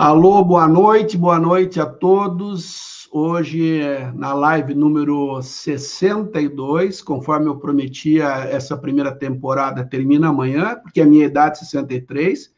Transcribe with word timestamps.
Alô, 0.00 0.44
boa 0.44 0.68
noite, 0.68 1.18
boa 1.18 1.40
noite 1.40 1.80
a 1.80 1.84
todos. 1.84 3.08
Hoje, 3.10 3.82
na 4.14 4.32
live 4.32 4.72
número 4.72 5.42
62, 5.42 7.02
conforme 7.02 7.48
eu 7.48 7.58
prometia, 7.58 8.26
essa 8.44 8.76
primeira 8.76 9.10
temporada 9.10 9.84
termina 9.84 10.28
amanhã, 10.28 10.76
porque 10.80 11.00
a 11.00 11.04
minha 11.04 11.26
idade 11.26 11.56
é 11.56 11.64
63, 11.64 12.54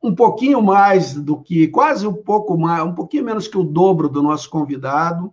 um 0.00 0.14
pouquinho 0.14 0.62
mais 0.62 1.14
do 1.14 1.42
que, 1.42 1.66
quase 1.66 2.06
um 2.06 2.14
pouco 2.14 2.56
mais, 2.56 2.84
um 2.84 2.94
pouquinho 2.94 3.24
menos 3.24 3.48
que 3.48 3.58
o 3.58 3.64
dobro 3.64 4.08
do 4.08 4.22
nosso 4.22 4.48
convidado. 4.48 5.32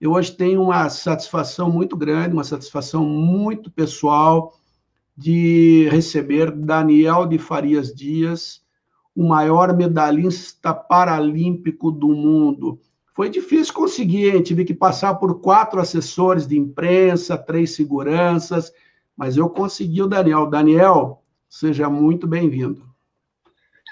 Eu 0.00 0.12
hoje 0.12 0.30
tenho 0.36 0.62
uma 0.62 0.88
satisfação 0.88 1.68
muito 1.68 1.96
grande, 1.96 2.32
uma 2.32 2.44
satisfação 2.44 3.04
muito 3.04 3.72
pessoal 3.72 4.54
de 5.16 5.88
receber 5.90 6.52
Daniel 6.52 7.26
de 7.26 7.38
Farias 7.38 7.92
Dias, 7.92 8.64
o 9.16 9.26
maior 9.26 9.74
medalhista 9.74 10.74
paralímpico 10.74 11.90
do 11.90 12.08
mundo. 12.08 12.78
Foi 13.14 13.30
difícil 13.30 13.72
conseguir, 13.72 14.34
hein? 14.34 14.42
tive 14.42 14.62
que 14.62 14.74
passar 14.74 15.14
por 15.14 15.40
quatro 15.40 15.80
assessores 15.80 16.46
de 16.46 16.58
imprensa, 16.58 17.38
três 17.38 17.74
seguranças, 17.74 18.70
mas 19.16 19.38
eu 19.38 19.48
consegui 19.48 20.02
o 20.02 20.06
Daniel. 20.06 20.44
Daniel, 20.44 21.22
seja 21.48 21.88
muito 21.88 22.26
bem-vindo. 22.26 22.84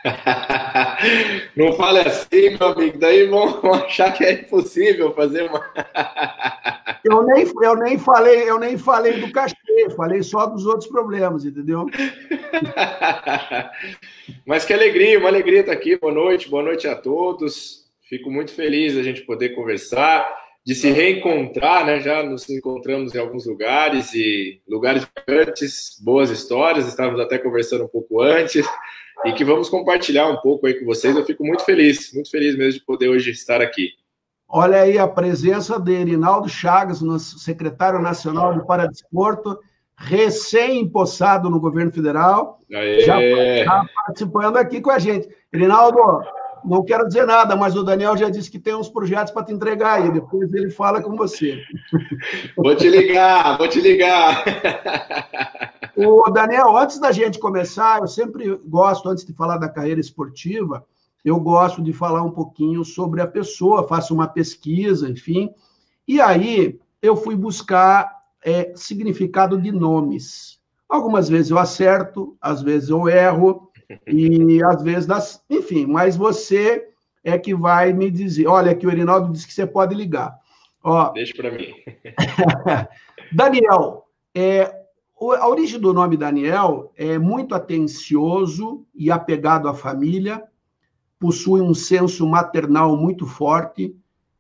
Não 1.57 1.73
fale 1.73 2.01
assim, 2.01 2.59
meu 2.59 2.69
amigo, 2.69 2.99
daí 2.99 3.27
vão 3.27 3.73
achar 3.73 4.13
que 4.13 4.23
é 4.23 4.33
impossível 4.43 5.15
fazer 5.15 5.49
uma. 5.49 5.65
eu, 7.03 7.23
nem, 7.23 7.47
eu, 7.63 7.77
nem 7.77 7.97
falei, 7.99 8.51
eu 8.51 8.59
nem 8.59 8.77
falei 8.77 9.19
do 9.23 9.33
falei 9.97 10.23
só 10.23 10.47
dos 10.47 10.67
outros 10.67 10.89
problemas, 10.89 11.45
entendeu? 11.45 11.87
Mas 14.47 14.65
que 14.65 14.73
alegria, 14.73 15.19
uma 15.19 15.29
alegria 15.29 15.61
estar 15.61 15.73
aqui. 15.73 15.99
Boa 15.99 16.13
noite, 16.13 16.49
boa 16.49 16.63
noite 16.63 16.87
a 16.87 16.95
todos. 16.95 17.85
Fico 18.03 18.31
muito 18.31 18.53
feliz 18.53 18.97
a 18.97 19.03
gente 19.03 19.23
poder 19.23 19.51
conversar, 19.51 20.29
de 20.65 20.75
se 20.75 20.91
reencontrar, 20.91 21.85
né? 21.85 22.01
Já 22.01 22.23
nos 22.23 22.49
encontramos 22.49 23.15
em 23.15 23.19
alguns 23.19 23.47
lugares 23.47 24.15
e 24.15 24.61
lugares 24.69 25.07
antes, 25.29 25.99
boas 26.03 26.31
histórias, 26.31 26.87
estávamos 26.87 27.21
até 27.21 27.39
conversando 27.39 27.85
um 27.85 27.89
pouco 27.89 28.21
antes 28.21 28.67
e 29.25 29.33
que 29.33 29.45
vamos 29.45 29.69
compartilhar 29.69 30.29
um 30.29 30.37
pouco 30.37 30.67
aí 30.67 30.75
com 30.75 30.85
vocês. 30.85 31.17
Eu 31.17 31.25
fico 31.25 31.45
muito 31.45 31.65
feliz, 31.65 32.13
muito 32.13 32.31
feliz 32.31 32.57
mesmo 32.57 32.81
de 32.81 32.87
poder 32.87 33.09
hoje 33.09 33.31
estar 33.31 33.61
aqui. 33.61 33.91
Olha 34.49 34.83
aí 34.83 34.99
a 34.99 35.09
presença 35.09 35.81
de 35.81 35.93
Erinaldo 35.93 36.49
Chagas, 36.49 37.01
nosso 37.01 37.39
secretário 37.39 38.01
nacional 38.01 38.55
de 38.55 38.67
Paradesporto, 38.67 39.59
recém-empossado 39.97 41.49
no 41.49 41.61
governo 41.61 41.91
federal, 41.91 42.59
já, 42.71 43.21
já 43.65 43.85
participando 44.07 44.57
aqui 44.57 44.81
com 44.81 44.91
a 44.91 44.99
gente. 44.99 45.29
Erinaldo, 45.53 45.99
não 46.65 46.83
quero 46.83 47.07
dizer 47.07 47.27
nada, 47.27 47.55
mas 47.55 47.77
o 47.77 47.83
Daniel 47.83 48.17
já 48.17 48.31
disse 48.31 48.51
que 48.51 48.59
tem 48.59 48.75
uns 48.75 48.89
projetos 48.89 49.33
para 49.33 49.45
te 49.45 49.53
entregar 49.53 50.03
aí, 50.03 50.11
depois 50.11 50.53
ele 50.53 50.71
fala 50.71 51.03
com 51.03 51.15
você. 51.17 51.63
Vou 52.57 52.75
te 52.75 52.89
ligar, 52.89 53.59
vou 53.59 53.69
te 53.69 53.81
ligar. 53.81 54.45
O 55.97 56.31
Daniel, 56.31 56.77
antes 56.77 56.99
da 56.99 57.13
gente 57.13 57.39
começar, 57.39 58.01
eu 58.01 58.09
sempre 58.09 58.59
gosto, 58.67 59.09
antes 59.09 59.25
de 59.25 59.33
falar 59.33 59.59
da 59.59 59.69
carreira 59.69 60.01
esportiva, 60.01 60.85
eu 61.25 61.41
gosto 61.41 61.83
de 61.83 61.93
falar 61.93 62.23
um 62.23 62.31
pouquinho 62.31 62.85
sobre 62.85 63.21
a 63.23 63.27
pessoa, 63.27 63.89
faço 63.89 64.13
uma 64.13 64.29
pesquisa, 64.29 65.09
enfim. 65.09 65.51
E 66.07 66.21
aí 66.21 66.79
eu 67.01 67.17
fui 67.17 67.35
buscar 67.35 68.25
é, 68.45 68.73
significado 68.77 69.61
de 69.61 69.73
nomes. 69.73 70.61
Algumas 70.89 71.29
vezes 71.29 71.51
eu 71.51 71.59
acerto, 71.59 72.37
às 72.41 72.61
vezes 72.61 72.91
eu 72.91 73.09
erro, 73.09 73.71
e 74.07 74.63
às 74.65 74.83
vezes, 74.83 75.07
das... 75.07 75.43
enfim, 75.49 75.87
mas 75.87 76.17
você 76.17 76.89
é 77.23 77.39
que 77.39 77.55
vai 77.55 77.93
me 77.93 78.11
dizer. 78.11 78.47
Olha, 78.47 78.73
aqui 78.73 78.87
o 78.87 78.91
Erinaldo 78.91 79.33
disse 79.33 79.47
que 79.47 79.55
você 79.55 79.67
pode 79.67 79.95
ligar. 79.95 80.39
Ó, 80.83 81.11
Deixa 81.13 81.35
para 81.35 81.51
mim. 81.51 81.73
Daniel, 83.33 84.05
é, 84.35 84.85
a 85.41 85.49
origem 85.49 85.81
do 85.81 85.95
nome 85.95 86.19
Daniel 86.19 86.93
é 86.97 87.19
muito 87.19 87.55
atencioso 87.55 88.85
e 88.95 89.11
apegado 89.11 89.67
à 89.69 89.75
família, 89.75 90.45
possui 91.19 91.61
um 91.61 91.75
senso 91.75 92.27
maternal 92.27 92.97
muito 92.97 93.27
forte, 93.27 93.97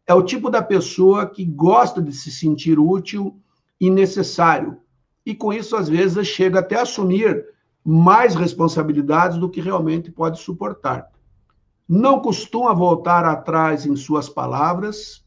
é 0.07 0.12
o 0.12 0.23
tipo 0.23 0.51
da 0.51 0.62
pessoa 0.62 1.27
que 1.27 1.45
gosta 1.45 2.03
de 2.03 2.12
se 2.12 2.31
sentir 2.31 2.79
útil 2.79 3.41
e 3.81 3.91
necessário, 3.91 4.79
e 5.25 5.34
com 5.34 5.53
isso, 5.53 5.75
às 5.77 5.89
vezes, 5.89 6.27
chega 6.27 6.61
até 6.61 6.77
a 6.77 6.83
assumir 6.83 7.45
mais 7.83 8.34
responsabilidades 8.34 9.39
do 9.39 9.49
que 9.49 9.61
realmente 9.61 10.11
pode 10.11 10.39
suportar. 10.39 11.11
Não 11.89 12.21
costuma 12.21 12.75
voltar 12.75 13.25
atrás 13.25 13.87
em 13.87 13.97
suas 13.97 14.29
palavras, 14.29 15.25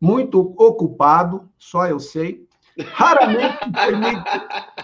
muito 0.00 0.54
ocupado, 0.56 1.48
só 1.56 1.86
eu 1.86 1.98
sei, 1.98 2.46
Raramente 2.82 3.70
permite, 3.70 4.22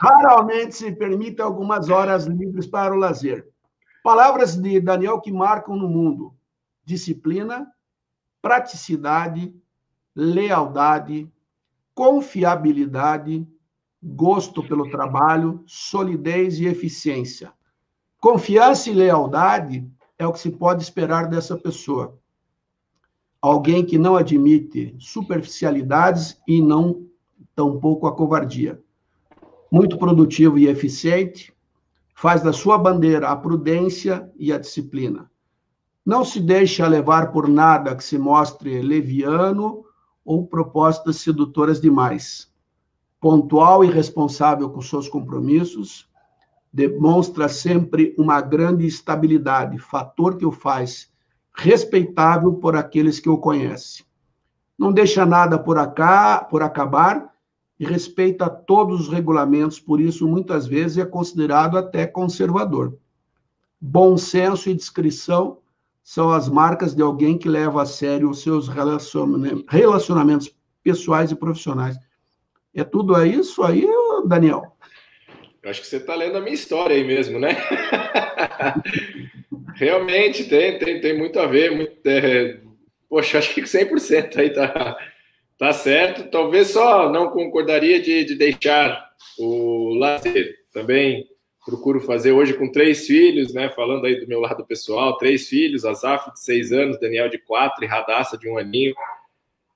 raramente 0.00 0.75
se 0.77 0.93
permite 0.93 1.43
algumas 1.43 1.89
horas 1.89 2.27
livres 2.27 2.66
para 2.66 2.94
o 2.94 2.97
lazer. 2.97 3.49
Palavras 4.03 4.56
de 4.56 4.81
Daniel 4.81 5.21
que 5.21 5.33
marcam 5.33 5.77
no 5.77 5.88
mundo: 5.88 6.34
disciplina, 6.84 7.71
praticidade, 8.41 9.55
lealdade, 10.15 11.31
confiabilidade, 11.94 13.47
gosto 14.03 14.62
pelo 14.62 14.91
trabalho, 14.91 15.62
solidez 15.66 16.59
e 16.59 16.66
eficiência. 16.66 17.53
Confiança 18.19 18.91
e 18.91 18.94
lealdade 18.94 19.91
é 20.19 20.27
o 20.27 20.33
que 20.33 20.39
se 20.39 20.50
pode 20.50 20.83
esperar 20.83 21.28
dessa 21.28 21.56
pessoa. 21.56 22.19
Alguém 23.41 23.84
que 23.84 23.99
não 23.99 24.16
admite 24.16 24.94
superficialidades 24.99 26.39
e 26.47 26.60
não 26.60 27.06
tampouco 27.55 28.06
a 28.06 28.15
covardia. 28.15 28.83
Muito 29.71 29.97
produtivo 29.97 30.59
e 30.59 30.66
eficiente, 30.66 31.53
faz 32.20 32.42
da 32.42 32.53
sua 32.53 32.76
bandeira 32.76 33.31
a 33.31 33.34
prudência 33.34 34.31
e 34.38 34.53
a 34.53 34.58
disciplina. 34.58 35.31
Não 36.04 36.22
se 36.22 36.38
deixa 36.38 36.86
levar 36.86 37.32
por 37.32 37.48
nada 37.48 37.97
que 37.97 38.04
se 38.04 38.19
mostre 38.19 38.82
leviano 38.82 39.86
ou 40.22 40.47
propostas 40.47 41.16
sedutoras 41.16 41.80
demais. 41.80 42.53
Pontual 43.19 43.82
e 43.82 43.91
responsável 43.91 44.69
com 44.69 44.82
seus 44.82 45.09
compromissos, 45.09 46.10
demonstra 46.70 47.48
sempre 47.48 48.14
uma 48.19 48.42
grande 48.42 48.86
estabilidade, 48.86 49.78
fator 49.78 50.36
que 50.36 50.44
o 50.44 50.53
faz 50.53 51.10
respeitável 51.56 52.53
por 52.53 52.76
aqueles 52.76 53.19
que 53.19 53.30
o 53.30 53.38
conhecem. 53.38 54.04
Não 54.78 54.92
deixa 54.92 55.25
nada 55.25 55.59
por, 55.59 55.78
acá, 55.78 56.44
por 56.44 56.62
acabar 56.62 57.34
e 57.80 57.86
respeita 57.86 58.50
todos 58.50 59.00
os 59.00 59.08
regulamentos, 59.08 59.80
por 59.80 60.02
isso, 60.02 60.28
muitas 60.28 60.66
vezes, 60.66 60.98
é 60.98 61.06
considerado 61.06 61.78
até 61.78 62.06
conservador. 62.06 62.94
Bom 63.80 64.18
senso 64.18 64.68
e 64.68 64.74
discrição 64.74 65.56
são 66.04 66.30
as 66.30 66.47
marcas 66.47 66.94
de 66.94 67.00
alguém 67.00 67.38
que 67.38 67.48
leva 67.48 67.80
a 67.80 67.86
sério 67.86 68.28
os 68.28 68.42
seus 68.42 68.68
relacionamentos 68.68 70.54
pessoais 70.82 71.30
e 71.30 71.34
profissionais. 71.34 71.97
É 72.74 72.84
tudo 72.84 73.18
isso 73.24 73.62
aí, 73.62 73.88
Daniel? 74.26 74.76
Eu 75.62 75.71
acho 75.71 75.80
que 75.80 75.86
você 75.86 75.97
está 75.97 76.15
lendo 76.15 76.36
a 76.36 76.41
minha 76.41 76.54
história 76.54 76.94
aí 76.94 77.04
mesmo, 77.04 77.38
né? 77.38 77.56
Realmente 79.74 80.44
tem, 80.44 80.78
tem, 80.78 81.00
tem 81.00 81.16
muito 81.16 81.38
a 81.41 81.47
ver. 81.47 81.74
Muito, 81.74 81.97
é... 82.04 82.60
Poxa, 83.09 83.38
acho 83.38 83.54
que 83.54 83.62
100% 83.62 84.36
aí 84.36 84.50
tá, 84.50 84.98
Tá 85.60 85.72
certo. 85.74 86.30
Talvez 86.30 86.68
só 86.68 87.12
não 87.12 87.28
concordaria 87.28 88.01
de, 88.01 88.24
de 88.24 88.34
deixar 88.34 89.10
o 89.39 89.95
lazer. 89.95 90.54
Também 90.72 91.27
procuro 91.66 92.01
fazer 92.01 92.33
hoje 92.33 92.54
com 92.54 92.72
três 92.72 93.07
filhos, 93.07 93.53
né? 93.53 93.68
Falando 93.68 94.07
aí 94.07 94.18
do 94.18 94.27
meu 94.27 94.41
lado 94.41 94.65
pessoal, 94.65 95.18
três 95.18 95.51
filhos, 95.51 95.84
Azaf 95.84 96.33
de 96.33 96.41
seis 96.41 96.72
anos, 96.72 96.98
Daniel 96.98 97.28
de 97.28 97.36
quatro 97.36 97.84
e 97.84 97.86
Radassa 97.86 98.39
de 98.39 98.48
um 98.48 98.57
aninho. 98.57 98.95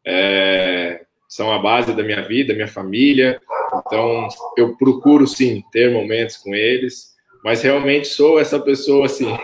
É, 0.07 1.05
são 1.29 1.53
a 1.53 1.59
base 1.59 1.93
da 1.93 2.03
minha 2.03 2.27
vida, 2.27 2.55
minha 2.55 2.67
família. 2.67 3.39
Então, 3.87 4.27
eu 4.57 4.75
procuro 4.79 5.27
sim 5.27 5.63
ter 5.71 5.93
momentos 5.93 6.39
com 6.39 6.55
eles, 6.55 7.15
mas 7.45 7.61
realmente 7.61 8.09
sou 8.09 8.41
essa 8.41 8.59
pessoa 8.59 9.05
assim. 9.05 9.29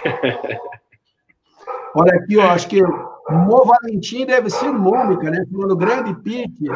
Olha 1.95 2.15
aqui, 2.15 2.33
eu 2.33 2.43
acho 2.43 2.67
que 2.67 2.81
Mo 3.31 3.65
Valentim 3.65 4.27
deve 4.27 4.51
ser 4.51 4.73
Mônica, 4.73 5.31
né? 5.31 5.45
Falando 5.51 5.77
grande 5.77 6.15
pique. 6.23 6.69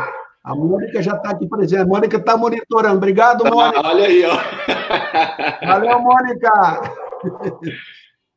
A 0.43 0.55
Mônica 0.55 1.03
já 1.03 1.17
está 1.17 1.31
aqui 1.31 1.49
presente. 1.49 1.81
A 1.81 1.87
Mônica 1.87 2.17
está 2.17 2.37
monitorando. 2.37 2.97
Obrigado, 2.97 3.45
Mônica. 3.45 3.81
olha 3.87 4.05
aí, 4.05 4.25
ó. 4.25 5.67
Valeu, 5.67 6.01
Mônica. 6.01 6.81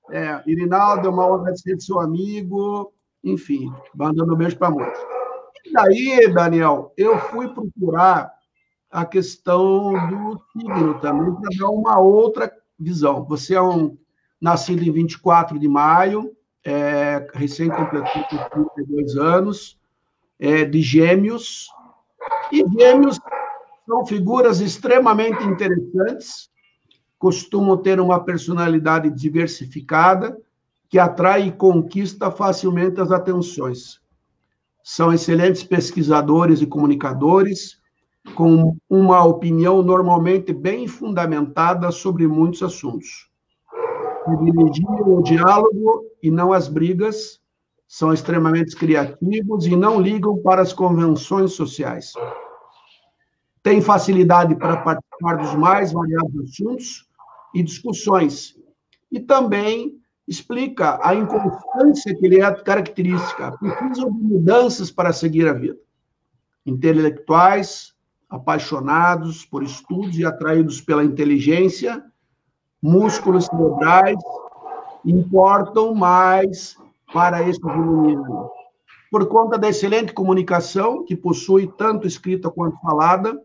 É, 0.09 0.41
Irinaldo, 0.47 1.09
uma 1.09 1.27
honra 1.27 1.51
de 1.51 1.61
ser 1.61 1.79
seu 1.81 1.99
amigo. 1.99 2.93
Enfim, 3.23 3.71
mandando 3.93 4.33
um 4.33 4.37
beijo 4.37 4.57
para 4.57 4.69
a 4.69 4.71
Mônica. 4.71 4.97
E 5.65 5.73
daí, 5.73 6.33
Daniel, 6.33 6.93
eu 6.95 7.19
fui 7.19 7.49
procurar 7.49 8.31
a 8.89 9.05
questão 9.05 9.91
do 10.07 10.41
signo 10.53 10.99
também, 11.01 11.33
para 11.35 11.49
dar 11.59 11.69
uma 11.69 11.99
outra 11.99 12.51
visão. 12.79 13.25
Você 13.25 13.55
é 13.55 13.61
um 13.61 13.97
nascido 14.39 14.83
em 14.83 14.91
24 14.91 15.59
de 15.59 15.67
maio, 15.67 16.36
é, 16.67 17.25
recém 17.33 17.69
completou 17.69 18.25
32 18.75 19.15
anos, 19.15 19.79
é, 20.37 20.65
de 20.65 20.81
gêmeos, 20.81 21.69
e 22.51 22.61
gêmeos 22.77 23.17
são 23.85 24.05
figuras 24.05 24.59
extremamente 24.59 25.41
interessantes, 25.45 26.49
costumam 27.17 27.77
ter 27.77 28.01
uma 28.01 28.21
personalidade 28.21 29.09
diversificada, 29.09 30.37
que 30.89 30.99
atrai 30.99 31.47
e 31.47 31.51
conquista 31.53 32.29
facilmente 32.29 32.99
as 32.99 33.11
atenções. 33.11 34.01
São 34.83 35.13
excelentes 35.13 35.63
pesquisadores 35.63 36.61
e 36.61 36.67
comunicadores, 36.67 37.79
com 38.35 38.75
uma 38.89 39.23
opinião 39.23 39.81
normalmente 39.81 40.51
bem 40.51 40.85
fundamentada 40.85 41.91
sobre 41.91 42.27
muitos 42.27 42.61
assuntos. 42.61 43.29
Privilegiam 44.27 45.17
o 45.17 45.21
diálogo 45.21 46.03
e 46.21 46.29
não 46.29 46.51
as 46.51 46.67
brigas, 46.67 47.39
são 47.87 48.11
extremamente 48.11 48.75
criativos 48.75 49.65
e 49.65 49.73
não 49.73 50.01
ligam 50.01 50.37
para 50.39 50.61
as 50.61 50.73
convenções 50.73 51.53
sociais. 51.53 52.11
Têm 53.63 53.81
facilidade 53.81 54.53
para 54.55 54.77
participar 54.77 55.35
dos 55.37 55.55
mais 55.55 55.93
variados 55.93 56.41
assuntos 56.41 57.07
e 57.55 57.63
discussões, 57.63 58.55
e 59.09 59.19
também 59.21 59.93
explica 60.27 60.99
a 61.01 61.15
inconstância 61.15 62.13
que 62.13 62.27
lhe 62.27 62.41
é 62.41 62.53
característica. 62.53 63.57
Precisam 63.57 64.11
de 64.11 64.23
mudanças 64.23 64.91
para 64.91 65.13
seguir 65.13 65.47
a 65.47 65.53
vida. 65.53 65.77
Intelectuais, 66.65 67.93
apaixonados 68.29 69.45
por 69.45 69.63
estudos 69.63 70.17
e 70.19 70.25
atraídos 70.25 70.81
pela 70.81 71.05
inteligência, 71.05 72.03
músculos 72.81 73.45
cerebrais 73.45 74.17
importam 75.05 75.93
mais 75.95 76.77
para 77.13 77.47
este 77.47 77.65
menino. 77.65 78.49
Por 79.09 79.27
conta 79.27 79.57
da 79.57 79.69
excelente 79.69 80.13
comunicação, 80.13 81.05
que 81.05 81.15
possui 81.15 81.71
tanto 81.77 82.05
escrita 82.05 82.51
quanto 82.51 82.79
falada, 82.81 83.41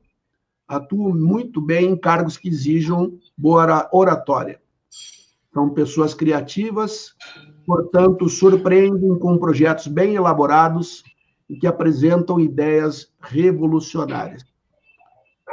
atua 0.67 1.15
muito 1.15 1.61
bem 1.61 1.91
em 1.91 1.97
cargos 1.97 2.37
que 2.37 2.49
exijam 2.49 3.13
boa 3.37 3.89
oratória. 3.93 4.61
São 5.53 5.71
pessoas 5.71 6.15
criativas, 6.15 7.15
portanto, 7.67 8.29
surpreendem 8.29 9.19
com 9.19 9.39
projetos 9.39 9.87
bem 9.87 10.15
elaborados 10.15 11.05
e 11.49 11.57
que 11.57 11.67
apresentam 11.67 12.41
ideias 12.41 13.13
revolucionárias. 13.21 14.52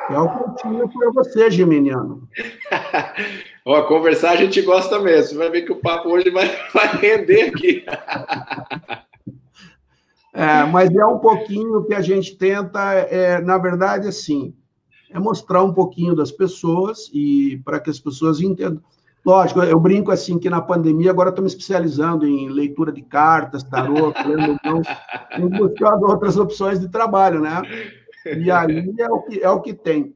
É 0.10 0.20
o 0.20 0.56
tinha 0.56 0.88
para 0.88 1.12
você, 1.14 1.52
Geminiano. 1.52 2.28
Ó, 3.64 3.84
conversar 3.84 4.32
a 4.32 4.36
gente 4.36 4.62
gosta 4.62 5.00
mesmo. 5.00 5.30
Você 5.30 5.38
vai 5.38 5.50
ver 5.52 5.62
que 5.62 5.72
o 5.72 5.80
papo 5.80 6.10
hoje 6.10 6.32
vai, 6.32 6.48
vai 6.74 6.88
render 6.98 7.42
aqui. 7.44 7.86
é, 10.34 10.64
mas 10.64 10.90
é 10.96 11.06
um 11.06 11.20
pouquinho 11.20 11.84
que 11.84 11.94
a 11.94 12.02
gente 12.02 12.36
tenta, 12.36 12.94
é, 12.94 13.40
na 13.40 13.60
verdade, 13.60 14.08
assim, 14.08 14.54
é 15.12 15.20
mostrar 15.20 15.64
um 15.64 15.74
pouquinho 15.74 16.16
das 16.16 16.32
pessoas 16.32 17.10
e 17.14 17.62
para 17.64 17.80
que 17.80 17.92
as 17.92 18.00
pessoas 18.00 18.42
entendam. 18.42 18.82
Lógico, 19.24 19.62
eu 19.62 19.80
brinco 19.80 20.12
assim 20.12 20.40
que 20.40 20.50
na 20.50 20.62
pandemia 20.62 21.12
agora 21.12 21.30
estou 21.30 21.44
me 21.44 21.50
especializando 21.50 22.26
em 22.26 22.50
leitura 22.50 22.92
de 22.92 23.02
cartas, 23.02 23.64
tarô, 23.64 24.14
então, 24.56 24.82
buscando 25.50 26.06
outras 26.06 26.38
opções 26.38 26.80
de 26.80 26.88
trabalho, 26.88 27.42
né? 27.42 27.62
E 28.25 28.51
aí 28.51 28.94
é 28.98 29.10
o 29.10 29.21
que, 29.21 29.44
é 29.44 29.50
o 29.50 29.62
que 29.62 29.74
tem. 29.74 30.13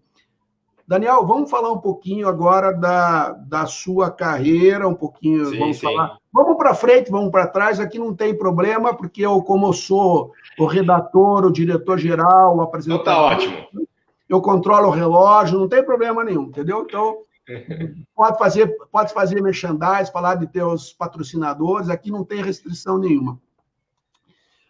Daniel, 0.85 1.25
vamos 1.25 1.49
falar 1.49 1.71
um 1.71 1.79
pouquinho 1.79 2.27
agora 2.27 2.73
da, 2.73 3.31
da 3.31 3.65
sua 3.65 4.11
carreira, 4.11 4.87
um 4.87 4.93
pouquinho, 4.93 5.45
sim, 5.45 5.57
vamos 5.57 5.77
sim. 5.77 5.83
falar. 5.83 6.17
Vamos 6.31 6.57
para 6.57 6.73
frente, 6.73 7.09
vamos 7.09 7.31
para 7.31 7.47
trás, 7.47 7.79
aqui 7.79 7.97
não 7.97 8.13
tem 8.13 8.37
problema, 8.37 8.93
porque 8.93 9.25
eu, 9.25 9.41
como 9.41 9.67
eu 9.67 9.73
sou 9.73 10.31
o 10.59 10.65
redator, 10.65 11.45
o 11.45 11.51
diretor-geral, 11.51 12.57
o 12.57 12.61
apresentador... 12.61 13.01
Então 13.01 13.13
tá 13.13 13.21
ótimo. 13.21 13.87
Eu 14.27 14.41
controlo 14.41 14.87
o 14.87 14.91
relógio, 14.91 15.59
não 15.59 15.69
tem 15.69 15.83
problema 15.83 16.23
nenhum, 16.23 16.43
entendeu? 16.43 16.81
Então, 16.81 17.19
pode 18.15 18.37
fazer, 18.37 18.75
pode 18.91 19.13
fazer 19.13 19.41
merchandise, 19.41 20.11
falar 20.11 20.35
de 20.35 20.47
teus 20.47 20.91
patrocinadores, 20.91 21.89
aqui 21.89 22.11
não 22.11 22.25
tem 22.25 22.43
restrição 22.43 22.97
nenhuma. 22.97 23.39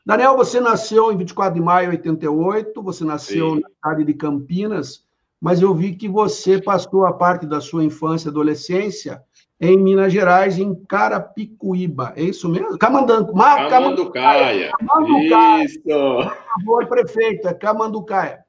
Daniel, 0.05 0.35
você 0.35 0.59
nasceu 0.59 1.11
em 1.11 1.17
24 1.17 1.53
de 1.53 1.61
maio 1.61 1.91
de 1.91 1.97
88, 1.97 2.81
você 2.81 3.05
nasceu 3.05 3.55
Sim. 3.55 3.61
na 3.61 3.69
cidade 3.69 4.03
de 4.05 4.13
Campinas, 4.13 5.05
mas 5.39 5.61
eu 5.61 5.73
vi 5.73 5.95
que 5.95 6.09
você 6.09 6.61
passou 6.61 7.05
a 7.05 7.13
parte 7.13 7.45
da 7.45 7.61
sua 7.61 7.83
infância 7.83 8.27
e 8.27 8.31
adolescência 8.31 9.23
em 9.61 9.77
Minas 9.77 10.11
Gerais, 10.11 10.59
em 10.59 10.75
Carapicuíba. 10.85 12.11
É 12.17 12.23
isso 12.23 12.49
mesmo? 12.49 12.77
Camandanco, 12.77 13.33
Camanducaia. 13.33 14.71
Camanducaia. 14.77 15.63
Isso. 15.63 15.81
Por 15.83 16.35
favor, 16.35 16.87
prefeito, 16.87 17.47
é 17.47 17.53
Camanducaia. 17.53 18.43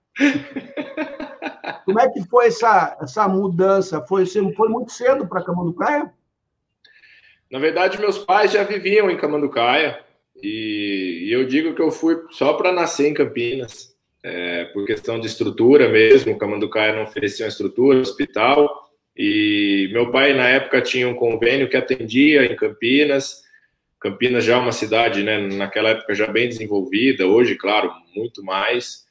Como 1.84 2.00
é 2.00 2.08
que 2.08 2.24
foi 2.28 2.46
essa, 2.46 2.96
essa 3.00 3.28
mudança? 3.28 4.04
Foi, 4.06 4.26
foi 4.26 4.68
muito 4.68 4.90
cedo 4.90 5.26
para 5.26 5.44
Camanducaia? 5.44 6.12
Na 7.50 7.58
verdade, 7.60 8.00
meus 8.00 8.18
pais 8.18 8.50
já 8.50 8.64
viviam 8.64 9.08
em 9.08 9.16
Camanducaia. 9.16 10.04
E, 10.44 11.24
e 11.24 11.32
eu 11.32 11.46
digo 11.46 11.74
que 11.74 11.80
eu 11.80 11.90
fui 11.90 12.18
só 12.30 12.52
para 12.52 12.70
nascer 12.70 13.08
em 13.08 13.14
Campinas, 13.14 13.94
é, 14.22 14.64
por 14.66 14.84
questão 14.84 15.18
de 15.18 15.26
estrutura 15.26 15.88
mesmo. 15.88 16.34
O 16.34 16.38
Camanducaia 16.38 16.94
não 16.94 17.04
oferecia 17.04 17.46
uma 17.46 17.48
estrutura, 17.48 17.98
hospital. 17.98 18.68
E 19.16 19.88
meu 19.90 20.10
pai, 20.10 20.34
na 20.34 20.46
época, 20.46 20.82
tinha 20.82 21.08
um 21.08 21.14
convênio 21.14 21.68
que 21.68 21.78
atendia 21.78 22.44
em 22.44 22.54
Campinas. 22.54 23.42
Campinas 23.98 24.44
já 24.44 24.56
é 24.56 24.58
uma 24.58 24.72
cidade, 24.72 25.22
né, 25.22 25.38
naquela 25.38 25.88
época 25.88 26.14
já 26.14 26.26
bem 26.26 26.46
desenvolvida, 26.46 27.26
hoje, 27.26 27.54
claro, 27.54 27.90
muito 28.14 28.44
mais. 28.44 29.06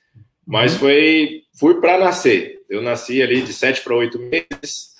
Mas 0.46 0.74
uhum. 0.74 0.80
foi, 0.80 1.42
fui 1.60 1.82
para 1.82 1.98
nascer. 1.98 2.60
Eu 2.70 2.80
nasci 2.80 3.24
ali 3.24 3.42
de 3.42 3.54
sete 3.54 3.82
para 3.82 3.96
oito 3.96 4.20
meses 4.20 4.94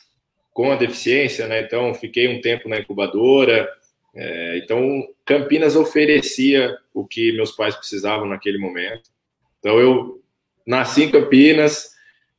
com 0.52 0.72
a 0.72 0.76
deficiência, 0.76 1.48
né? 1.48 1.62
Então 1.62 1.94
fiquei 1.94 2.28
um 2.28 2.42
tempo 2.42 2.68
na 2.68 2.80
incubadora, 2.80 3.70
é, 4.16 4.58
então, 4.58 5.04
Campinas 5.26 5.76
oferecia 5.76 6.78
o 6.94 7.06
que 7.06 7.32
meus 7.32 7.52
pais 7.52 7.76
precisavam 7.76 8.28
naquele 8.28 8.60
momento. 8.60 9.10
Então, 9.60 9.80
eu 9.80 10.22
nasci 10.66 11.04
em 11.04 11.12
Campinas, 11.12 11.90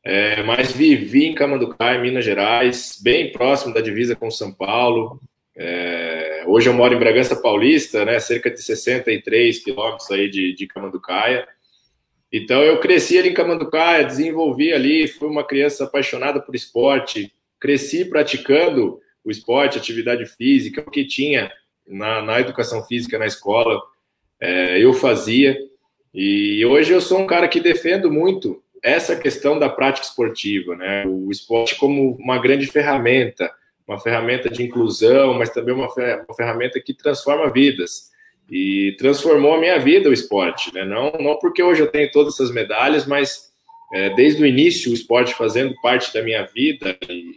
é, 0.04 0.42
mas 0.44 0.70
vivi 0.70 1.24
em 1.26 1.34
Camanducaia, 1.34 2.00
Minas 2.00 2.24
Gerais, 2.24 3.00
bem 3.02 3.32
próximo 3.32 3.74
da 3.74 3.80
divisa 3.80 4.14
com 4.14 4.30
São 4.30 4.52
Paulo. 4.52 5.20
É, 5.56 6.44
hoje 6.46 6.68
eu 6.68 6.74
moro 6.74 6.94
em 6.94 6.98
Bragança 6.98 7.36
Paulista, 7.36 8.04
né, 8.04 8.20
cerca 8.20 8.50
de 8.50 8.62
63 8.62 9.64
quilômetros 9.64 10.10
aí 10.10 10.30
de, 10.30 10.54
de 10.54 10.66
Camanducaia. 10.66 11.46
Então, 12.32 12.62
eu 12.62 12.78
cresci 12.78 13.18
ali 13.18 13.30
em 13.30 13.34
Camanducaia, 13.34 14.04
desenvolvi 14.04 14.72
ali, 14.72 15.08
fui 15.08 15.28
uma 15.28 15.44
criança 15.44 15.84
apaixonada 15.84 16.40
por 16.40 16.54
esporte, 16.54 17.32
cresci 17.58 18.04
praticando 18.04 19.00
o 19.24 19.30
esporte, 19.30 19.78
atividade 19.78 20.26
física, 20.26 20.84
o 20.86 20.90
que 20.90 21.04
tinha 21.04 21.50
na, 21.86 22.22
na 22.22 22.40
educação 22.40 22.82
física 22.84 23.18
na 23.18 23.26
escola, 23.26 23.80
é, 24.40 24.82
eu 24.82 24.92
fazia. 24.92 25.58
E 26.12 26.64
hoje 26.64 26.92
eu 26.92 27.00
sou 27.00 27.18
um 27.18 27.26
cara 27.26 27.48
que 27.48 27.60
defendo 27.60 28.10
muito 28.10 28.62
essa 28.82 29.16
questão 29.16 29.58
da 29.58 29.68
prática 29.68 30.06
esportiva, 30.06 30.76
né? 30.76 31.04
O 31.06 31.30
esporte 31.30 31.76
como 31.76 32.12
uma 32.16 32.38
grande 32.38 32.66
ferramenta, 32.66 33.50
uma 33.88 33.98
ferramenta 33.98 34.50
de 34.50 34.62
inclusão, 34.62 35.34
mas 35.34 35.50
também 35.50 35.74
uma, 35.74 35.88
ferramenta 36.36 36.80
que 36.80 36.94
transforma 36.94 37.50
vidas. 37.50 38.12
E 38.50 38.94
transformou 38.98 39.54
a 39.54 39.58
minha 39.58 39.78
vida 39.78 40.10
o 40.10 40.12
esporte, 40.12 40.72
né? 40.74 40.84
Não, 40.84 41.12
não 41.12 41.38
porque 41.38 41.62
hoje 41.62 41.80
eu 41.80 41.90
tenho 41.90 42.10
todas 42.10 42.34
essas 42.34 42.52
medalhas, 42.52 43.06
mas 43.06 43.50
é, 43.94 44.10
desde 44.10 44.42
o 44.42 44.46
início 44.46 44.90
o 44.90 44.94
esporte 44.94 45.34
fazendo 45.34 45.74
parte 45.80 46.12
da 46.12 46.22
minha 46.22 46.44
vida 46.44 46.96
e, 47.08 47.32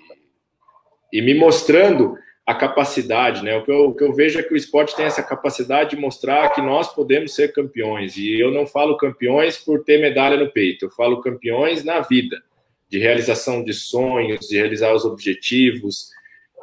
e 1.13 1.21
me 1.21 1.33
mostrando 1.33 2.17
a 2.47 2.55
capacidade, 2.55 3.43
né? 3.43 3.57
O 3.57 3.63
que, 3.65 3.69
eu, 3.69 3.89
o 3.89 3.93
que 3.93 4.05
eu 4.05 4.13
vejo 4.13 4.39
é 4.39 4.43
que 4.43 4.53
o 4.53 4.57
esporte 4.57 4.95
tem 4.95 5.03
essa 5.03 5.21
capacidade 5.21 5.89
de 5.89 6.01
mostrar 6.01 6.47
que 6.53 6.61
nós 6.61 6.87
podemos 6.95 7.35
ser 7.35 7.51
campeões. 7.51 8.15
E 8.15 8.39
eu 8.39 8.51
não 8.51 8.65
falo 8.65 8.95
campeões 8.95 9.57
por 9.57 9.83
ter 9.83 9.99
medalha 9.99 10.37
no 10.37 10.49
peito, 10.49 10.85
eu 10.85 10.89
falo 10.89 11.19
campeões 11.19 11.83
na 11.83 11.99
vida, 11.99 12.41
de 12.89 12.99
realização 12.99 13.61
de 13.61 13.73
sonhos, 13.73 14.47
de 14.47 14.55
realizar 14.55 14.93
os 14.93 15.03
objetivos. 15.03 16.09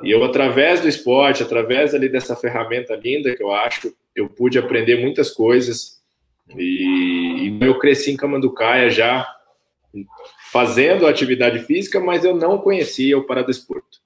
E 0.02 0.10
eu, 0.10 0.24
através 0.24 0.80
do 0.80 0.88
esporte, 0.88 1.42
através 1.42 1.94
ali 1.94 2.08
dessa 2.08 2.34
ferramenta 2.34 2.96
linda 2.96 3.36
que 3.36 3.42
eu 3.42 3.52
acho, 3.52 3.94
eu 4.16 4.26
pude 4.26 4.58
aprender 4.58 4.96
muitas 4.96 5.30
coisas. 5.30 6.00
E, 6.56 7.46
e 7.46 7.58
eu 7.60 7.78
cresci 7.78 8.10
em 8.10 8.16
Camanducaia 8.16 8.88
já 8.88 9.28
fazendo 10.50 11.06
atividade 11.06 11.58
física, 11.58 12.00
mas 12.00 12.24
eu 12.24 12.34
não 12.34 12.56
conhecia 12.56 13.18
o 13.18 13.24
Paradesporto. 13.24 14.03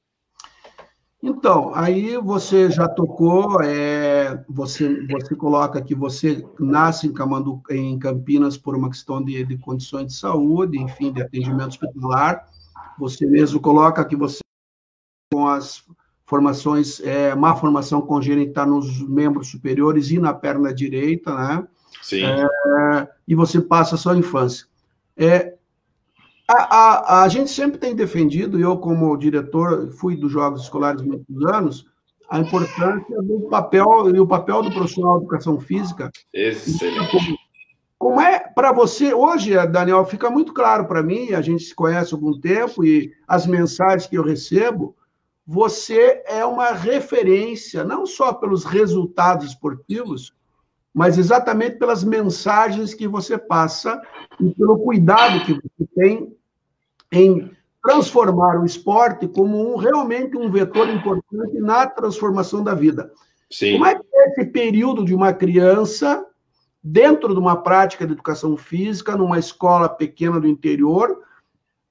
Então, 1.20 1.72
aí 1.74 2.16
você 2.16 2.70
já 2.70 2.88
tocou, 2.88 3.60
é, 3.60 4.44
você, 4.48 5.04
você 5.06 5.34
coloca 5.34 5.82
que 5.82 5.94
você 5.94 6.46
nasce 6.60 7.08
em, 7.08 7.12
Camandu, 7.12 7.60
em 7.70 7.98
Campinas 7.98 8.56
por 8.56 8.76
uma 8.76 8.88
questão 8.88 9.22
de, 9.22 9.44
de 9.44 9.58
condições 9.58 10.06
de 10.06 10.12
saúde, 10.14 10.78
enfim, 10.78 11.12
de 11.12 11.20
atendimento 11.20 11.70
hospitalar. 11.70 12.46
Você 12.98 13.26
mesmo 13.26 13.58
coloca 13.58 14.04
que 14.04 14.14
você 14.14 14.38
com 15.32 15.48
as 15.48 15.84
formações, 16.24 17.00
é, 17.00 17.34
má 17.34 17.56
formação 17.56 18.00
congênita 18.00 18.64
nos 18.64 19.00
membros 19.00 19.48
superiores 19.48 20.10
e 20.10 20.18
na 20.18 20.32
perna 20.32 20.72
direita, 20.72 21.34
né? 21.34 21.66
Sim. 22.00 22.22
É, 22.24 23.08
e 23.26 23.34
você 23.34 23.60
passa 23.60 23.96
a 23.96 23.98
sua 23.98 24.16
infância. 24.16 24.66
É, 25.16 25.57
a, 26.48 26.54
a, 26.54 27.22
a, 27.24 27.28
gente 27.28 27.50
sempre 27.50 27.78
tem 27.78 27.94
defendido, 27.94 28.58
eu 28.58 28.78
como 28.78 29.16
diretor, 29.18 29.90
fui 29.92 30.16
dos 30.16 30.32
Jogos 30.32 30.62
Escolares 30.62 31.02
muitos 31.02 31.44
anos, 31.44 31.86
a 32.30 32.38
importância 32.38 33.22
do 33.22 33.48
papel 33.50 34.14
e 34.14 34.18
o 34.18 34.26
papel 34.26 34.62
do 34.62 34.72
profissional 34.72 35.18
de 35.18 35.24
educação 35.24 35.60
física. 35.60 36.10
Excelente. 36.32 37.38
Como 37.98 38.20
é 38.20 38.38
para 38.38 38.72
você, 38.72 39.12
hoje, 39.12 39.54
Daniel, 39.66 40.06
fica 40.06 40.30
muito 40.30 40.54
claro 40.54 40.86
para 40.86 41.02
mim, 41.02 41.32
a 41.34 41.42
gente 41.42 41.64
se 41.64 41.74
conhece 41.74 42.14
há 42.14 42.16
algum 42.16 42.38
tempo 42.38 42.84
e 42.84 43.12
as 43.26 43.46
mensagens 43.46 44.06
que 44.06 44.16
eu 44.16 44.22
recebo, 44.22 44.96
você 45.46 46.22
é 46.26 46.44
uma 46.44 46.72
referência, 46.72 47.82
não 47.84 48.06
só 48.06 48.32
pelos 48.32 48.64
resultados 48.64 49.48
esportivos, 49.48 50.32
mas 50.94 51.18
exatamente 51.18 51.76
pelas 51.76 52.04
mensagens 52.04 52.94
que 52.94 53.06
você 53.06 53.36
passa 53.36 54.00
e 54.40 54.50
pelo 54.54 54.78
cuidado 54.78 55.44
que 55.44 55.54
você 55.54 55.88
tem 55.94 56.37
em 57.12 57.50
transformar 57.82 58.60
o 58.60 58.66
esporte 58.66 59.26
como 59.28 59.72
um, 59.72 59.76
realmente 59.76 60.36
um 60.36 60.50
vetor 60.50 60.88
importante 60.88 61.58
na 61.58 61.86
transformação 61.86 62.62
da 62.62 62.74
vida. 62.74 63.10
Sim. 63.50 63.72
Como 63.72 63.86
é 63.86 63.94
que 63.94 64.04
é 64.14 64.28
esse 64.30 64.44
período 64.46 65.04
de 65.04 65.14
uma 65.14 65.32
criança 65.32 66.24
dentro 66.82 67.32
de 67.32 67.40
uma 67.40 67.62
prática 67.62 68.06
de 68.06 68.12
educação 68.12 68.56
física, 68.56 69.16
numa 69.16 69.38
escola 69.38 69.88
pequena 69.88 70.40
do 70.40 70.46
interior, 70.46 71.22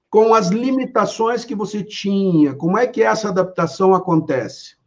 com 0.09 0.33
as 0.33 0.49
limitações 0.49 1.43
que 1.43 1.55
você 1.55 1.83
tinha? 1.83 2.53
Como 2.53 2.77
é 2.77 2.85
que 2.85 3.01
essa 3.01 3.29
adaptação 3.29 3.93
acontece? 3.93 4.77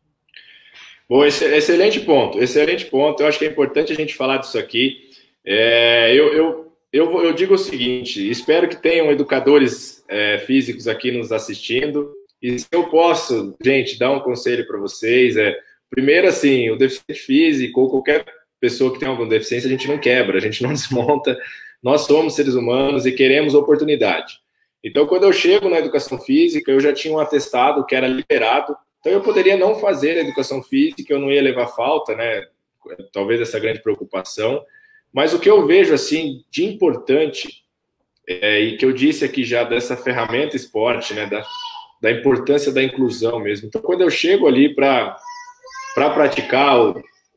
Bom, 1.09 1.25
excelente 1.25 1.99
ponto, 2.01 2.39
excelente 2.39 2.85
ponto. 2.87 3.21
Eu 3.21 3.27
acho 3.27 3.39
que 3.39 3.45
é 3.45 3.49
importante 3.49 3.93
a 3.93 3.97
gente 3.97 4.15
falar 4.15 4.37
disso 4.37 4.57
aqui. 4.57 5.11
É, 5.45 6.15
eu, 6.15 6.33
eu, 6.33 6.70
eu, 6.93 7.23
eu, 7.23 7.33
digo 7.33 7.55
o 7.55 7.59
seguinte: 7.59 8.29
espero 8.29 8.69
que 8.69 8.77
tenham 8.77 9.11
educadores 9.11 10.05
é, 10.09 10.39
físicos 10.39 10.89
aqui 10.89 11.11
nos 11.11 11.31
assistindo. 11.31 12.13
E 12.43 12.59
se 12.59 12.67
eu 12.73 12.89
posso, 12.89 13.55
gente, 13.63 13.99
dar 13.99 14.11
um 14.11 14.21
conselho 14.21 14.67
para 14.67 14.79
vocês, 14.79 15.37
é 15.37 15.57
primeiro 15.91 16.27
assim, 16.27 16.71
o 16.71 16.77
deficiente 16.77 17.21
físico 17.21 17.83
ou 17.83 17.91
qualquer 17.91 18.25
pessoa 18.59 18.93
que 18.93 18.99
tem 18.99 19.09
alguma 19.09 19.29
deficiência, 19.29 19.69
a 19.69 19.71
gente 19.71 19.89
não 19.89 19.99
quebra, 19.99 20.39
a 20.39 20.41
gente 20.41 20.63
não 20.63 20.73
desmonta. 20.75 21.39
Nós 21.83 22.03
somos 22.03 22.35
seres 22.35 22.55
humanos 22.55 23.07
e 23.07 23.13
queremos 23.13 23.55
oportunidade. 23.55 24.41
Então, 24.83 25.07
quando 25.07 25.25
eu 25.25 25.33
chego 25.33 25.69
na 25.69 25.79
educação 25.79 26.19
física, 26.19 26.71
eu 26.71 26.81
já 26.81 26.93
tinha 26.93 27.15
um 27.15 27.19
atestado 27.19 27.85
que 27.85 27.95
era 27.95 28.07
liberado. 28.07 28.77
Então, 29.01 29.13
eu 29.13 29.21
poderia 29.21 29.57
não 29.57 29.77
fazer 29.77 30.19
a 30.19 30.23
educação 30.23 30.63
física, 30.63 31.13
eu 31.13 31.19
não 31.19 31.31
ia 31.31 31.43
levar 31.43 31.69
falta, 31.69 32.15
né? 32.15 32.47
Talvez 33.13 33.41
essa 33.41 33.59
grande 33.59 33.83
preocupação. 33.83 34.63
Mas 35.13 35.35
o 35.35 35.39
que 35.39 35.51
eu 35.51 35.67
vejo, 35.67 35.93
assim, 35.93 36.45
de 36.51 36.65
importante, 36.65 37.65
é, 38.29 38.61
e 38.61 38.77
que 38.77 38.85
eu 38.85 38.93
disse 38.93 39.25
aqui 39.25 39.45
já 39.45 39.65
dessa 39.65 39.97
ferramenta 39.97 40.57
esporte, 40.57 41.15
né? 41.15 41.27
Da, 41.27 41.45
da 42.01 42.11
importância 42.11 42.73
da 42.73 42.83
inclusão 42.83 43.39
mesmo. 43.41 43.67
Então, 43.67 43.83
quando 43.83 44.03
eu 44.03 44.11
chego 44.11 44.47
ali 44.47 44.75
para 44.75 45.17
praticar 45.95 46.77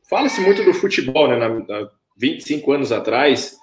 Fala-se 0.08 0.40
muito 0.42 0.62
do 0.62 0.74
futebol, 0.74 1.28
né? 1.28 1.36
Na, 1.36 1.48
na 1.48 1.90
25 2.16 2.70
anos 2.72 2.92
atrás, 2.92 3.58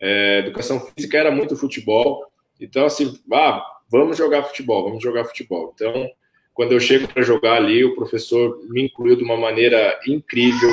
é, 0.00 0.38
educação 0.38 0.80
física 0.80 1.18
era 1.18 1.30
muito 1.30 1.56
futebol. 1.56 2.24
Então, 2.60 2.86
assim, 2.86 3.18
ah, 3.32 3.62
vamos 3.90 4.16
jogar 4.16 4.44
futebol, 4.44 4.84
vamos 4.84 5.02
jogar 5.02 5.24
futebol. 5.24 5.72
Então, 5.74 6.08
quando 6.54 6.72
eu 6.72 6.80
chego 6.80 7.08
para 7.08 7.22
jogar 7.22 7.56
ali, 7.56 7.84
o 7.84 7.94
professor 7.94 8.60
me 8.68 8.84
incluiu 8.84 9.16
de 9.16 9.24
uma 9.24 9.36
maneira 9.36 9.98
incrível. 10.06 10.72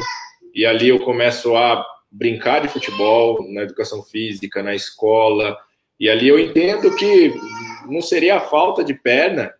E 0.53 0.65
ali 0.65 0.89
eu 0.89 0.99
começo 0.99 1.55
a 1.55 1.85
brincar 2.11 2.61
de 2.61 2.67
futebol 2.67 3.45
na 3.51 3.61
educação 3.61 4.03
física, 4.03 4.63
na 4.63 4.75
escola. 4.75 5.57
E 5.99 6.09
ali 6.09 6.27
eu 6.27 6.39
entendo 6.39 6.95
que 6.95 7.33
não 7.87 8.01
seria 8.01 8.37
a 8.37 8.41
falta 8.41 8.83
de 8.83 8.93
perna 8.93 9.53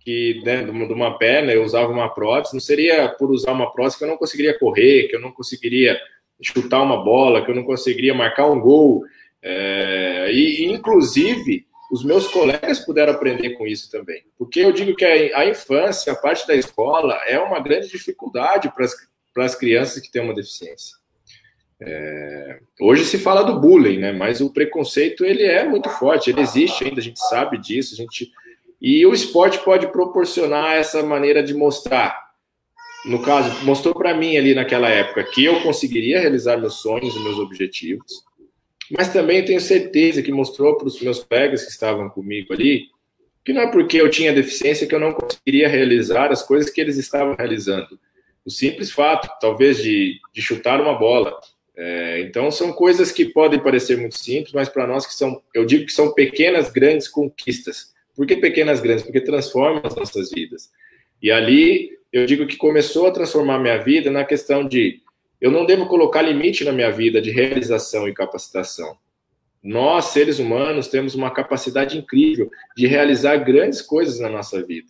que 0.00 0.40
né, 0.44 0.64
de 0.64 0.70
uma 0.70 1.18
perna 1.18 1.52
eu 1.52 1.62
usava 1.62 1.92
uma 1.92 2.08
prótese, 2.08 2.54
não 2.54 2.60
seria 2.60 3.08
por 3.08 3.30
usar 3.30 3.52
uma 3.52 3.70
prótese 3.70 3.98
que 3.98 4.04
eu 4.04 4.08
não 4.08 4.16
conseguiria 4.16 4.58
correr, 4.58 5.08
que 5.08 5.16
eu 5.16 5.20
não 5.20 5.30
conseguiria 5.30 6.00
chutar 6.42 6.82
uma 6.82 7.04
bola, 7.04 7.44
que 7.44 7.50
eu 7.50 7.54
não 7.54 7.64
conseguiria 7.64 8.14
marcar 8.14 8.50
um 8.50 8.58
gol. 8.58 9.04
É, 9.42 10.30
e, 10.32 10.64
inclusive, 10.64 11.66
os 11.92 12.02
meus 12.02 12.28
colegas 12.28 12.80
puderam 12.80 13.12
aprender 13.12 13.50
com 13.50 13.66
isso 13.66 13.90
também. 13.90 14.22
Porque 14.38 14.60
eu 14.60 14.72
digo 14.72 14.96
que 14.96 15.04
a, 15.04 15.40
a 15.40 15.46
infância, 15.46 16.12
a 16.12 16.16
parte 16.16 16.46
da 16.46 16.54
escola, 16.54 17.20
é 17.26 17.38
uma 17.38 17.60
grande 17.60 17.88
dificuldade 17.88 18.72
para 18.74 19.44
as 19.44 19.54
crianças 19.54 20.00
que 20.00 20.10
têm 20.10 20.22
uma 20.22 20.34
deficiência. 20.34 20.96
É, 21.82 22.60
hoje 22.80 23.04
se 23.04 23.18
fala 23.18 23.42
do 23.42 23.58
bullying, 23.58 23.98
né? 23.98 24.12
Mas 24.12 24.40
o 24.40 24.52
preconceito 24.52 25.24
ele 25.24 25.44
é 25.44 25.66
muito 25.66 25.88
forte, 25.88 26.30
ele 26.30 26.40
existe 26.40 26.84
ainda, 26.84 27.00
a 27.00 27.04
gente 27.04 27.18
sabe 27.18 27.58
disso, 27.58 27.94
a 27.94 27.96
gente 27.96 28.30
e 28.80 29.04
o 29.04 29.12
esporte 29.12 29.58
pode 29.58 29.88
proporcionar 29.88 30.76
essa 30.76 31.02
maneira 31.02 31.42
de 31.42 31.52
mostrar. 31.52 32.30
No 33.04 33.22
caso, 33.22 33.64
mostrou 33.64 33.94
para 33.94 34.14
mim 34.14 34.36
ali 34.36 34.54
naquela 34.54 34.88
época 34.88 35.24
que 35.24 35.44
eu 35.44 35.62
conseguiria 35.62 36.20
realizar 36.20 36.56
meus 36.56 36.80
sonhos 36.80 37.14
e 37.14 37.20
meus 37.20 37.38
objetivos, 37.38 38.24
mas 38.90 39.12
também 39.12 39.44
tenho 39.44 39.60
certeza 39.60 40.22
que 40.22 40.32
mostrou 40.32 40.76
para 40.76 40.86
os 40.86 41.00
meus 41.00 41.22
colegas 41.22 41.64
que 41.64 41.70
estavam 41.70 42.08
comigo 42.08 42.52
ali 42.52 42.88
que 43.44 43.52
não 43.52 43.62
é 43.62 43.70
porque 43.70 44.00
eu 44.00 44.10
tinha 44.10 44.32
deficiência 44.32 44.86
que 44.86 44.94
eu 44.94 45.00
não 45.00 45.12
conseguiria 45.12 45.68
realizar 45.68 46.30
as 46.30 46.42
coisas 46.42 46.70
que 46.70 46.80
eles 46.80 46.96
estavam 46.96 47.34
realizando. 47.34 47.98
O 48.44 48.50
simples 48.50 48.90
fato, 48.90 49.28
talvez, 49.40 49.82
de, 49.82 50.18
de 50.32 50.42
chutar 50.42 50.80
uma 50.80 50.98
bola. 50.98 51.38
É, 51.82 52.20
então, 52.20 52.50
são 52.50 52.72
coisas 52.72 53.10
que 53.10 53.24
podem 53.24 53.58
parecer 53.58 53.96
muito 53.96 54.18
simples, 54.18 54.52
mas 54.52 54.68
para 54.68 54.86
nós 54.86 55.06
que 55.06 55.14
são, 55.14 55.40
eu 55.54 55.64
digo 55.64 55.86
que 55.86 55.92
são 55.92 56.12
pequenas, 56.12 56.70
grandes 56.70 57.08
conquistas 57.08 57.90
por 58.20 58.26
que 58.26 58.36
pequenas 58.36 58.80
grandes? 58.80 59.02
Porque 59.02 59.18
transformam 59.18 59.80
as 59.82 59.94
nossas 59.94 60.30
vidas. 60.30 60.70
E 61.22 61.30
ali 61.30 61.98
eu 62.12 62.26
digo 62.26 62.46
que 62.46 62.58
começou 62.58 63.06
a 63.06 63.10
transformar 63.10 63.58
minha 63.58 63.78
vida 63.78 64.10
na 64.10 64.24
questão 64.24 64.68
de 64.68 65.00
eu 65.40 65.50
não 65.50 65.64
devo 65.64 65.86
colocar 65.86 66.20
limite 66.20 66.62
na 66.62 66.70
minha 66.70 66.90
vida 66.90 67.18
de 67.22 67.30
realização 67.30 68.06
e 68.06 68.12
capacitação. 68.12 68.94
Nós, 69.62 70.06
seres 70.06 70.38
humanos, 70.38 70.88
temos 70.88 71.14
uma 71.14 71.30
capacidade 71.30 71.96
incrível 71.96 72.50
de 72.76 72.86
realizar 72.86 73.38
grandes 73.38 73.80
coisas 73.80 74.20
na 74.20 74.28
nossa 74.28 74.62
vida. 74.62 74.88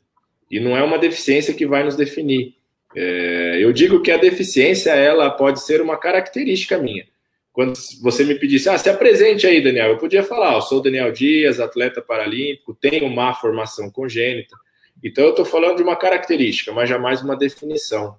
E 0.51 0.59
não 0.59 0.77
é 0.77 0.83
uma 0.83 0.99
deficiência 0.99 1.55
que 1.55 1.67
vai 1.69 1.85
nos 1.85 1.95
definir. 1.95 2.57
É, 2.95 3.59
eu 3.61 3.73
digo 3.73 4.03
que 4.03 4.11
a 4.11 4.17
deficiência 4.17 4.91
ela 4.91 5.31
pode 5.31 5.63
ser 5.63 5.81
uma 5.81 5.97
característica 5.97 6.77
minha 6.79 7.05
quando 7.53 7.75
você 8.01 8.25
me 8.25 8.37
pedisse, 8.37 8.69
ah, 8.69 8.79
se 8.79 8.89
apresente 8.89 9.47
aí, 9.47 9.61
Daniel, 9.61 9.91
eu 9.91 9.99
podia 9.99 10.23
falar, 10.23 10.55
eu 10.55 10.63
sou 10.63 10.81
Daniel 10.81 11.13
Dias, 11.13 11.59
atleta 11.59 12.01
paralímpico, 12.01 12.75
tenho 12.75 13.09
má 13.11 13.35
formação 13.35 13.91
congênita. 13.91 14.57
Então, 15.03 15.25
eu 15.25 15.31
estou 15.31 15.45
falando 15.45 15.77
de 15.77 15.83
uma 15.83 15.97
característica, 15.97 16.73
mas 16.73 16.89
jamais 16.89 17.23
uma 17.23 17.37
definição. 17.37 18.17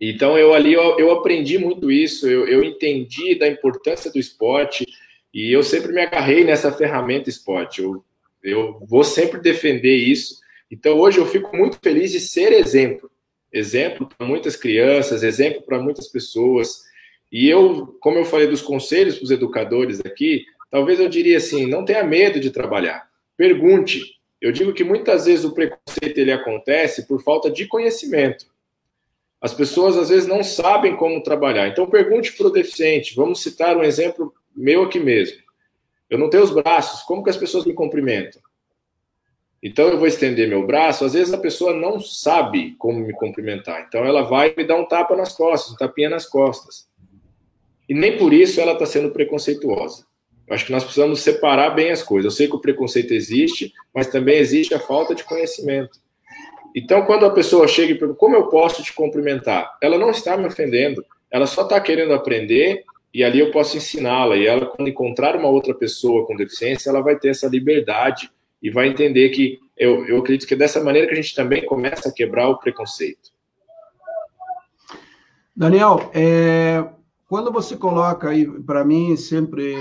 Então, 0.00 0.38
eu 0.38 0.54
ali, 0.54 0.72
eu, 0.72 0.98
eu 0.98 1.10
aprendi 1.10 1.58
muito 1.58 1.90
isso, 1.90 2.28
eu, 2.28 2.46
eu 2.46 2.62
entendi 2.62 3.34
da 3.34 3.48
importância 3.48 4.10
do 4.10 4.18
esporte 4.18 4.86
e 5.34 5.52
eu 5.52 5.62
sempre 5.62 5.92
me 5.92 6.00
agarrei 6.00 6.44
nessa 6.44 6.70
ferramenta 6.70 7.28
esporte. 7.28 7.82
Eu, 7.82 8.04
eu 8.42 8.78
vou 8.88 9.02
sempre 9.02 9.40
defender 9.40 9.96
isso. 9.96 10.36
Então, 10.70 10.96
hoje 10.98 11.18
eu 11.18 11.26
fico 11.26 11.56
muito 11.56 11.78
feliz 11.82 12.12
de 12.12 12.20
ser 12.20 12.52
exemplo. 12.52 13.10
Exemplo 13.52 14.08
para 14.08 14.26
muitas 14.26 14.56
crianças, 14.56 15.22
exemplo 15.22 15.62
para 15.62 15.78
muitas 15.78 16.08
pessoas. 16.08 16.82
E 17.30 17.48
eu, 17.48 17.98
como 18.00 18.18
eu 18.18 18.24
falei 18.24 18.46
dos 18.46 18.62
conselhos 18.62 19.16
para 19.16 19.24
os 19.24 19.30
educadores 19.30 20.00
aqui, 20.00 20.44
talvez 20.70 21.00
eu 21.00 21.08
diria 21.08 21.38
assim: 21.38 21.66
não 21.66 21.84
tenha 21.84 22.04
medo 22.04 22.40
de 22.40 22.50
trabalhar. 22.50 23.08
Pergunte. 23.36 24.16
Eu 24.40 24.52
digo 24.52 24.72
que 24.72 24.84
muitas 24.84 25.26
vezes 25.26 25.44
o 25.44 25.52
preconceito 25.52 26.18
ele 26.18 26.30
acontece 26.30 27.08
por 27.08 27.20
falta 27.22 27.50
de 27.50 27.66
conhecimento. 27.66 28.46
As 29.40 29.52
pessoas 29.52 29.96
às 29.96 30.08
vezes 30.08 30.28
não 30.28 30.44
sabem 30.44 30.96
como 30.96 31.22
trabalhar. 31.22 31.68
Então 31.68 31.88
pergunte 31.88 32.32
para 32.32 32.46
o 32.46 32.52
deficiente. 32.52 33.16
Vamos 33.16 33.42
citar 33.42 33.76
um 33.76 33.82
exemplo 33.82 34.32
meu 34.54 34.84
aqui 34.84 35.00
mesmo. 35.00 35.38
Eu 36.08 36.18
não 36.18 36.30
tenho 36.30 36.44
os 36.44 36.54
braços. 36.54 37.02
Como 37.02 37.22
que 37.22 37.30
as 37.30 37.36
pessoas 37.36 37.64
me 37.64 37.74
cumprimentam? 37.74 38.40
Então 39.62 39.88
eu 39.88 39.98
vou 39.98 40.06
estender 40.06 40.48
meu 40.48 40.66
braço. 40.66 41.04
Às 41.04 41.14
vezes 41.14 41.32
a 41.32 41.38
pessoa 41.38 41.74
não 41.74 42.00
sabe 42.00 42.76
como 42.78 43.00
me 43.00 43.12
cumprimentar. 43.12 43.84
Então 43.86 44.04
ela 44.04 44.22
vai 44.22 44.54
me 44.56 44.64
dar 44.64 44.76
um 44.76 44.86
tapa 44.86 45.16
nas 45.16 45.32
costas, 45.32 45.72
um 45.72 45.76
tapinha 45.76 46.08
nas 46.08 46.26
costas. 46.26 46.88
E 47.88 47.94
nem 47.94 48.16
por 48.16 48.32
isso 48.32 48.60
ela 48.60 48.72
está 48.72 48.86
sendo 48.86 49.10
preconceituosa. 49.10 50.06
Eu 50.46 50.54
acho 50.54 50.64
que 50.64 50.72
nós 50.72 50.84
precisamos 50.84 51.20
separar 51.20 51.70
bem 51.70 51.90
as 51.90 52.02
coisas. 52.02 52.32
Eu 52.32 52.36
sei 52.36 52.48
que 52.48 52.56
o 52.56 52.60
preconceito 52.60 53.12
existe, 53.12 53.72
mas 53.94 54.06
também 54.06 54.38
existe 54.38 54.74
a 54.74 54.80
falta 54.80 55.14
de 55.14 55.24
conhecimento. 55.24 55.98
Então, 56.74 57.04
quando 57.04 57.26
a 57.26 57.30
pessoa 57.30 57.66
chega 57.66 57.92
e 57.92 57.98
pergunta 57.98 58.18
como 58.18 58.36
eu 58.36 58.48
posso 58.48 58.82
te 58.82 58.92
cumprimentar, 58.92 59.76
ela 59.82 59.98
não 59.98 60.10
está 60.10 60.36
me 60.36 60.46
ofendendo, 60.46 61.04
ela 61.30 61.46
só 61.46 61.62
está 61.62 61.80
querendo 61.80 62.14
aprender 62.14 62.84
e 63.12 63.24
ali 63.24 63.40
eu 63.40 63.50
posso 63.50 63.76
ensiná-la. 63.76 64.36
E 64.36 64.46
ela, 64.46 64.66
quando 64.66 64.88
encontrar 64.88 65.36
uma 65.36 65.48
outra 65.48 65.74
pessoa 65.74 66.26
com 66.26 66.36
deficiência, 66.36 66.88
ela 66.88 67.02
vai 67.02 67.18
ter 67.18 67.30
essa 67.30 67.48
liberdade 67.48 68.30
e 68.62 68.70
vai 68.70 68.88
entender 68.88 69.28
que 69.30 69.58
eu, 69.76 70.04
eu 70.06 70.18
acredito 70.18 70.46
que 70.46 70.54
é 70.54 70.56
dessa 70.56 70.82
maneira 70.82 71.06
que 71.06 71.14
a 71.14 71.22
gente 71.22 71.34
também 71.34 71.64
começa 71.64 72.08
a 72.08 72.12
quebrar 72.12 72.48
o 72.48 72.58
preconceito. 72.58 73.30
Daniel, 75.54 76.10
é, 76.14 76.84
quando 77.28 77.52
você 77.52 77.76
coloca 77.76 78.30
aí, 78.30 78.46
para 78.62 78.84
mim, 78.84 79.16
sempre 79.16 79.74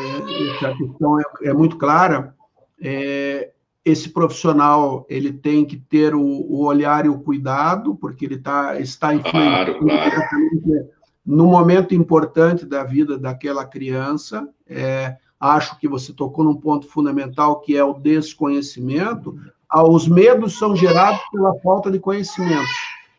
a 0.61 0.75
questão 0.75 1.19
é, 1.19 1.23
é 1.43 1.53
muito 1.53 1.77
clara, 1.77 2.35
é, 2.81 3.51
esse 3.85 4.09
profissional 4.09 5.05
ele 5.09 5.31
tem 5.31 5.63
que 5.63 5.77
ter 5.77 6.13
o, 6.13 6.21
o, 6.21 6.65
olhar 6.65 7.05
e 7.05 7.09
o 7.09 7.19
cuidado, 7.19 7.95
porque 7.95 8.25
ele 8.25 8.37
tá, 8.37 8.79
está 8.79 9.13
influenciando 9.13 9.79
claro, 9.79 9.79
claro. 9.79 10.89
no 11.25 11.45
momento 11.45 11.95
importante 11.95 12.65
da 12.65 12.83
vida 12.83 13.17
daquela 13.17 13.65
criança. 13.65 14.47
É, 14.67 15.15
acho 15.39 15.77
que 15.79 15.87
você 15.87 16.13
tocou 16.13 16.43
num 16.43 16.55
ponto 16.55 16.87
fundamental 16.87 17.59
que 17.59 17.75
é 17.75 17.83
o 17.83 17.93
desconhecimento. 17.93 19.37
Ah, 19.69 19.87
os 19.87 20.07
medos 20.07 20.57
são 20.57 20.75
gerados 20.75 21.21
pela 21.31 21.53
falta 21.59 21.91
de 21.91 21.99
conhecimento. 21.99 22.67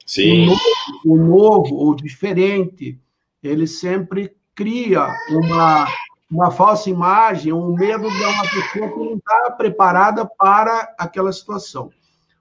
Sim. 0.07 0.45
O 0.45 0.47
novo, 0.47 0.61
o 1.05 1.17
novo 1.17 1.77
ou 1.77 1.95
diferente, 1.95 2.99
ele 3.43 3.67
sempre 3.67 4.33
cria 4.55 5.07
uma, 5.31 5.87
uma 6.31 6.51
falsa 6.51 6.89
imagem, 6.91 7.53
um 7.53 7.75
medo 7.75 8.11
de 8.11 8.25
uma 8.25 8.43
pessoa 8.43 8.89
que 8.89 8.99
não 8.99 9.17
está 9.17 9.51
preparada 9.51 10.27
para 10.27 10.95
aquela 10.99 11.33
situação. 11.33 11.91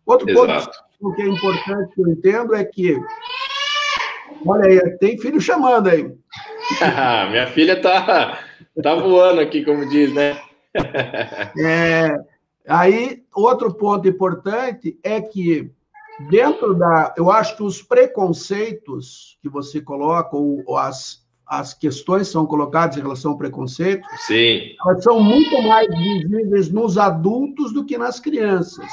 Outro 0.06 0.30
Exato. 0.30 0.72
ponto 1.00 1.16
que 1.16 1.22
é 1.22 1.28
importante 1.28 1.94
que 1.94 2.02
eu 2.02 2.08
entendo 2.08 2.56
é 2.56 2.64
que, 2.64 2.98
olha 4.46 4.66
aí, 4.66 4.98
tem 4.98 5.20
filho 5.20 5.42
chamando 5.42 5.90
aí. 5.90 6.10
Minha 7.30 7.48
filha 7.48 7.82
tá, 7.82 8.40
tá 8.82 8.96
voando 8.96 9.42
aqui, 9.42 9.64
como 9.64 9.88
diz, 9.88 10.14
né? 10.14 10.40
é, 11.58 12.16
aí, 12.68 13.24
outro 13.34 13.74
ponto 13.74 14.08
importante 14.08 15.00
é 15.04 15.22
que 15.22 15.72
dentro 16.30 16.74
da. 16.74 17.14
Eu 17.18 17.32
acho 17.32 17.56
que 17.56 17.64
os 17.64 17.82
preconceitos 17.82 19.38
que 19.42 19.50
você 19.50 19.82
coloca, 19.82 20.36
ou, 20.36 20.78
as, 20.78 21.24
as 21.46 21.74
questões 21.74 22.28
são 22.28 22.46
colocadas 22.46 22.98
em 22.98 23.02
relação 23.02 23.32
ao 23.32 23.38
preconceito, 23.38 24.08
Sim. 24.26 24.76
elas 24.86 25.04
são 25.04 25.20
muito 25.20 25.62
mais 25.64 25.88
visíveis 25.88 26.70
nos 26.70 26.98
adultos 26.98 27.74
do 27.74 27.86
que 27.86 27.98
nas 27.98 28.20
crianças. 28.20 28.88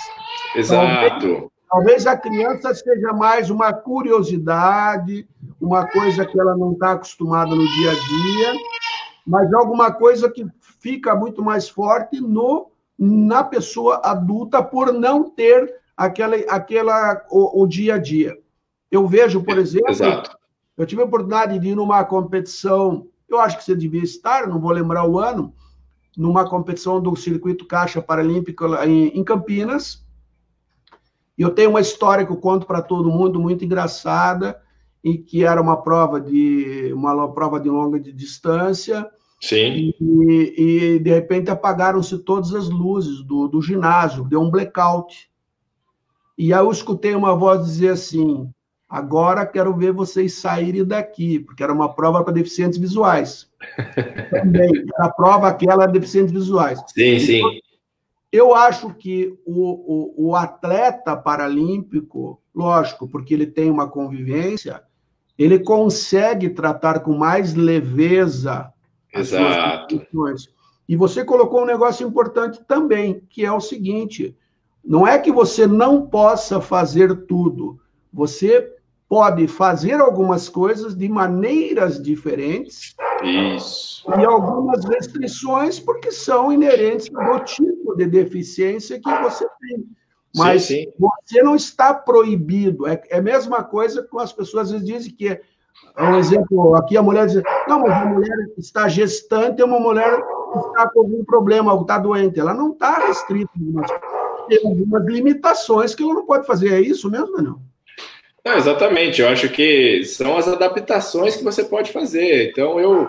Exato. 0.55 1.21
Talvez, 1.21 1.51
talvez 1.71 2.07
a 2.07 2.17
criança 2.17 2.75
seja 2.75 3.13
mais 3.13 3.51
uma 3.51 3.73
curiosidade, 3.73 5.27
uma 5.61 5.87
coisa 5.87 6.25
que 6.25 6.39
ela 6.39 6.57
não 6.57 6.73
está 6.73 6.93
acostumada 6.93 7.55
no 7.55 7.67
dia 7.67 7.91
a 7.91 7.95
dia, 7.95 8.55
mas 9.27 9.53
alguma 9.55 9.93
coisa 9.93 10.31
que 10.31 10.47
fica 10.81 11.15
muito 11.15 11.43
mais 11.43 11.69
forte 11.69 12.21
no 12.21 12.71
na 12.99 13.43
pessoa 13.43 14.01
adulta 14.05 14.63
por 14.63 14.93
não 14.93 15.29
ter 15.29 15.75
aquela, 15.97 16.37
aquela 16.49 17.27
o, 17.31 17.63
o 17.63 17.67
dia 17.67 17.95
a 17.95 17.99
dia. 17.99 18.39
Eu 18.91 19.07
vejo, 19.09 19.43
por 19.43 19.59
exemplo, 19.59 19.91
Exato. 19.91 20.37
eu 20.77 20.87
tive 20.87 21.03
a 21.03 21.05
oportunidade 21.05 21.59
de 21.59 21.69
ir 21.69 21.75
numa 21.75 22.05
competição, 22.05 23.09
eu 23.29 23.41
acho 23.41 23.59
que 23.59 23.65
você 23.65 23.75
devia 23.75 24.03
estar, 24.03 24.47
não 24.47 24.61
vou 24.61 24.71
lembrar 24.71 25.09
o 25.09 25.19
ano, 25.19 25.53
numa 26.17 26.49
competição 26.49 27.01
do 27.01 27.17
Circuito 27.17 27.67
Caixa 27.67 28.01
Paralímpico 28.01 28.65
em, 28.85 29.09
em 29.09 29.25
Campinas. 29.25 30.05
E 31.37 31.43
eu 31.43 31.51
tenho 31.51 31.71
uma 31.71 31.81
história 31.81 32.25
que 32.25 32.31
eu 32.31 32.37
conto 32.37 32.65
para 32.67 32.81
todo 32.81 33.11
mundo, 33.11 33.41
muito 33.41 33.65
engraçada, 33.65 34.63
e 35.05 35.19
que 35.19 35.45
era 35.45 35.61
uma 35.61 35.83
prova 35.83 36.19
de 36.19 36.91
uma 36.95 37.31
prova 37.31 37.61
de 37.61 37.69
longa 37.69 38.01
de 38.01 38.11
distância. 38.11 39.07
Sim. 39.39 39.93
E, 40.01 40.55
e 40.57 40.99
de 40.99 41.11
repente 41.11 41.51
apagaram-se 41.51 42.17
todas 42.21 42.55
as 42.55 42.71
luzes 42.71 43.23
do, 43.23 43.47
do 43.47 43.61
ginásio, 43.61 44.25
deu 44.25 44.41
um 44.41 44.51
blackout. 44.51 45.31
E 46.39 46.55
aí 46.55 46.59
eu 46.59 46.71
escutei 46.71 47.15
uma 47.15 47.37
voz 47.37 47.67
dizer 47.67 47.91
assim: 47.91 48.49
agora 48.89 49.45
quero 49.45 49.77
ver 49.77 49.93
vocês 49.93 50.33
saírem 50.35 50.83
daqui, 50.83 51.39
porque 51.39 51.63
era 51.63 51.73
uma 51.73 51.95
prova 51.95 52.25
para 52.25 52.33
deficientes 52.33 52.79
visuais. 52.79 53.51
Também, 54.31 54.87
a 54.97 55.11
prova 55.11 55.49
aquela 55.49 55.85
de 55.85 55.93
deficientes 55.93 56.33
visuais. 56.33 56.83
Sim, 56.89 57.19
sim. 57.19 57.43
Eu 58.33 58.55
acho 58.55 58.93
que 58.95 59.39
o, 59.45 60.25
o, 60.25 60.29
o, 60.31 60.35
atleta 60.35 61.17
paralímpico, 61.17 62.43
lógico, 62.53 63.07
porque 63.07 63.33
ele 63.33 63.47
tem 63.47 63.71
uma 63.71 63.89
convivência, 63.89 64.83
ele 65.39 65.59
consegue 65.59 66.51
tratar 66.51 67.01
com 67.01 67.15
mais 67.15 67.55
leveza 67.55 68.73
Exato. 69.13 69.97
as 69.97 70.09
suas 70.11 70.49
E 70.89 70.97
você 70.97 71.25
colocou 71.25 71.63
um 71.63 71.67
negócio 71.67 72.07
importante 72.07 72.63
também, 72.67 73.23
que 73.29 73.45
é 73.45 73.53
o 73.53 73.61
seguinte: 73.61 74.37
não 74.85 75.07
é 75.07 75.19
que 75.19 75.33
você 75.33 75.67
não 75.67 76.07
possa 76.07 76.61
fazer 76.61 77.27
tudo. 77.27 77.81
Você 78.13 78.73
pode 79.09 79.47
fazer 79.47 79.95
algumas 79.95 80.49
coisas 80.49 80.95
de 80.95 81.09
maneiras 81.09 82.03
diferentes. 82.03 82.95
Isso. 83.23 84.05
E 84.19 84.25
algumas 84.25 84.85
restrições, 84.85 85.79
porque 85.79 86.11
são 86.11 86.53
inerentes 86.53 87.09
ao 87.15 87.45
tipo 87.45 87.95
de 87.97 88.07
deficiência 88.07 89.01
que 89.01 89.23
você 89.23 89.47
tem. 89.61 89.85
Mas 90.35 90.65
sim, 90.65 90.85
sim. 90.85 90.93
você 90.99 91.43
não 91.43 91.55
está 91.55 91.95
proibido. 91.95 92.87
É, 92.87 93.01
é 93.09 93.19
a 93.19 93.23
mesma 93.23 93.63
coisa 93.63 94.03
que 94.03 94.19
as 94.19 94.33
pessoas 94.33 94.67
às 94.67 94.73
vezes 94.73 94.87
dizem 94.87 95.15
que 95.15 95.29
é 95.29 95.41
um 96.03 96.17
exemplo, 96.17 96.75
aqui 96.75 96.97
a 96.97 97.03
mulher 97.03 97.27
diz, 97.27 97.43
não, 97.69 97.81
mas 97.81 97.93
a 97.93 98.05
mulher 98.05 98.37
está 98.59 98.89
gestante, 98.89 99.63
é 99.63 99.65
uma 99.65 99.79
mulher 99.79 100.17
que 100.17 100.59
está 100.59 100.89
com 100.89 101.01
algum 101.01 101.25
problema, 101.25 101.75
está 101.81 101.99
doente. 101.99 102.41
Ela 102.41 102.53
não 102.55 102.73
está 102.73 103.07
restrita 103.07 103.51
tem 104.49 104.61
algumas 104.65 105.05
limitações 105.07 105.95
que 105.95 106.03
ela 106.03 106.15
não 106.15 106.27
pode 106.27 106.47
fazer. 106.47 106.73
É 106.73 106.81
isso 106.81 107.11
mesmo, 107.11 107.41
não? 107.41 107.61
É, 108.45 108.57
exatamente. 108.57 109.21
Eu 109.21 109.29
acho 109.29 109.49
que 109.49 110.05
são 110.05 110.37
as 110.37 110.47
adaptações 110.47 111.37
que 111.37 111.45
você 111.45 111.65
pode 111.65 111.93
fazer. 111.93 112.51
Então, 112.51 112.79
eu, 112.79 113.09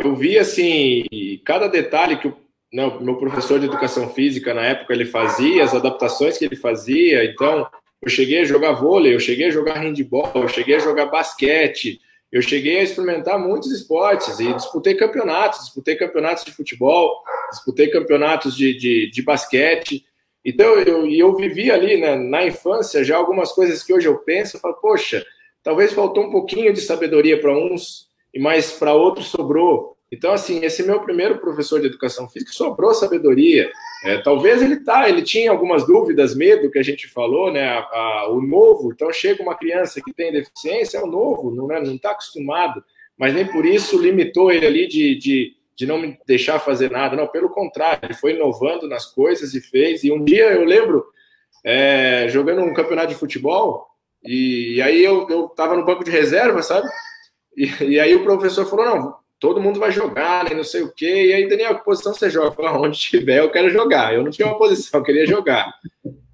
eu 0.00 0.14
vi, 0.14 0.38
assim, 0.38 1.04
cada 1.44 1.68
detalhe 1.68 2.16
que 2.16 2.28
o, 2.28 2.36
né, 2.74 2.84
o 2.86 3.00
meu 3.00 3.14
professor 3.16 3.60
de 3.60 3.66
educação 3.66 4.08
física, 4.08 4.52
na 4.52 4.62
época, 4.62 4.92
ele 4.92 5.04
fazia, 5.04 5.62
as 5.62 5.72
adaptações 5.72 6.36
que 6.36 6.44
ele 6.44 6.56
fazia. 6.56 7.24
Então, 7.24 7.64
eu 8.02 8.10
cheguei 8.10 8.40
a 8.40 8.44
jogar 8.44 8.72
vôlei, 8.72 9.14
eu 9.14 9.20
cheguei 9.20 9.46
a 9.46 9.50
jogar 9.50 9.78
handball, 9.78 10.32
eu 10.34 10.48
cheguei 10.48 10.74
a 10.74 10.80
jogar 10.80 11.06
basquete, 11.06 12.00
eu 12.32 12.42
cheguei 12.42 12.80
a 12.80 12.82
experimentar 12.82 13.38
muitos 13.38 13.70
esportes 13.70 14.40
e 14.40 14.52
disputei 14.52 14.96
campeonatos, 14.96 15.60
disputei 15.60 15.94
campeonatos 15.94 16.44
de 16.44 16.50
futebol, 16.50 17.22
disputei 17.48 17.86
campeonatos 17.86 18.56
de, 18.56 18.76
de, 18.76 19.08
de 19.08 19.22
basquete. 19.22 20.04
Então, 20.44 20.74
eu, 20.80 21.06
eu 21.06 21.36
vivi 21.36 21.70
ali 21.70 21.96
né, 21.96 22.16
na 22.16 22.44
infância 22.44 23.04
já 23.04 23.16
algumas 23.16 23.52
coisas 23.52 23.84
que 23.84 23.94
hoje 23.94 24.08
eu 24.08 24.18
penso, 24.18 24.56
eu 24.56 24.60
falo, 24.60 24.74
poxa, 24.74 25.24
talvez 25.62 25.92
faltou 25.92 26.24
um 26.24 26.32
pouquinho 26.32 26.72
de 26.72 26.80
sabedoria 26.80 27.40
para 27.40 27.56
uns, 27.56 28.08
e 28.34 28.40
mais 28.40 28.72
para 28.72 28.92
outros 28.92 29.28
sobrou. 29.28 29.93
Então, 30.14 30.32
assim, 30.32 30.64
esse 30.64 30.82
meu 30.82 31.00
primeiro 31.00 31.38
professor 31.38 31.80
de 31.80 31.86
educação 31.86 32.28
física 32.28 32.52
sobrou 32.52 32.94
sabedoria. 32.94 33.70
É, 34.04 34.18
talvez 34.18 34.62
ele 34.62 34.76
tá, 34.76 35.08
ele 35.08 35.22
tinha 35.22 35.50
algumas 35.50 35.86
dúvidas, 35.86 36.34
medo 36.34 36.70
que 36.70 36.78
a 36.78 36.82
gente 36.82 37.08
falou, 37.08 37.52
né? 37.52 37.66
A, 37.66 37.78
a, 37.78 38.28
o 38.30 38.40
novo, 38.40 38.92
então 38.92 39.12
chega 39.12 39.42
uma 39.42 39.56
criança 39.56 40.00
que 40.04 40.12
tem 40.12 40.32
deficiência, 40.32 40.98
é 40.98 41.02
o 41.02 41.06
novo, 41.06 41.50
não 41.50 41.66
está 41.66 41.80
não 41.80 41.98
tá 41.98 42.10
acostumado, 42.12 42.84
mas 43.18 43.34
nem 43.34 43.46
por 43.46 43.66
isso 43.66 44.00
limitou 44.00 44.52
ele 44.52 44.66
ali 44.66 44.86
de, 44.86 45.16
de 45.16 45.54
de 45.76 45.86
não 45.86 45.98
me 45.98 46.18
deixar 46.26 46.58
fazer 46.58 46.90
nada. 46.90 47.16
Não, 47.16 47.26
pelo 47.26 47.50
contrário, 47.50 48.00
ele 48.04 48.14
foi 48.14 48.34
inovando 48.34 48.88
nas 48.88 49.06
coisas 49.06 49.54
e 49.54 49.60
fez. 49.60 50.04
E 50.04 50.12
um 50.12 50.24
dia 50.24 50.52
eu 50.52 50.64
lembro, 50.64 51.04
é, 51.64 52.28
jogando 52.28 52.62
um 52.62 52.74
campeonato 52.74 53.08
de 53.08 53.14
futebol, 53.14 53.86
e, 54.24 54.76
e 54.76 54.82
aí 54.82 55.02
eu, 55.02 55.26
eu 55.28 55.52
no 55.76 55.84
banco 55.84 56.04
de 56.04 56.10
reserva, 56.10 56.62
sabe? 56.62 56.88
E, 57.56 57.66
e, 57.84 58.00
aí 58.00 58.14
o 58.14 58.24
professor 58.24 58.66
falou: 58.66 58.84
não, 58.86 59.14
todo 59.38 59.60
mundo 59.60 59.78
vai 59.78 59.90
jogar, 59.90 60.44
nem 60.44 60.56
não 60.56 60.64
sei 60.64 60.82
o 60.82 60.92
quê. 60.92 61.26
E 61.26 61.32
aí, 61.32 61.48
Daniel, 61.48 61.78
que 61.78 61.84
posição 61.84 62.14
você 62.14 62.30
joga? 62.30 62.52
Falei, 62.52 62.70
onde 62.72 62.98
tiver, 62.98 63.40
eu 63.40 63.50
quero 63.50 63.70
jogar. 63.70 64.14
Eu 64.14 64.22
não 64.22 64.30
tinha 64.30 64.48
uma 64.48 64.58
posição, 64.58 65.00
eu 65.00 65.04
queria 65.04 65.26
jogar. 65.26 65.72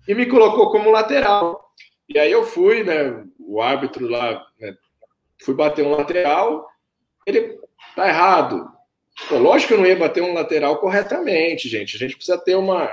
E 0.06 0.14
me 0.14 0.26
colocou 0.26 0.70
como 0.70 0.90
lateral. 0.90 1.72
E 2.08 2.18
aí 2.18 2.30
eu 2.32 2.44
fui, 2.44 2.82
né? 2.84 3.24
O 3.38 3.60
árbitro 3.60 4.08
lá, 4.08 4.46
né, 4.60 4.74
fui 5.44 5.54
bater 5.54 5.84
um 5.84 5.90
lateral. 5.90 6.66
Ele 7.26 7.58
tá 7.94 8.08
errado 8.08 8.70
Pô, 9.28 9.38
lógico 9.38 9.68
que 9.68 9.74
eu 9.74 9.78
não 9.78 9.86
ia 9.86 9.96
bater 9.96 10.22
um 10.22 10.32
lateral 10.32 10.78
corretamente, 10.78 11.68
gente. 11.68 11.96
A 11.96 11.98
gente 11.98 12.16
precisa 12.16 12.38
ter 12.38 12.54
uma. 12.54 12.90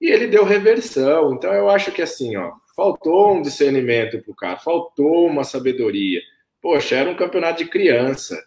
E 0.00 0.08
ele 0.08 0.26
deu 0.26 0.44
reversão. 0.44 1.34
Então 1.34 1.52
eu 1.52 1.68
acho 1.70 1.92
que 1.92 2.02
assim, 2.02 2.36
ó, 2.36 2.52
faltou 2.76 3.34
um 3.34 3.42
discernimento 3.42 4.20
pro 4.22 4.34
cara, 4.34 4.58
faltou 4.58 5.26
uma 5.26 5.44
sabedoria. 5.44 6.20
Poxa, 6.60 6.96
era 6.96 7.10
um 7.10 7.16
campeonato 7.16 7.64
de 7.64 7.70
criança, 7.70 8.42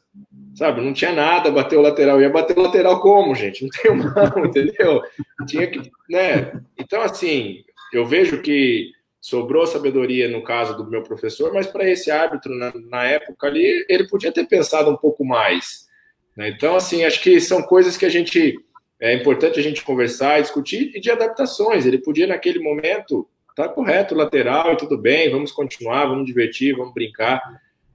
sabe? 0.55 0.81
Não 0.81 0.93
tinha 0.93 1.11
nada, 1.11 1.51
bater 1.51 1.77
o 1.77 1.81
lateral. 1.81 2.21
Ia 2.21 2.29
bater 2.29 2.57
o 2.57 2.61
lateral 2.61 2.99
como, 2.99 3.35
gente? 3.35 3.63
Não 3.63 3.69
tem 3.69 3.95
mão, 3.95 4.45
entendeu? 4.45 5.01
Tinha 5.47 5.67
que, 5.67 5.91
né? 6.09 6.61
Então, 6.77 7.01
assim, 7.01 7.63
eu 7.91 8.05
vejo 8.05 8.41
que 8.41 8.91
sobrou 9.19 9.65
sabedoria 9.65 10.27
no 10.27 10.43
caso 10.43 10.75
do 10.75 10.89
meu 10.89 11.01
professor, 11.01 11.53
mas 11.53 11.67
para 11.67 11.89
esse 11.89 12.11
árbitro, 12.11 12.53
na, 12.55 12.73
na 12.89 13.05
época 13.05 13.47
ali, 13.47 13.85
ele 13.87 14.07
podia 14.07 14.31
ter 14.31 14.45
pensado 14.45 14.89
um 14.89 14.97
pouco 14.97 15.23
mais. 15.23 15.87
Né? 16.35 16.49
Então, 16.49 16.75
assim, 16.75 17.05
acho 17.05 17.21
que 17.21 17.39
são 17.39 17.61
coisas 17.61 17.95
que 17.95 18.05
a 18.05 18.09
gente 18.09 18.57
é 18.99 19.13
importante 19.13 19.59
a 19.59 19.63
gente 19.63 19.83
conversar, 19.83 20.41
discutir 20.41 20.91
e 20.95 20.99
de 20.99 21.11
adaptações. 21.11 21.85
Ele 21.85 21.97
podia 21.97 22.27
naquele 22.27 22.59
momento 22.59 23.27
tá 23.55 23.69
correto, 23.69 24.15
lateral 24.15 24.73
e 24.73 24.77
tudo 24.77 24.97
bem, 24.97 25.29
vamos 25.29 25.51
continuar, 25.51 26.05
vamos 26.05 26.25
divertir, 26.25 26.75
vamos 26.75 26.93
brincar. 26.93 27.41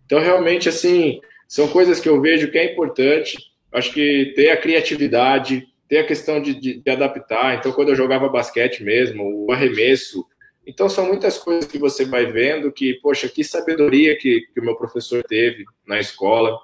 Então, 0.07 0.21
realmente, 0.21 0.69
assim, 0.69 1.21
são 1.49 1.67
coisas 1.67 1.99
que 1.99 2.09
eu 2.09 2.21
vejo 2.21 2.51
que 2.51 2.59
é 2.59 2.73
importante. 2.73 3.39
Acho 3.73 3.93
que 3.93 4.35
ter 4.37 4.51
a 4.51 4.57
criatividade, 4.57 5.67
ter 5.89 5.99
a 5.99 6.07
questão 6.07 6.41
de, 6.43 6.55
de, 6.55 6.81
de 6.81 6.91
adaptar. 6.91 7.57
Então, 7.57 7.73
quando 7.73 7.89
eu 7.89 7.97
jogava 7.97 8.29
basquete 8.29 8.85
mesmo, 8.85 9.47
o 9.47 9.51
arremesso. 9.51 10.25
Então, 10.67 10.89
são 10.91 11.07
muitas 11.07 11.39
coisas 11.39 11.65
que 11.65 11.79
você 11.79 12.05
vai 12.05 12.27
vendo 12.27 12.71
que, 12.71 12.95
poxa, 13.01 13.29
que 13.29 13.43
sabedoria 13.43 14.17
que, 14.19 14.43
que 14.53 14.61
o 14.61 14.65
meu 14.65 14.77
professor 14.77 15.25
teve 15.25 15.65
na 15.87 15.99
escola 15.99 16.59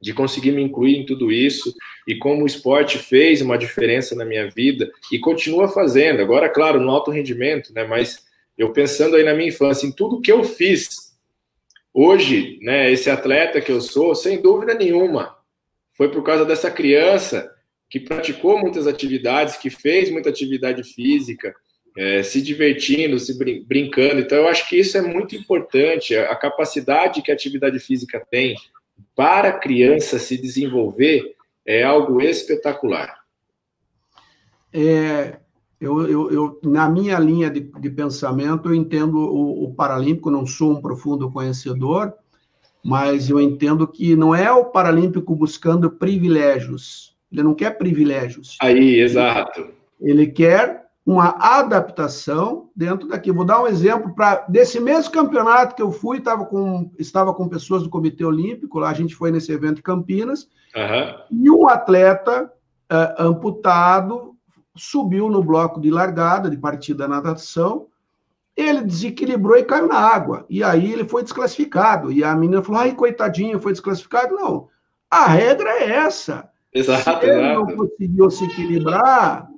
de 0.00 0.14
conseguir 0.14 0.52
me 0.52 0.62
incluir 0.62 0.96
em 0.96 1.06
tudo 1.06 1.30
isso 1.30 1.74
e 2.08 2.16
como 2.16 2.42
o 2.42 2.46
esporte 2.46 2.98
fez 2.98 3.42
uma 3.42 3.58
diferença 3.58 4.14
na 4.14 4.24
minha 4.24 4.48
vida 4.48 4.90
e 5.12 5.18
continua 5.18 5.68
fazendo. 5.68 6.22
Agora, 6.22 6.48
claro, 6.48 6.80
no 6.80 6.90
alto 6.90 7.10
rendimento, 7.10 7.72
né? 7.74 7.84
Mas 7.84 8.24
eu 8.56 8.72
pensando 8.72 9.16
aí 9.16 9.24
na 9.24 9.34
minha 9.34 9.48
infância, 9.48 9.86
em 9.86 9.92
tudo 9.92 10.20
que 10.20 10.32
eu 10.32 10.42
fiz, 10.44 11.05
hoje, 11.96 12.58
né? 12.60 12.92
Esse 12.92 13.08
atleta 13.08 13.58
que 13.58 13.72
eu 13.72 13.80
sou, 13.80 14.14
sem 14.14 14.42
dúvida 14.42 14.74
nenhuma, 14.74 15.34
foi 15.94 16.10
por 16.10 16.22
causa 16.22 16.44
dessa 16.44 16.70
criança 16.70 17.50
que 17.88 17.98
praticou 17.98 18.58
muitas 18.58 18.86
atividades, 18.86 19.56
que 19.56 19.70
fez 19.70 20.10
muita 20.10 20.28
atividade 20.28 20.84
física, 20.84 21.54
é, 21.96 22.22
se 22.22 22.42
divertindo, 22.42 23.18
se 23.18 23.38
brin 23.38 23.64
brincando. 23.64 24.20
Então, 24.20 24.36
eu 24.36 24.48
acho 24.48 24.68
que 24.68 24.76
isso 24.78 24.98
é 24.98 25.00
muito 25.00 25.34
importante, 25.34 26.14
a 26.14 26.36
capacidade 26.36 27.22
que 27.22 27.30
a 27.30 27.34
atividade 27.34 27.78
física 27.78 28.22
tem 28.30 28.54
para 29.14 29.48
a 29.48 29.58
criança 29.58 30.18
se 30.18 30.36
desenvolver 30.36 31.34
é 31.64 31.82
algo 31.82 32.20
espetacular. 32.20 33.16
É, 34.70 35.38
eu, 35.80 36.08
eu, 36.08 36.30
eu, 36.30 36.60
na 36.64 36.88
minha 36.88 37.18
linha 37.18 37.50
de, 37.50 37.60
de 37.60 37.90
pensamento, 37.90 38.68
eu 38.68 38.74
entendo 38.74 39.18
o, 39.18 39.64
o, 39.64 39.74
Paralímpico, 39.74 40.30
não 40.30 40.46
sou 40.46 40.72
um 40.72 40.80
profundo 40.80 41.30
conhecedor, 41.30 42.14
mas 42.82 43.28
eu 43.28 43.40
entendo 43.40 43.86
que 43.86 44.16
não 44.16 44.34
é 44.34 44.50
o 44.50 44.64
Paralímpico 44.64 45.34
buscando 45.34 45.90
privilégios. 45.90 47.14
Ele 47.30 47.42
não 47.42 47.54
quer 47.54 47.76
privilégios. 47.76 48.56
Aí, 48.60 49.00
exato. 49.00 49.68
Ele 50.00 50.26
quer 50.26 50.86
uma 51.04 51.36
adaptação 51.38 52.70
dentro 52.74 53.08
daqui. 53.08 53.30
Vou 53.30 53.44
dar 53.44 53.62
um 53.62 53.66
exemplo 53.66 54.14
para 54.14 54.46
desse 54.48 54.80
mesmo 54.80 55.12
campeonato 55.12 55.74
que 55.74 55.82
eu 55.82 55.92
fui, 55.92 56.18
estava 56.18 56.46
com, 56.46 56.90
estava 56.98 57.34
com 57.34 57.48
pessoas 57.48 57.82
do 57.82 57.90
Comitê 57.90 58.24
Olímpico, 58.24 58.78
lá 58.78 58.90
a 58.90 58.94
gente 58.94 59.14
foi 59.14 59.30
nesse 59.30 59.52
evento 59.52 59.78
em 59.78 59.82
Campinas, 59.82 60.48
uhum. 60.74 61.42
e 61.44 61.50
um 61.50 61.68
atleta 61.68 62.50
uh, 62.90 63.22
amputado 63.22 64.35
subiu 64.76 65.28
no 65.28 65.42
bloco 65.42 65.80
de 65.80 65.90
largada, 65.90 66.50
de 66.50 66.56
partida 66.56 67.06
da 67.06 67.16
natação, 67.16 67.86
ele 68.56 68.82
desequilibrou 68.82 69.56
e 69.56 69.64
caiu 69.64 69.86
na 69.86 69.98
água. 69.98 70.46
E 70.48 70.64
aí 70.64 70.92
ele 70.92 71.06
foi 71.06 71.22
desclassificado. 71.22 72.10
E 72.10 72.24
a 72.24 72.34
menina 72.34 72.62
falou: 72.62 72.80
ai, 72.80 72.94
coitadinho, 72.94 73.60
foi 73.60 73.72
desclassificado. 73.72 74.34
Não, 74.34 74.68
a 75.10 75.26
regra 75.26 75.70
é 75.70 75.90
essa. 75.90 76.48
Exato, 76.72 77.20
Se 77.20 77.26
ele 77.26 77.40
exato. 77.40 77.66
não 77.66 77.76
conseguiu 77.76 78.30
se 78.30 78.44
equilibrar, 78.44 79.48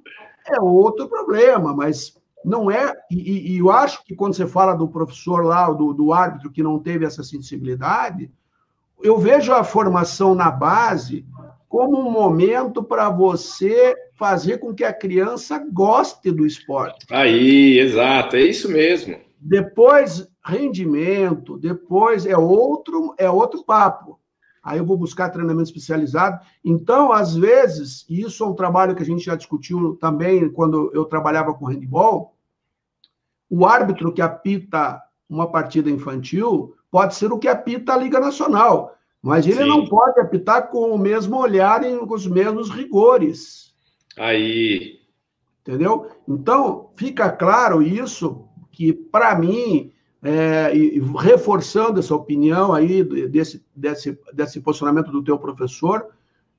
é 0.46 0.60
outro 0.60 1.08
problema, 1.08 1.74
mas 1.74 2.14
não 2.44 2.70
é. 2.70 2.92
E, 3.10 3.54
e, 3.54 3.58
eu 3.58 3.70
acho 3.70 4.04
que 4.04 4.14
quando 4.14 4.34
você 4.34 4.46
fala 4.46 4.74
do 4.74 4.88
professor 4.88 5.44
lá, 5.44 5.70
do, 5.70 5.92
do 5.92 6.12
árbitro 6.12 6.50
que 6.50 6.62
não 6.62 6.78
teve 6.78 7.04
essa 7.04 7.22
sensibilidade, 7.22 8.30
eu 9.02 9.18
vejo 9.18 9.52
a 9.52 9.62
formação 9.62 10.34
na 10.34 10.50
base 10.50 11.26
como 11.68 11.98
um 11.98 12.10
momento 12.10 12.82
para 12.82 13.10
você 13.10 13.94
fazer 14.14 14.58
com 14.58 14.74
que 14.74 14.84
a 14.84 14.92
criança 14.92 15.64
goste 15.70 16.30
do 16.30 16.46
esporte. 16.46 17.06
Aí, 17.10 17.78
exato, 17.78 18.36
é 18.36 18.42
isso 18.42 18.68
mesmo. 18.68 19.16
Depois 19.40 20.26
rendimento, 20.44 21.58
depois 21.58 22.24
é 22.24 22.36
outro 22.36 23.14
é 23.18 23.30
outro 23.30 23.62
papo 23.64 24.18
aí 24.68 24.78
eu 24.78 24.84
vou 24.84 24.98
buscar 24.98 25.30
treinamento 25.30 25.70
especializado. 25.70 26.44
Então, 26.62 27.10
às 27.10 27.34
vezes, 27.34 28.04
e 28.08 28.20
isso 28.20 28.44
é 28.44 28.46
um 28.46 28.54
trabalho 28.54 28.94
que 28.94 29.02
a 29.02 29.06
gente 29.06 29.24
já 29.24 29.34
discutiu 29.34 29.96
também 29.96 30.50
quando 30.50 30.90
eu 30.92 31.06
trabalhava 31.06 31.54
com 31.54 31.64
handball, 31.64 32.34
o 33.48 33.64
árbitro 33.64 34.12
que 34.12 34.20
apita 34.20 35.02
uma 35.28 35.50
partida 35.50 35.90
infantil 35.90 36.74
pode 36.90 37.14
ser 37.14 37.32
o 37.32 37.38
que 37.38 37.48
apita 37.48 37.94
a 37.94 37.96
Liga 37.96 38.20
Nacional, 38.20 38.94
mas 39.22 39.46
ele 39.46 39.62
Sim. 39.62 39.68
não 39.68 39.86
pode 39.86 40.20
apitar 40.20 40.70
com 40.70 40.92
o 40.92 40.98
mesmo 40.98 41.36
olhar 41.36 41.84
e 41.84 41.96
com 41.98 42.14
os 42.14 42.26
mesmos 42.26 42.70
rigores. 42.70 43.74
Aí. 44.16 45.00
Entendeu? 45.60 46.08
Então, 46.26 46.90
fica 46.96 47.30
claro 47.30 47.82
isso, 47.82 48.44
que 48.70 48.92
para 48.92 49.38
mim, 49.38 49.92
é, 50.22 50.74
e, 50.74 51.00
reforçando 51.18 51.98
essa 51.98 52.14
opinião 52.14 52.72
aí 52.72 53.02
desse, 53.28 53.64
desse, 53.74 54.18
desse 54.32 54.60
posicionamento 54.60 55.10
do 55.10 55.22
teu 55.22 55.38
professor, 55.38 56.06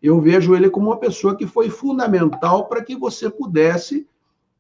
eu 0.02 0.20
vejo 0.22 0.56
ele 0.56 0.70
como 0.70 0.88
uma 0.88 1.00
pessoa 1.00 1.36
que 1.36 1.48
foi 1.48 1.70
fundamental 1.70 2.68
para 2.68 2.84
que 2.84 2.96
você 2.96 3.30
pudesse 3.30 4.08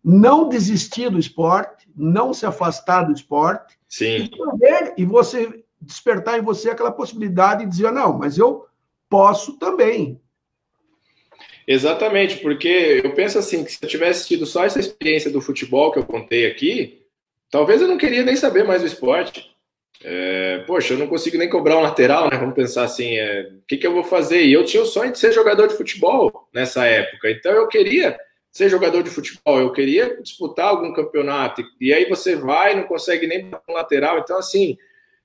não 0.04 0.50
desistir 0.50 1.10
do 1.10 1.20
esporte, 1.20 1.88
não 1.96 2.34
se 2.34 2.46
afastar 2.46 3.04
do 3.04 3.12
esporte, 3.12 3.78
Sim. 3.88 4.30
E, 4.96 5.02
e 5.02 5.06
você 5.06 5.64
despertar 5.82 6.38
em 6.38 6.42
você 6.42 6.70
aquela 6.70 6.92
possibilidade 6.92 7.66
de 7.66 7.72
dizer, 7.72 7.92
não, 7.92 8.18
mas 8.18 8.38
eu 8.38 8.66
posso 9.10 9.58
também. 9.58 10.20
Exatamente, 11.68 12.38
porque 12.38 13.02
eu 13.04 13.14
penso 13.14 13.38
assim, 13.38 13.64
que 13.64 13.72
se 13.72 13.80
eu 13.82 13.90
tivesse 13.90 14.28
tido 14.28 14.46
só 14.46 14.66
essa 14.66 14.80
experiência 14.80 15.32
do 15.32 15.42
futebol 15.42 15.92
que 15.92 16.00
eu 16.00 16.06
contei 16.06 16.48
aqui, 16.48 17.00
Talvez 17.52 17.82
eu 17.82 17.88
não 17.88 17.98
queria 17.98 18.24
nem 18.24 18.36
saber 18.36 18.64
mais 18.64 18.82
do 18.82 18.88
esporte. 18.88 19.50
É, 20.04 20.60
poxa, 20.68 20.94
eu 20.94 20.98
não 20.98 21.08
consigo 21.08 21.38
nem 21.38 21.50
cobrar 21.50 21.78
um 21.78 21.82
lateral, 21.82 22.30
né? 22.30 22.38
Vamos 22.38 22.56
pensar 22.56 22.84
assim, 22.84 23.18
é, 23.18 23.50
o 23.52 23.68
que, 23.68 23.78
que 23.78 23.86
eu 23.86 23.94
vou 23.94 24.04
fazer? 24.04 24.46
E 24.46 24.54
eu 24.54 24.64
tinha 24.64 24.84
o 24.84 24.86
sonho 24.86 25.12
de 25.12 25.20
ser 25.20 25.34
jogador 25.34 25.68
de 25.68 25.76
futebol 25.76 26.48
nessa 26.54 26.86
época, 26.86 27.30
então 27.30 27.52
eu 27.52 27.68
queria 27.68 28.18
ser 28.52 28.70
jogador 28.70 29.04
de 29.04 29.10
futebol, 29.10 29.60
eu 29.60 29.72
queria 29.72 30.22
disputar 30.22 30.70
algum 30.70 30.94
campeonato, 30.94 31.64
e 31.80 31.94
aí 31.94 32.08
você 32.08 32.36
vai 32.36 32.76
não 32.76 32.84
consegue 32.84 33.28
nem 33.28 33.52
um 33.68 33.74
lateral, 33.74 34.20
então 34.20 34.38
assim, 34.38 34.78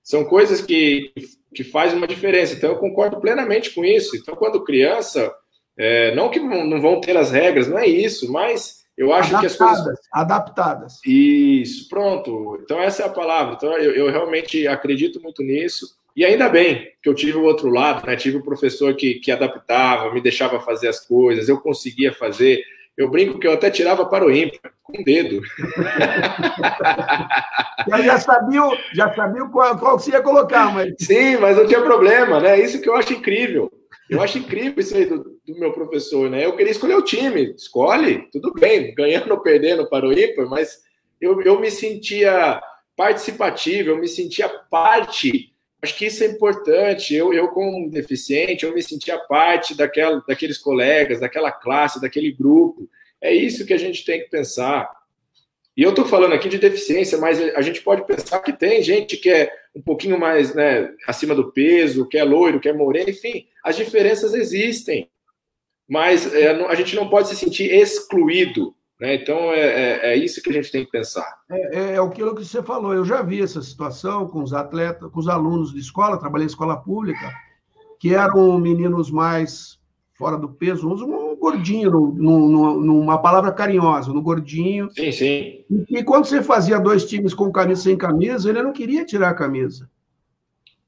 são 0.05 0.23
coisas 0.25 0.61
que, 0.61 1.13
que 1.55 1.65
fazem 1.65 1.97
uma 1.97 2.07
diferença, 2.07 2.55
então 2.55 2.71
eu 2.71 2.77
concordo 2.77 3.19
plenamente 3.19 3.71
com 3.71 3.83
isso. 3.83 4.15
Então, 4.15 4.37
quando 4.37 4.63
criança, 4.63 5.35
é, 5.79 6.15
não 6.15 6.29
que 6.29 6.39
não 6.39 6.81
vão 6.81 7.01
ter 7.01 7.17
as 7.17 7.31
regras, 7.31 7.67
não 7.67 7.79
é 7.79 7.87
isso, 7.87 8.31
mas 8.31 8.85
eu 8.97 9.13
acho 9.13 9.35
adaptadas, 9.35 9.57
que 9.57 9.63
as 9.63 9.83
coisas. 9.83 10.01
Adaptadas. 10.13 11.01
Isso, 11.05 11.89
pronto. 11.89 12.61
Então, 12.63 12.79
essa 12.81 13.03
é 13.03 13.07
a 13.07 13.11
palavra. 13.11 13.55
Então, 13.55 13.73
eu, 13.79 13.93
eu, 13.93 14.11
realmente 14.11 14.69
acredito 14.69 15.21
muito 15.23 15.43
nisso. 15.43 15.97
E 16.15 16.25
ainda 16.25 16.49
bem 16.49 16.93
que 17.03 17.09
eu 17.09 17.15
tive 17.15 17.39
o 17.39 17.43
outro 17.43 17.71
lado, 17.71 18.07
né? 18.07 18.15
Tive 18.15 18.37
o 18.37 18.41
um 18.41 18.45
professor 18.45 18.95
que, 18.95 19.15
que 19.15 19.33
adaptava, 19.33 20.13
me 20.13 20.21
deixava 20.21 20.61
fazer 20.61 20.87
as 20.87 21.01
coisas, 21.01 21.49
eu 21.49 21.59
conseguia 21.59 22.13
fazer. 22.13 22.63
Eu 22.97 23.11
brinco 23.11 23.41
que 23.41 23.47
eu 23.47 23.53
até 23.53 23.71
tirava 23.71 24.07
para 24.07 24.25
o 24.25 24.31
ímpar, 24.31 24.73
com 24.83 25.01
o 25.01 25.05
dedo. 25.05 25.41
Já 28.03 28.19
sabia, 28.19 28.63
já 28.95 29.15
sabia 29.15 29.45
qual, 29.47 29.79
qual 29.79 29.99
você 29.99 30.13
ia 30.13 30.23
colocar, 30.23 30.73
mas. 30.73 30.95
Sim, 30.99 31.37
mas 31.37 31.57
não 31.57 31.67
tinha 31.67 31.83
problema, 31.83 32.41
né? 32.41 32.59
Isso 32.59 32.81
que 32.81 32.89
eu 32.89 32.97
acho 32.97 33.13
incrível. 33.13 33.71
Eu 34.09 34.23
acho 34.23 34.39
incrível 34.39 34.79
isso 34.79 34.97
aí 34.97 35.05
do, 35.07 35.19
do, 35.19 35.59
meu 35.59 35.73
professor, 35.73 36.31
né? 36.31 36.45
Eu 36.45 36.57
queria 36.57 36.71
escolher 36.71 36.95
o 36.95 37.03
time. 37.03 37.55
Escolhe, 37.55 38.29
tudo 38.33 38.53
bem, 38.55 38.95
ganhando 38.95 39.31
ou 39.33 39.41
perdendo 39.41 39.89
para 39.89 40.07
o 40.07 40.13
ímpar, 40.13 40.47
mas 40.47 40.79
eu, 41.21 41.41
eu 41.43 41.61
me 41.61 41.71
sentia 41.71 42.61
participativo, 42.97 43.91
eu 43.91 43.99
me 43.99 44.09
sentia 44.09 44.49
parte. 44.49 45.54
Acho 45.85 45.97
que 45.97 46.07
isso 46.07 46.25
é 46.25 46.29
importante. 46.29 47.15
Eu, 47.15 47.35
eu 47.35 47.49
como 47.49 47.91
deficiente, 47.91 48.65
eu 48.65 48.75
me 48.75 48.83
sentia 48.83 49.19
parte 49.19 49.77
daquela, 49.77 50.25
daqueles 50.27 50.57
colegas, 50.57 51.21
daquela 51.21 51.53
classe, 51.53 52.01
daquele 52.01 52.33
grupo. 52.33 52.89
É 53.21 53.33
isso 53.35 53.67
que 53.67 53.75
a 53.75 53.79
gente 53.79 54.03
tem 54.03 54.21
que 54.21 54.31
pensar. 54.31 54.91
E 55.77 55.83
eu 55.83 55.91
estou 55.91 56.07
falando 56.07 56.33
aqui 56.33 56.49
de 56.49 56.57
deficiência, 56.57 57.19
mas 57.19 57.39
a 57.55 57.61
gente 57.61 57.83
pode 57.83 58.07
pensar 58.07 58.41
que 58.41 58.53
tem 58.53 58.83
gente 58.83 59.19
que 59.19 59.29
é 59.29 59.53
um 59.77 59.83
pouquinho 59.83 60.19
mais 60.19 60.55
né, 60.55 60.91
acima 61.07 61.35
do 61.35 61.53
peso, 61.53 62.09
que 62.09 62.17
é 62.17 62.25
loiro, 62.25 62.61
que 62.61 62.69
é 62.69 62.73
moreno, 62.73 63.11
enfim, 63.11 63.47
as 63.63 63.77
diferenças 63.77 64.33
existem. 64.33 65.11
Mas 65.87 66.33
é, 66.33 66.49
a 66.49 66.75
gente 66.75 66.97
não 66.97 67.11
pode 67.11 67.29
se 67.29 67.37
sentir 67.37 67.71
excluído. 67.71 68.74
Né? 69.01 69.15
Então 69.15 69.53
é, 69.53 69.61
é, 69.61 70.13
é, 70.13 70.17
isso 70.17 70.43
que 70.43 70.51
a 70.51 70.53
gente 70.53 70.71
tem 70.71 70.85
que 70.85 70.91
pensar. 70.91 71.39
É, 71.51 71.79
é, 71.79 71.95
é 71.95 71.99
aquilo 71.99 72.35
que 72.35 72.45
você 72.45 72.63
falou. 72.63 72.95
Eu 72.95 73.05
já 73.05 73.23
vi 73.23 73.43
essa 73.43 73.61
situação 73.61 74.29
com 74.29 74.43
os 74.43 74.53
atletas, 74.53 75.11
com 75.11 75.19
os 75.19 75.29
alunos 75.29 75.73
de 75.73 75.81
escola, 75.81 76.19
trabalhei 76.19 76.47
em 76.47 76.49
escola 76.49 76.77
pública, 76.77 77.33
que 77.99 78.15
eram 78.15 78.59
meninos 78.59 79.11
mais 79.11 79.79
fora 80.15 80.39
do 80.39 80.49
peso, 80.49 80.89
um 80.89 81.37
gordinho, 81.37 81.91
no, 81.91 82.49
no, 82.49 82.81
numa 82.81 83.19
palavra 83.19 83.53
carinhosa, 83.53 84.13
no 84.13 84.23
gordinho. 84.23 84.89
Sim, 84.93 85.11
sim. 85.11 85.65
E, 85.69 85.99
e, 85.99 86.05
quando 86.05 86.27
você 86.27 86.41
fazia 86.41 86.79
dois 86.79 87.05
times 87.05 87.35
com 87.35 87.51
camisa 87.51 87.81
e 87.81 87.85
sem 87.85 87.97
camisa, 87.97 88.49
ele 88.49 88.63
não 88.63 88.73
queria 88.73 89.05
tirar 89.05 89.31
a 89.31 89.35
camisa. 89.35 89.91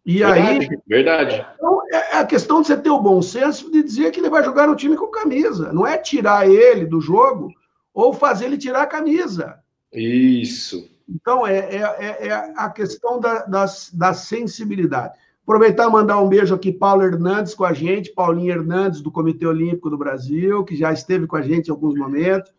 E 0.04 0.18
verdade, 0.18 0.40
aí. 0.40 0.78
Verdade. 0.86 1.46
Então, 1.56 1.80
é 1.90 2.18
a 2.18 2.24
questão 2.24 2.60
de 2.60 2.68
você 2.68 2.76
ter 2.76 2.90
o 2.90 3.00
bom 3.00 3.20
senso 3.20 3.70
de 3.72 3.82
dizer 3.82 4.12
que 4.12 4.20
ele 4.20 4.30
vai 4.30 4.44
jogar 4.44 4.68
no 4.68 4.76
time 4.76 4.96
com 4.96 5.08
camisa. 5.08 5.72
Não 5.72 5.84
é 5.84 5.98
tirar 5.98 6.48
ele 6.48 6.86
do 6.86 7.00
jogo 7.00 7.52
ou 7.96 8.12
fazer 8.12 8.44
ele 8.44 8.58
tirar 8.58 8.82
a 8.82 8.86
camisa. 8.86 9.58
Isso. 9.90 10.86
Então, 11.08 11.46
é, 11.46 11.60
é, 11.60 11.96
é, 11.98 12.28
é 12.28 12.52
a 12.54 12.68
questão 12.68 13.18
da, 13.18 13.46
das, 13.46 13.90
da 13.90 14.12
sensibilidade. 14.12 15.14
Aproveitar 15.42 15.88
e 15.88 15.90
mandar 15.90 16.20
um 16.20 16.28
beijo 16.28 16.54
aqui, 16.54 16.70
Paulo 16.70 17.02
Hernandes 17.02 17.54
com 17.54 17.64
a 17.64 17.72
gente, 17.72 18.12
Paulinho 18.12 18.52
Hernandes, 18.52 19.00
do 19.00 19.10
Comitê 19.10 19.46
Olímpico 19.46 19.88
do 19.88 19.96
Brasil, 19.96 20.62
que 20.62 20.76
já 20.76 20.92
esteve 20.92 21.26
com 21.26 21.36
a 21.36 21.42
gente 21.42 21.68
em 21.68 21.70
alguns 21.70 21.94
momentos. 21.94 22.52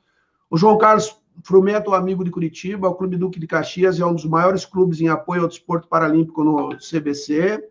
O 0.50 0.58
João 0.58 0.76
Carlos 0.76 1.16
Frumento, 1.44 1.94
amigo 1.94 2.24
de 2.24 2.32
Curitiba, 2.32 2.90
o 2.90 2.96
Clube 2.96 3.16
Duque 3.16 3.40
de 3.40 3.46
Caxias 3.46 4.00
é 4.00 4.06
um 4.06 4.16
dos 4.16 4.26
maiores 4.26 4.66
clubes 4.66 5.00
em 5.02 5.08
apoio 5.08 5.44
ao 5.44 5.48
desporto 5.48 5.88
paralímpico 5.88 6.44
no 6.44 6.70
CBC. 6.78 7.64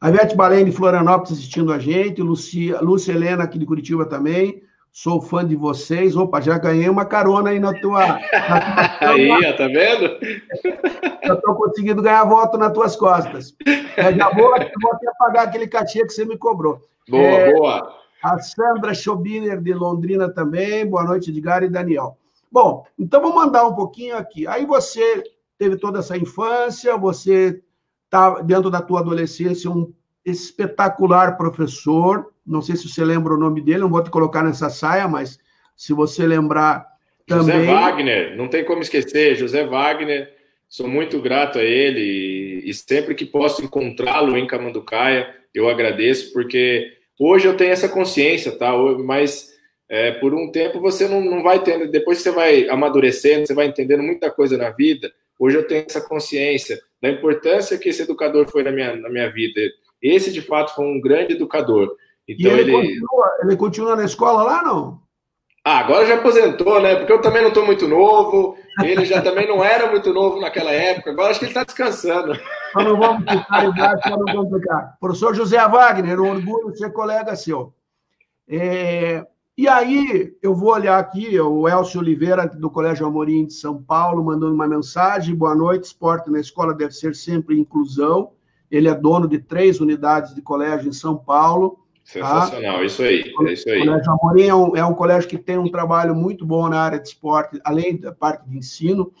A 0.00 0.08
Ivete 0.08 0.34
Balém 0.34 0.64
de 0.64 0.72
Florianópolis 0.72 1.32
assistindo 1.32 1.70
a 1.70 1.78
gente, 1.78 2.22
Lucia, 2.22 2.80
Lúcia 2.80 3.12
Helena 3.12 3.44
aqui 3.44 3.58
de 3.58 3.66
Curitiba 3.66 4.06
também. 4.06 4.62
Sou 4.92 5.20
fã 5.20 5.46
de 5.46 5.54
vocês. 5.54 6.16
Opa, 6.16 6.40
já 6.40 6.58
ganhei 6.58 6.88
uma 6.88 7.04
carona 7.04 7.50
aí 7.50 7.60
na 7.60 7.72
tua. 7.80 8.06
Na 8.06 8.18
tua 8.98 9.08
aí, 9.10 9.56
tá 9.56 9.66
vendo? 9.68 10.18
Já 11.24 11.34
estou 11.34 11.54
conseguindo 11.54 12.02
ganhar 12.02 12.24
voto 12.24 12.58
nas 12.58 12.72
tuas 12.72 12.96
costas. 12.96 13.54
Eu 13.96 14.16
já 14.16 14.30
vou, 14.30 14.50
vou 14.50 14.92
até 14.92 15.06
pagar 15.18 15.42
aquele 15.44 15.68
cachê 15.68 16.04
que 16.04 16.12
você 16.12 16.24
me 16.24 16.36
cobrou. 16.36 16.80
Boa, 17.08 17.22
é, 17.22 17.52
boa. 17.54 17.94
A 18.22 18.38
Sandra 18.38 18.92
Schobiner 18.92 19.60
de 19.60 19.72
Londrina 19.72 20.28
também. 20.28 20.84
Boa 20.86 21.04
noite, 21.04 21.30
Edgar 21.30 21.62
e 21.62 21.68
Daniel. 21.68 22.18
Bom, 22.50 22.84
então 22.98 23.20
vamos 23.20 23.36
mandar 23.36 23.66
um 23.66 23.74
pouquinho 23.74 24.16
aqui. 24.16 24.46
Aí 24.46 24.66
você 24.66 25.22
teve 25.56 25.76
toda 25.76 26.00
essa 26.00 26.16
infância, 26.16 26.96
você 26.96 27.62
está 28.06 28.40
dentro 28.42 28.70
da 28.70 28.82
tua 28.82 29.00
adolescência 29.00 29.70
um 29.70 29.92
espetacular 30.24 31.36
professor. 31.36 32.32
Não 32.50 32.60
sei 32.60 32.74
se 32.74 32.88
você 32.88 33.04
lembra 33.04 33.32
o 33.32 33.38
nome 33.38 33.60
dele, 33.60 33.78
não 33.78 33.88
vou 33.88 34.02
te 34.02 34.10
colocar 34.10 34.42
nessa 34.42 34.68
saia, 34.68 35.06
mas 35.06 35.38
se 35.76 35.92
você 35.92 36.26
lembrar 36.26 36.84
também. 37.24 37.60
José 37.60 37.72
Wagner, 37.72 38.36
não 38.36 38.48
tem 38.48 38.64
como 38.64 38.82
esquecer, 38.82 39.36
José 39.36 39.64
Wagner. 39.64 40.34
Sou 40.68 40.88
muito 40.88 41.20
grato 41.20 41.58
a 41.58 41.62
ele 41.62 42.62
e, 42.64 42.74
sempre 42.74 43.14
que 43.14 43.24
posso 43.24 43.62
encontrá-lo 43.64 44.36
em 44.36 44.46
Camanducaia, 44.46 45.32
eu 45.54 45.68
agradeço, 45.68 46.32
porque 46.32 46.92
hoje 47.18 47.46
eu 47.46 47.56
tenho 47.56 47.72
essa 47.72 47.88
consciência, 47.88 48.52
tá? 48.52 48.72
Mas 49.04 49.50
é, 49.88 50.12
por 50.12 50.34
um 50.34 50.50
tempo 50.50 50.80
você 50.80 51.08
não, 51.08 51.20
não 51.20 51.42
vai 51.42 51.62
tendo, 51.62 51.90
depois 51.90 52.18
você 52.18 52.30
vai 52.30 52.68
amadurecendo, 52.68 53.46
você 53.46 53.54
vai 53.54 53.66
entendendo 53.66 54.02
muita 54.02 54.30
coisa 54.30 54.56
na 54.56 54.70
vida. 54.70 55.12
Hoje 55.38 55.56
eu 55.56 55.66
tenho 55.66 55.84
essa 55.88 56.00
consciência 56.00 56.80
da 57.00 57.08
importância 57.08 57.78
que 57.78 57.88
esse 57.88 58.02
educador 58.02 58.48
foi 58.48 58.62
na 58.62 58.70
minha, 58.70 58.94
na 58.94 59.08
minha 59.08 59.30
vida. 59.30 59.60
Esse, 60.02 60.32
de 60.32 60.40
fato, 60.40 60.74
foi 60.74 60.84
um 60.84 61.00
grande 61.00 61.34
educador. 61.34 61.96
Então, 62.32 62.50
e 62.50 62.60
ele, 62.60 62.60
ele... 62.60 62.72
Continua, 62.72 63.36
ele 63.42 63.56
continua 63.56 63.96
na 63.96 64.04
escola 64.04 64.42
lá, 64.42 64.62
não? 64.62 65.00
Ah, 65.64 65.80
agora 65.80 66.06
já 66.06 66.14
aposentou, 66.14 66.80
né? 66.80 66.96
Porque 66.96 67.12
eu 67.12 67.20
também 67.20 67.42
não 67.42 67.48
estou 67.48 67.66
muito 67.66 67.86
novo. 67.86 68.56
Ele 68.82 69.04
já 69.04 69.20
também 69.20 69.46
não 69.46 69.62
era 69.62 69.90
muito 69.90 70.12
novo 70.12 70.40
naquela 70.40 70.70
época. 70.70 71.10
Agora 71.10 71.30
acho 71.30 71.38
que 71.38 71.46
ele 71.46 71.50
está 71.50 71.64
descansando. 71.64 72.32
Nós 72.74 72.84
não 72.84 72.96
vamos 72.98 73.30
ficar 73.30 73.64
idade, 73.68 74.10
não 74.10 74.34
vamos 74.34 74.58
ficar. 74.58 74.96
Professor 74.98 75.34
José 75.34 75.58
Wagner, 75.68 76.20
um 76.20 76.30
orgulho 76.30 76.72
de 76.72 76.78
ser 76.78 76.90
colega 76.92 77.36
seu. 77.36 77.74
É, 78.48 79.26
e 79.56 79.68
aí, 79.68 80.32
eu 80.42 80.54
vou 80.54 80.72
olhar 80.72 80.98
aqui, 80.98 81.38
o 81.38 81.68
Elcio 81.68 82.00
Oliveira, 82.00 82.48
do 82.48 82.70
Colégio 82.70 83.06
Amorim 83.06 83.44
de 83.44 83.52
São 83.52 83.82
Paulo, 83.82 84.24
mandando 84.24 84.54
uma 84.54 84.66
mensagem. 84.66 85.34
Boa 85.34 85.54
noite, 85.54 85.84
esporte 85.84 86.30
na 86.30 86.40
escola 86.40 86.72
deve 86.72 86.92
ser 86.92 87.14
sempre 87.14 87.58
inclusão. 87.58 88.30
Ele 88.70 88.88
é 88.88 88.94
dono 88.94 89.28
de 89.28 89.38
três 89.38 89.78
unidades 89.78 90.34
de 90.34 90.40
colégio 90.40 90.88
em 90.88 90.92
São 90.92 91.16
Paulo. 91.16 91.78
Sensacional, 92.04 92.78
tá? 92.78 92.84
isso 92.84 93.02
aí, 93.02 93.32
é 93.46 93.52
isso 93.52 93.68
aí. 93.68 93.80
O 93.80 93.84
Colégio 93.84 94.12
Amorim 94.12 94.42
é 94.42 94.54
um, 94.54 94.76
é 94.76 94.84
um, 94.84 94.94
colégio 94.94 95.28
que 95.28 95.38
tem 95.38 95.58
um 95.58 95.70
trabalho 95.70 96.14
muito 96.14 96.44
bom 96.44 96.68
na 96.68 96.80
área 96.80 96.98
de 96.98 97.08
esporte, 97.08 97.60
além 97.64 97.96
da 97.96 98.12
parte 98.12 98.48
de 98.48 98.58
ensino. 98.58 99.12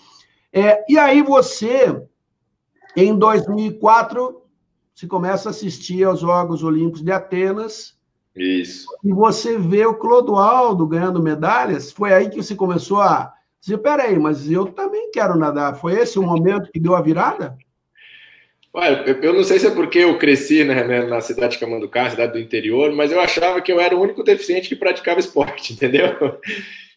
É, 0.52 0.84
e 0.88 0.98
aí 0.98 1.22
você, 1.22 2.02
em 2.96 3.16
2004, 3.16 4.42
se 4.94 5.06
começa 5.06 5.48
a 5.48 5.50
assistir 5.50 6.04
aos 6.04 6.20
Jogos 6.20 6.62
Olímpicos 6.62 7.02
de 7.02 7.12
Atenas, 7.12 7.98
isso. 8.34 8.86
E 9.04 9.12
você 9.12 9.58
vê 9.58 9.84
o 9.84 9.94
Clodoaldo 9.94 10.86
ganhando 10.86 11.22
medalhas, 11.22 11.92
foi 11.92 12.12
aí 12.12 12.30
que 12.30 12.42
você 12.42 12.54
começou 12.54 13.00
a 13.00 13.32
dizer, 13.60 13.78
peraí, 13.78 14.18
mas 14.18 14.50
eu 14.50 14.66
também 14.66 15.10
quero 15.10 15.36
nadar. 15.36 15.76
Foi 15.76 15.94
esse 15.94 16.18
o 16.18 16.22
momento 16.22 16.70
que 16.72 16.80
deu 16.80 16.94
a 16.94 17.02
virada? 17.02 17.56
Olha, 18.72 19.04
eu 19.20 19.32
não 19.32 19.42
sei 19.42 19.58
se 19.58 19.66
é 19.66 19.70
porque 19.70 19.98
eu 19.98 20.16
cresci 20.16 20.62
né, 20.62 20.84
né, 20.84 21.04
na 21.04 21.20
cidade 21.20 21.54
de 21.54 21.58
Camanducá, 21.58 22.08
cidade 22.08 22.32
do 22.32 22.38
interior, 22.38 22.92
mas 22.92 23.10
eu 23.10 23.20
achava 23.20 23.60
que 23.60 23.72
eu 23.72 23.80
era 23.80 23.96
o 23.96 24.00
único 24.00 24.22
deficiente 24.22 24.68
que 24.68 24.76
praticava 24.76 25.18
esporte, 25.18 25.72
entendeu? 25.74 26.38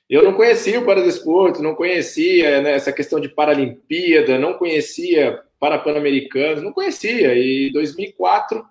Eu 0.08 0.24
não 0.24 0.34
conhecia 0.34 0.80
o 0.80 0.86
paradesporto, 0.86 1.64
não 1.64 1.74
conhecia 1.74 2.62
né, 2.62 2.74
essa 2.74 2.92
questão 2.92 3.20
de 3.20 3.28
Paralimpíada, 3.28 4.38
não 4.38 4.54
conhecia 4.54 5.40
Parapan-Americanos, 5.60 6.62
não 6.62 6.72
conhecia. 6.72 7.34
E 7.34 7.72
2004 7.72 8.64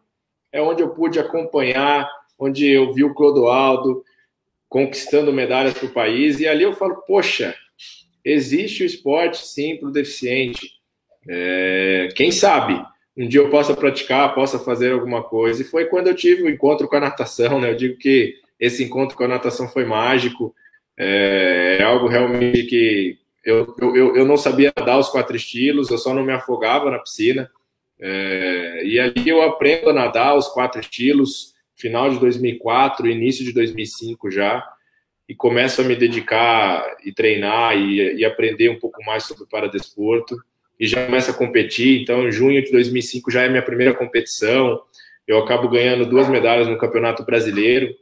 é 0.52 0.62
onde 0.62 0.82
eu 0.82 0.90
pude 0.90 1.18
acompanhar 1.18 2.08
onde 2.38 2.68
eu 2.68 2.92
vi 2.92 3.02
o 3.02 3.14
Clodoaldo 3.14 4.04
conquistando 4.68 5.32
medalhas 5.32 5.74
para 5.74 5.86
o 5.86 5.92
país, 5.92 6.40
e 6.40 6.46
ali 6.46 6.62
eu 6.62 6.72
falo, 6.72 7.02
poxa, 7.06 7.54
existe 8.24 8.82
o 8.82 8.86
esporte 8.86 9.44
sim 9.46 9.76
para 9.76 9.88
o 9.88 9.92
deficiente. 9.92 10.70
É, 11.28 12.08
quem 12.16 12.30
sabe 12.30 12.82
um 13.16 13.29
dia 13.29 13.40
eu 13.40 13.51
possa 13.51 13.75
praticar, 13.75 14.35
possa 14.35 14.59
fazer 14.59 14.92
alguma 14.92 15.22
coisa. 15.22 15.62
E 15.62 15.66
foi 15.66 15.87
quando 15.87 16.09
eu 16.09 16.14
tive 16.14 16.42
o 16.42 16.51
encontro 16.51 16.88
com 16.88 16.96
a 16.96 17.01
natação, 17.01 17.61
né? 17.61 17.70
Eu 17.70 17.77
digo 17.77 17.98
que 17.98 18.35
esse 18.59 18.83
encontro 18.83 19.16
com 19.16 19.25
a 19.25 19.29
natação 19.29 19.68
foi 19.68 19.85
mágico, 19.85 20.55
é, 20.98 21.79
é 21.81 21.83
algo 21.83 22.07
realmente 22.07 22.64
que 22.64 23.18
eu, 23.44 23.75
eu, 23.79 24.16
eu 24.16 24.25
não 24.25 24.37
sabia 24.37 24.72
nadar 24.77 24.98
os 24.98 25.09
quatro 25.09 25.37
estilos, 25.37 25.90
eu 25.90 25.98
só 25.98 26.14
não 26.14 26.25
me 26.25 26.33
afogava 26.33 26.90
na 26.90 26.98
piscina. 26.98 27.51
É, 28.01 28.83
e 28.85 28.98
ali 28.98 29.29
eu 29.29 29.42
aprendo 29.42 29.90
a 29.90 29.92
nadar 29.92 30.37
os 30.37 30.48
quatro 30.48 30.81
estilos, 30.81 31.55
final 31.77 32.11
de 32.11 32.18
2004, 32.18 33.09
início 33.09 33.44
de 33.44 33.53
2005 33.53 34.31
já, 34.31 34.64
e 35.29 35.35
começo 35.35 35.81
a 35.81 35.85
me 35.85 35.96
dedicar 35.96 36.85
e 37.05 37.12
treinar 37.12 37.77
e, 37.77 38.16
e 38.16 38.25
aprender 38.25 38.68
um 38.68 38.79
pouco 38.79 39.03
mais 39.05 39.25
sobre 39.25 39.44
o 39.44 39.48
paradesporto, 39.48 40.37
e 40.83 40.87
já 40.88 41.07
começo 41.07 41.31
a 41.31 41.35
competir, 41.35 42.03
então 42.03 42.27
em 42.27 42.33
junho 42.33 42.61
de 42.61 42.73
2005 42.73 43.31
já 43.31 43.45
é 43.45 43.49
minha 43.49 43.62
primeira 43.62 43.95
competição, 43.95 44.83
eu 45.29 45.38
acabo 45.38 45.68
ganhando 45.68 46.05
duas 46.05 46.29
medalhas 46.29 46.66
no 46.66 46.77
Campeonato 46.77 47.25
Brasileiro, 47.25 47.95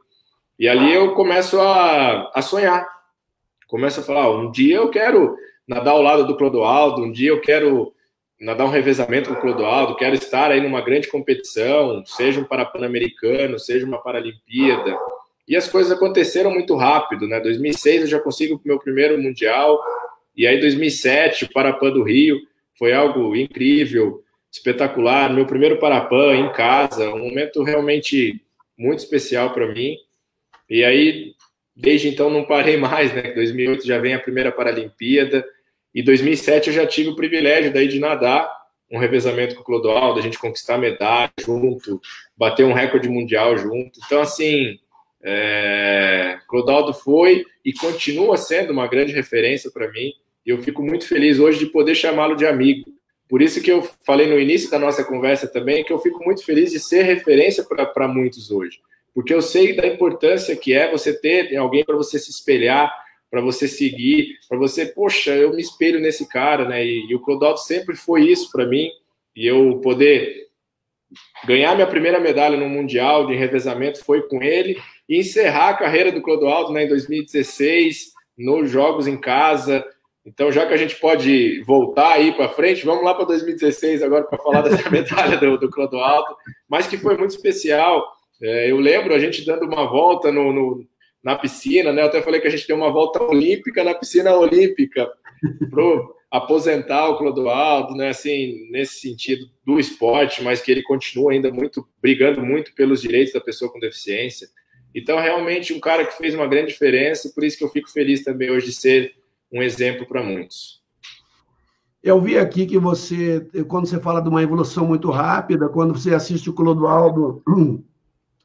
e 0.59 0.67
ali 0.67 0.91
eu 0.91 1.13
começo 1.13 1.61
a, 1.61 2.33
a 2.35 2.41
sonhar, 2.41 2.89
começo 3.69 4.01
a 4.01 4.03
falar, 4.03 4.35
um 4.35 4.51
dia 4.51 4.77
eu 4.77 4.89
quero 4.89 5.37
nadar 5.69 5.91
ao 5.91 6.01
lado 6.01 6.27
do 6.27 6.39
Clodoaldo, 6.39 7.03
um 7.03 7.13
dia 7.13 7.29
eu 7.29 7.43
quero 7.43 7.93
nadar 8.41 8.67
um 8.67 8.71
revezamento 8.71 9.29
com 9.29 9.35
o 9.35 9.41
Clodoaldo, 9.43 9.97
quero 9.97 10.15
estar 10.15 10.51
aí 10.51 10.63
numa 10.63 10.81
grande 10.81 11.07
competição, 11.07 12.03
seja 12.07 12.41
um 12.41 12.45
Parapan-Americano, 12.45 13.59
seja 13.59 13.85
uma 13.85 14.03
Paralimpíada. 14.03 14.97
E 15.47 15.55
as 15.55 15.69
coisas 15.69 15.93
aconteceram 15.93 16.51
muito 16.51 16.75
rápido, 16.77 17.29
né? 17.29 17.41
2006 17.41 18.03
eu 18.03 18.07
já 18.07 18.19
consigo 18.19 18.55
o 18.55 18.61
meu 18.65 18.79
primeiro 18.79 19.21
Mundial, 19.21 19.79
e 20.35 20.47
aí 20.47 20.59
2007, 20.59 21.45
o 21.45 21.53
Parapan 21.53 21.91
do 21.91 22.03
Rio, 22.03 22.41
foi 22.81 22.95
algo 22.95 23.37
incrível, 23.37 24.25
espetacular, 24.51 25.31
meu 25.31 25.45
primeiro 25.45 25.79
Parapan 25.79 26.35
em 26.35 26.51
casa, 26.51 27.11
um 27.11 27.19
momento 27.19 27.63
realmente 27.63 28.43
muito 28.77 29.01
especial 29.01 29.53
para 29.53 29.69
mim. 29.69 29.97
E 30.67 30.83
aí, 30.83 31.35
desde 31.77 32.09
então, 32.09 32.31
não 32.31 32.47
parei 32.47 32.79
mais, 32.79 33.13
né? 33.13 33.33
2008 33.35 33.87
já 33.87 33.99
vem 33.99 34.15
a 34.15 34.19
primeira 34.19 34.51
Paralimpíada, 34.51 35.47
e 35.95 36.03
2007 36.03 36.69
eu 36.69 36.75
já 36.75 36.87
tive 36.87 37.11
o 37.11 37.17
privilégio 37.17 37.71
daí 37.71 37.87
de 37.87 37.99
nadar 37.99 38.51
um 38.91 38.97
revezamento 38.97 39.57
com 39.57 39.61
o 39.61 39.65
Clodoaldo, 39.65 40.19
a 40.19 40.23
gente 40.23 40.39
conquistar 40.39 40.79
medalha 40.79 41.31
junto, 41.39 42.01
bater 42.35 42.65
um 42.65 42.73
recorde 42.73 43.11
mundial 43.11 43.59
junto. 43.59 44.01
Então, 44.07 44.23
assim, 44.23 44.79
é... 45.23 46.39
Clodoaldo 46.49 46.95
foi 46.95 47.45
e 47.63 47.75
continua 47.75 48.39
sendo 48.39 48.73
uma 48.73 48.89
grande 48.89 49.13
referência 49.13 49.71
para 49.71 49.93
mim. 49.93 50.15
Eu 50.45 50.63
fico 50.63 50.83
muito 50.83 51.07
feliz 51.07 51.39
hoje 51.39 51.59
de 51.59 51.67
poder 51.67 51.95
chamá-lo 51.95 52.37
de 52.37 52.47
amigo. 52.47 52.91
Por 53.29 53.41
isso 53.41 53.63
que 53.63 53.71
eu 53.71 53.83
falei 54.05 54.27
no 54.27 54.39
início 54.39 54.71
da 54.71 54.79
nossa 54.79 55.05
conversa 55.05 55.47
também 55.47 55.85
que 55.85 55.93
eu 55.93 56.01
fico 56.01 56.25
muito 56.25 56.45
feliz 56.45 56.73
de 56.73 56.81
ser 56.81 57.03
referência 57.03 57.65
para 57.65 58.09
muitos 58.09 58.51
hoje. 58.51 58.81
Porque 59.15 59.33
eu 59.33 59.43
sei 59.43 59.75
da 59.75 59.87
importância 59.87 60.57
que 60.57 60.73
é 60.73 60.91
você 60.91 61.13
ter 61.13 61.55
alguém 61.57 61.85
para 61.85 61.97
você 61.97 62.19
se 62.19 62.31
espelhar, 62.31 62.93
para 63.31 63.41
você 63.41 63.69
seguir, 63.69 64.39
para 64.49 64.59
você, 64.59 64.87
poxa, 64.87 65.31
eu 65.31 65.53
me 65.55 65.63
espelho 65.63 66.01
nesse 66.01 66.29
cara, 66.29 66.69
né? 66.69 66.85
E, 66.85 67.07
e 67.09 67.15
o 67.15 67.21
Clodoaldo 67.21 67.61
sempre 67.61 67.95
foi 67.95 68.29
isso 68.29 68.51
para 68.51 68.67
mim, 68.67 68.91
e 69.37 69.47
eu 69.47 69.81
poder 69.81 70.49
ganhar 71.45 71.75
minha 71.75 71.87
primeira 71.87 72.19
medalha 72.19 72.57
no 72.57 72.69
Mundial 72.69 73.27
de 73.27 73.35
revezamento 73.35 74.05
foi 74.05 74.23
com 74.23 74.43
ele, 74.43 74.81
e 75.09 75.19
encerrar 75.19 75.71
a 75.71 75.77
carreira 75.77 76.11
do 76.11 76.23
Clodoaldo 76.23 76.73
né, 76.73 76.85
em 76.85 76.89
2016, 76.89 78.13
nos 78.37 78.69
Jogos 78.69 79.07
em 79.07 79.17
Casa. 79.17 79.85
Então, 80.33 80.53
já 80.53 80.65
que 80.65 80.73
a 80.73 80.77
gente 80.77 80.95
pode 80.97 81.61
voltar 81.65 82.13
aí 82.13 82.33
para 82.33 82.49
frente, 82.49 82.87
vamos 82.87 83.05
lá 83.05 83.15
para 83.15 83.25
2016 83.25 84.01
agora 84.01 84.25
para 84.25 84.39
falar 84.39 84.63
dessa 84.63 84.89
medalha 84.89 85.37
do, 85.37 85.59
do 85.59 85.69
Clodoaldo, 85.69 86.37
mas 86.69 86.87
que 86.87 86.97
foi 86.97 87.17
muito 87.17 87.33
especial. 87.33 88.07
É, 88.41 88.71
eu 88.71 88.79
lembro 88.79 89.13
a 89.13 89.19
gente 89.19 89.45
dando 89.45 89.67
uma 89.67 89.91
volta 89.91 90.31
no, 90.31 90.53
no 90.53 90.87
na 91.23 91.37
piscina, 91.37 91.93
né? 91.93 92.01
Eu 92.01 92.07
até 92.07 92.23
falei 92.23 92.41
que 92.41 92.47
a 92.47 92.51
gente 92.51 92.67
tem 92.67 92.75
uma 92.75 92.91
volta 92.91 93.23
olímpica 93.23 93.85
na 93.85 93.93
piscina 93.93 94.35
olímpica 94.35 95.11
pro 95.69 96.15
aposentar 96.31 97.09
o 97.09 97.19
Clodoaldo, 97.19 97.95
né? 97.97 98.11
Assim, 98.11 98.71
nesse 98.71 99.01
sentido 99.01 99.51
do 99.67 99.81
esporte, 99.81 100.43
mas 100.43 100.63
que 100.63 100.71
ele 100.71 100.83
continua 100.83 101.33
ainda 101.33 101.51
muito 101.51 101.87
brigando 102.01 102.41
muito 102.41 102.73
pelos 102.75 103.03
direitos 103.03 103.35
da 103.35 103.41
pessoa 103.41 103.71
com 103.71 103.81
deficiência. 103.81 104.49
Então, 104.95 105.19
realmente, 105.19 105.73
um 105.73 105.81
cara 105.81 106.05
que 106.05 106.17
fez 106.17 106.35
uma 106.35 106.47
grande 106.47 106.69
diferença, 106.69 107.33
por 107.35 107.45
isso 107.45 107.59
que 107.59 107.65
eu 107.65 107.69
fico 107.69 107.91
feliz 107.91 108.23
também 108.23 108.51
hoje 108.51 108.67
de 108.67 108.73
ser 108.73 109.20
um 109.53 109.63
exemplo 109.63 110.07
para 110.07 110.23
muitos. 110.23 110.81
Eu 112.03 112.21
vi 112.21 112.39
aqui 112.39 112.65
que 112.65 112.79
você, 112.79 113.47
quando 113.69 113.87
você 113.87 114.01
fala 114.01 114.23
de 114.23 114.29
uma 114.29 114.43
evolução 114.43 114.87
muito 114.87 115.11
rápida, 115.11 115.69
quando 115.69 115.93
você 115.93 116.15
assiste 116.15 116.49
o 116.49 116.55
Clodoaldo 116.55 117.43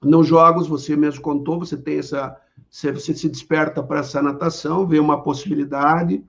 nos 0.03 0.27
jogos, 0.27 0.67
você 0.67 0.95
mesmo 0.95 1.21
contou, 1.21 1.59
você 1.59 1.77
tem 1.77 1.99
essa, 1.99 2.35
você 2.69 3.13
se 3.13 3.29
desperta 3.29 3.81
para 3.81 4.01
essa 4.01 4.21
natação, 4.21 4.85
vê 4.85 4.99
uma 4.99 5.23
possibilidade, 5.23 6.21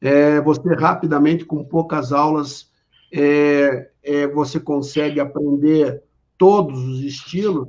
é, 0.00 0.40
você 0.40 0.74
rapidamente, 0.74 1.44
com 1.44 1.62
poucas 1.62 2.10
aulas, 2.10 2.70
é, 3.12 3.90
é, 4.02 4.26
você 4.26 4.58
consegue 4.58 5.20
aprender 5.20 6.02
todos 6.38 6.82
os 6.82 7.00
estilos, 7.00 7.68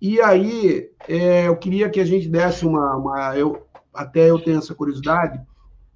e 0.00 0.20
aí 0.20 0.90
é, 1.08 1.48
eu 1.48 1.56
queria 1.56 1.88
que 1.88 1.98
a 1.98 2.04
gente 2.04 2.28
desse 2.28 2.66
uma, 2.66 2.96
uma 2.96 3.36
eu, 3.36 3.66
até 3.94 4.28
eu 4.28 4.38
tenho 4.38 4.58
essa 4.58 4.74
curiosidade, 4.74 5.40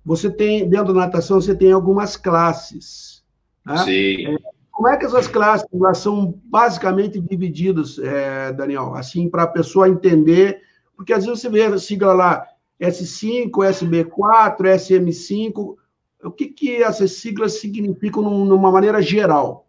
você 0.04 0.30
tem, 0.30 0.68
dentro 0.68 0.92
da 0.92 1.00
natação, 1.00 1.40
você 1.40 1.54
tem 1.54 1.72
algumas 1.72 2.16
classes. 2.16 3.22
Né? 3.66 3.76
Sim. 3.78 4.26
É, 4.26 4.36
como 4.70 4.88
é 4.88 4.96
que 4.96 5.04
essas 5.04 5.28
classes 5.28 5.66
elas 5.72 5.98
são 5.98 6.34
basicamente 6.44 7.20
divididas, 7.20 7.98
é, 7.98 8.52
Daniel? 8.52 8.94
Assim, 8.94 9.28
para 9.28 9.42
a 9.42 9.48
pessoa 9.48 9.88
entender, 9.88 10.62
porque 10.96 11.12
às 11.12 11.24
vezes 11.24 11.40
você 11.40 11.48
vê 11.48 11.64
a 11.64 11.78
sigla 11.78 12.14
lá 12.14 12.46
S5, 12.80 13.50
SB4, 13.50 14.60
SM5. 14.60 15.76
O 16.22 16.30
que, 16.30 16.48
que 16.48 16.82
essas 16.82 17.12
siglas 17.12 17.60
significam 17.60 18.22
numa 18.22 18.70
maneira 18.70 19.02
geral? 19.02 19.66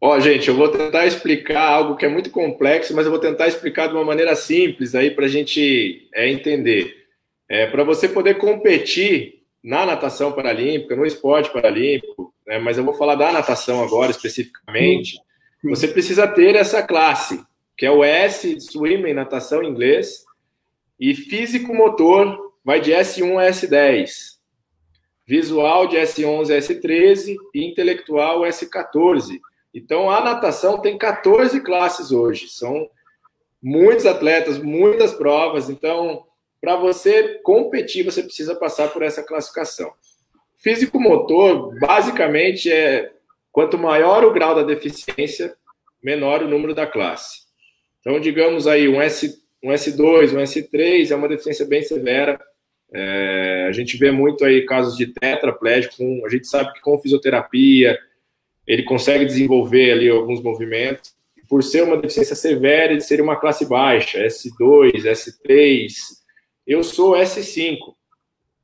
Ó, 0.00 0.16
oh, 0.16 0.20
gente, 0.20 0.48
eu 0.48 0.56
vou 0.56 0.68
tentar 0.68 1.06
explicar 1.06 1.66
algo 1.66 1.96
que 1.96 2.04
é 2.04 2.08
muito 2.08 2.30
complexo, 2.30 2.94
mas 2.94 3.06
eu 3.06 3.10
vou 3.10 3.20
tentar 3.20 3.48
explicar 3.48 3.86
de 3.86 3.94
uma 3.94 4.04
maneira 4.04 4.36
simples 4.36 4.94
aí 4.94 5.10
para 5.10 5.24
a 5.24 5.28
gente 5.28 6.08
é, 6.12 6.30
entender. 6.30 7.03
É, 7.54 7.68
para 7.68 7.84
você 7.84 8.08
poder 8.08 8.36
competir 8.36 9.44
na 9.62 9.86
natação 9.86 10.32
paralímpica, 10.32 10.96
no 10.96 11.06
esporte 11.06 11.52
paralímpico, 11.52 12.34
né, 12.44 12.58
mas 12.58 12.76
eu 12.76 12.84
vou 12.84 12.94
falar 12.94 13.14
da 13.14 13.30
natação 13.30 13.80
agora 13.80 14.10
especificamente, 14.10 15.20
você 15.62 15.86
precisa 15.86 16.26
ter 16.26 16.56
essa 16.56 16.82
classe, 16.82 17.40
que 17.78 17.86
é 17.86 17.90
o 17.92 18.02
S, 18.02 18.58
Swimming, 18.58 19.12
natação 19.12 19.62
em 19.62 19.68
inglês, 19.68 20.24
e 20.98 21.14
físico-motor 21.14 22.54
vai 22.64 22.80
de 22.80 22.90
S1 22.90 23.38
a 23.38 23.48
S10, 23.48 24.10
visual 25.24 25.86
de 25.86 25.96
S11 25.96 26.50
a 26.50 26.58
S13 26.58 27.36
e 27.54 27.64
intelectual 27.64 28.40
S14. 28.40 29.38
Então, 29.72 30.10
a 30.10 30.20
natação 30.20 30.80
tem 30.80 30.98
14 30.98 31.60
classes 31.60 32.10
hoje, 32.10 32.48
são 32.48 32.90
muitos 33.62 34.06
atletas, 34.06 34.58
muitas 34.58 35.14
provas, 35.14 35.70
então 35.70 36.26
para 36.64 36.76
você 36.76 37.40
competir, 37.42 38.02
você 38.04 38.22
precisa 38.22 38.54
passar 38.54 38.88
por 38.88 39.02
essa 39.02 39.22
classificação. 39.22 39.92
Físico-motor, 40.56 41.78
basicamente, 41.78 42.72
é 42.72 43.12
quanto 43.52 43.76
maior 43.76 44.24
o 44.24 44.32
grau 44.32 44.54
da 44.54 44.62
deficiência, 44.62 45.54
menor 46.02 46.42
o 46.42 46.48
número 46.48 46.74
da 46.74 46.86
classe. 46.86 47.42
Então, 48.00 48.18
digamos 48.18 48.66
aí, 48.66 48.88
um, 48.88 49.00
S, 49.00 49.42
um 49.62 49.72
S2, 49.72 50.32
um 50.32 50.42
S3 50.42 51.10
é 51.10 51.14
uma 51.14 51.28
deficiência 51.28 51.66
bem 51.66 51.82
severa. 51.82 52.40
É, 52.94 53.66
a 53.68 53.72
gente 53.72 53.98
vê 53.98 54.10
muito 54.10 54.42
aí 54.42 54.64
casos 54.64 54.96
de 54.96 55.08
tetraplégico, 55.08 56.02
a 56.24 56.30
gente 56.30 56.46
sabe 56.46 56.72
que 56.72 56.80
com 56.80 56.98
fisioterapia 56.98 57.98
ele 58.66 58.84
consegue 58.84 59.26
desenvolver 59.26 59.92
ali 59.92 60.08
alguns 60.08 60.42
movimentos. 60.42 61.12
Por 61.46 61.62
ser 61.62 61.82
uma 61.82 61.98
deficiência 61.98 62.34
severa, 62.34 62.92
ele 62.92 63.02
seria 63.02 63.22
uma 63.22 63.36
classe 63.36 63.68
baixa, 63.68 64.24
S2, 64.24 65.04
S3, 65.04 66.23
eu 66.66 66.82
sou 66.82 67.14
S5. 67.14 67.94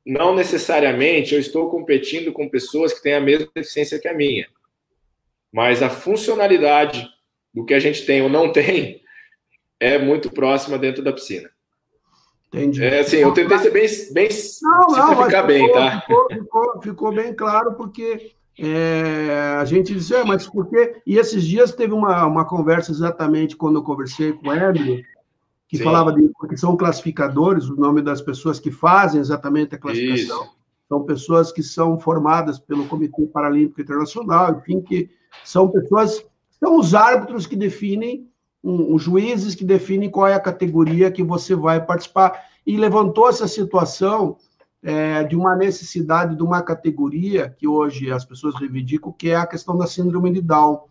Não 0.05 0.35
necessariamente 0.35 1.33
eu 1.33 1.39
estou 1.39 1.69
competindo 1.69 2.31
com 2.31 2.49
pessoas 2.49 2.93
que 2.93 3.03
têm 3.03 3.13
a 3.13 3.21
mesma 3.21 3.47
deficiência 3.53 3.99
que 3.99 4.07
a 4.07 4.13
minha. 4.13 4.47
Mas 5.51 5.83
a 5.83 5.89
funcionalidade 5.89 7.07
do 7.53 7.65
que 7.65 7.73
a 7.73 7.79
gente 7.79 8.05
tem 8.05 8.21
ou 8.21 8.29
não 8.29 8.51
tem 8.51 9.01
é 9.79 9.97
muito 9.97 10.31
próxima 10.31 10.77
dentro 10.77 11.03
da 11.03 11.13
piscina. 11.13 11.49
Entendi. 12.47 12.83
É, 12.83 12.99
assim, 12.99 13.17
eu 13.17 13.33
tentei 13.33 13.57
ser 13.59 13.71
bem, 13.71 13.87
bem 14.11 14.27
não, 14.61 14.89
simplificar 14.89 15.41
não, 15.41 15.47
bem, 15.47 15.65
ficou, 15.65 15.73
tá? 15.73 16.01
Ficou, 16.01 16.27
ficou, 16.29 16.81
ficou, 16.81 17.13
bem 17.13 17.33
claro, 17.33 17.75
porque 17.75 18.33
é, 18.59 19.55
a 19.57 19.63
gente 19.63 19.93
disse, 19.93 20.13
é, 20.13 20.23
mas 20.25 20.45
por 20.47 20.69
quê? 20.69 20.97
E 21.07 21.17
esses 21.17 21.45
dias 21.45 21.73
teve 21.73 21.93
uma, 21.93 22.25
uma 22.25 22.45
conversa 22.45 22.91
exatamente 22.91 23.55
quando 23.55 23.77
eu 23.77 23.83
conversei 23.83 24.33
com 24.33 24.49
o 24.49 24.51
Hélio, 24.51 25.01
que 25.71 25.77
Sim. 25.77 25.85
falava 25.85 26.11
de 26.11 26.29
porque 26.37 26.57
são 26.57 26.75
classificadores, 26.75 27.69
o 27.69 27.77
nome 27.77 28.01
das 28.01 28.21
pessoas 28.21 28.59
que 28.59 28.69
fazem 28.69 29.21
exatamente 29.21 29.73
a 29.73 29.77
classificação. 29.77 30.43
Isso. 30.43 30.55
São 30.89 31.03
pessoas 31.03 31.49
que 31.53 31.63
são 31.63 31.97
formadas 31.97 32.59
pelo 32.59 32.85
Comitê 32.87 33.25
Paralímpico 33.27 33.79
Internacional, 33.79 34.59
enfim, 34.59 34.81
que 34.81 35.09
são 35.45 35.69
pessoas, 35.69 36.25
são 36.59 36.77
os 36.77 36.93
árbitros 36.93 37.47
que 37.47 37.55
definem, 37.55 38.27
os 38.61 39.01
juízes 39.01 39.55
que 39.55 39.63
definem 39.63 40.09
qual 40.09 40.27
é 40.27 40.33
a 40.33 40.41
categoria 40.41 41.09
que 41.09 41.23
você 41.23 41.55
vai 41.55 41.83
participar. 41.83 42.37
E 42.67 42.75
levantou 42.75 43.29
essa 43.29 43.47
situação 43.47 44.35
é, 44.83 45.23
de 45.23 45.37
uma 45.37 45.55
necessidade 45.55 46.35
de 46.35 46.43
uma 46.43 46.61
categoria 46.61 47.55
que 47.57 47.65
hoje 47.65 48.11
as 48.11 48.25
pessoas 48.25 48.55
reivindicam, 48.55 49.13
que 49.13 49.29
é 49.29 49.37
a 49.37 49.47
questão 49.47 49.77
da 49.77 49.87
síndrome 49.87 50.33
de 50.33 50.41
Down. 50.41 50.81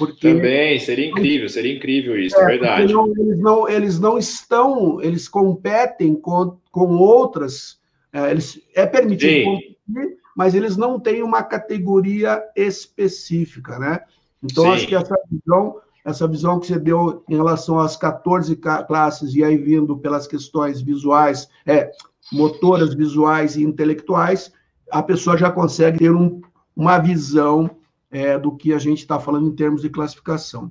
Porque, 0.00 0.32
Também, 0.32 0.80
seria 0.80 1.10
incrível, 1.10 1.46
seria 1.50 1.76
incrível 1.76 2.18
isso, 2.18 2.34
é, 2.38 2.42
é 2.42 2.46
verdade. 2.46 2.90
Não, 2.90 3.06
eles, 3.06 3.38
não, 3.38 3.68
eles 3.68 4.00
não 4.00 4.16
estão, 4.16 4.98
eles 5.02 5.28
competem 5.28 6.14
com, 6.14 6.56
com 6.72 6.96
outras, 6.96 7.78
é, 8.10 8.30
eles, 8.30 8.58
é 8.74 8.86
permitido 8.86 9.44
competir, 9.44 10.16
mas 10.34 10.54
eles 10.54 10.78
não 10.78 10.98
têm 10.98 11.22
uma 11.22 11.42
categoria 11.42 12.42
específica, 12.56 13.78
né? 13.78 14.00
Então, 14.42 14.64
Sim. 14.64 14.70
acho 14.70 14.86
que 14.86 14.94
essa 14.94 15.14
visão, 15.30 15.76
essa 16.02 16.26
visão 16.26 16.58
que 16.58 16.68
você 16.68 16.78
deu 16.78 17.22
em 17.28 17.36
relação 17.36 17.78
às 17.78 17.94
14 17.94 18.56
classes, 18.56 19.34
e 19.34 19.44
aí 19.44 19.58
vindo 19.58 19.98
pelas 19.98 20.26
questões 20.26 20.80
visuais, 20.80 21.46
é, 21.66 21.90
motoras, 22.32 22.94
visuais 22.94 23.54
e 23.54 23.62
intelectuais, 23.62 24.50
a 24.90 25.02
pessoa 25.02 25.36
já 25.36 25.50
consegue 25.50 25.98
ter 25.98 26.10
um, 26.10 26.40
uma 26.74 26.96
visão 26.96 27.70
é, 28.10 28.38
do 28.38 28.56
que 28.56 28.72
a 28.72 28.78
gente 28.78 28.98
está 28.98 29.18
falando 29.20 29.48
em 29.48 29.54
termos 29.54 29.82
de 29.82 29.88
classificação. 29.88 30.70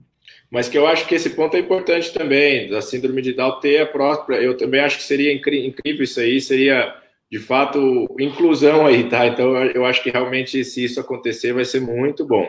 Mas 0.52 0.68
que 0.68 0.78
eu 0.78 0.88
acho 0.88 1.08
que 1.08 1.16
esse 1.16 1.30
ponto 1.32 1.56
é 1.56 1.60
importante 1.60 2.12
também, 2.12 2.70
da 2.70 2.82
síndrome 2.82 3.22
de 3.22 3.34
Down 3.34 3.60
ter 3.60 3.82
a 3.82 3.86
própria. 3.86 4.38
Eu 4.38 4.58
também 4.58 4.82
acho 4.82 4.98
que 4.98 5.04
seria 5.04 5.34
incrível 5.34 6.04
isso 6.04 6.20
aí, 6.20 6.42
seria 6.42 6.96
de 7.32 7.40
fato 7.40 8.08
inclusão 8.20 8.86
aí, 8.86 9.08
tá? 9.08 9.28
Então 9.28 9.56
eu 9.56 9.86
acho 9.86 10.02
que 10.02 10.10
realmente 10.10 10.64
se 10.66 10.84
isso 10.84 11.00
acontecer 11.00 11.54
vai 11.54 11.66
ser 11.66 11.80
muito 11.80 12.26
bom. 12.26 12.48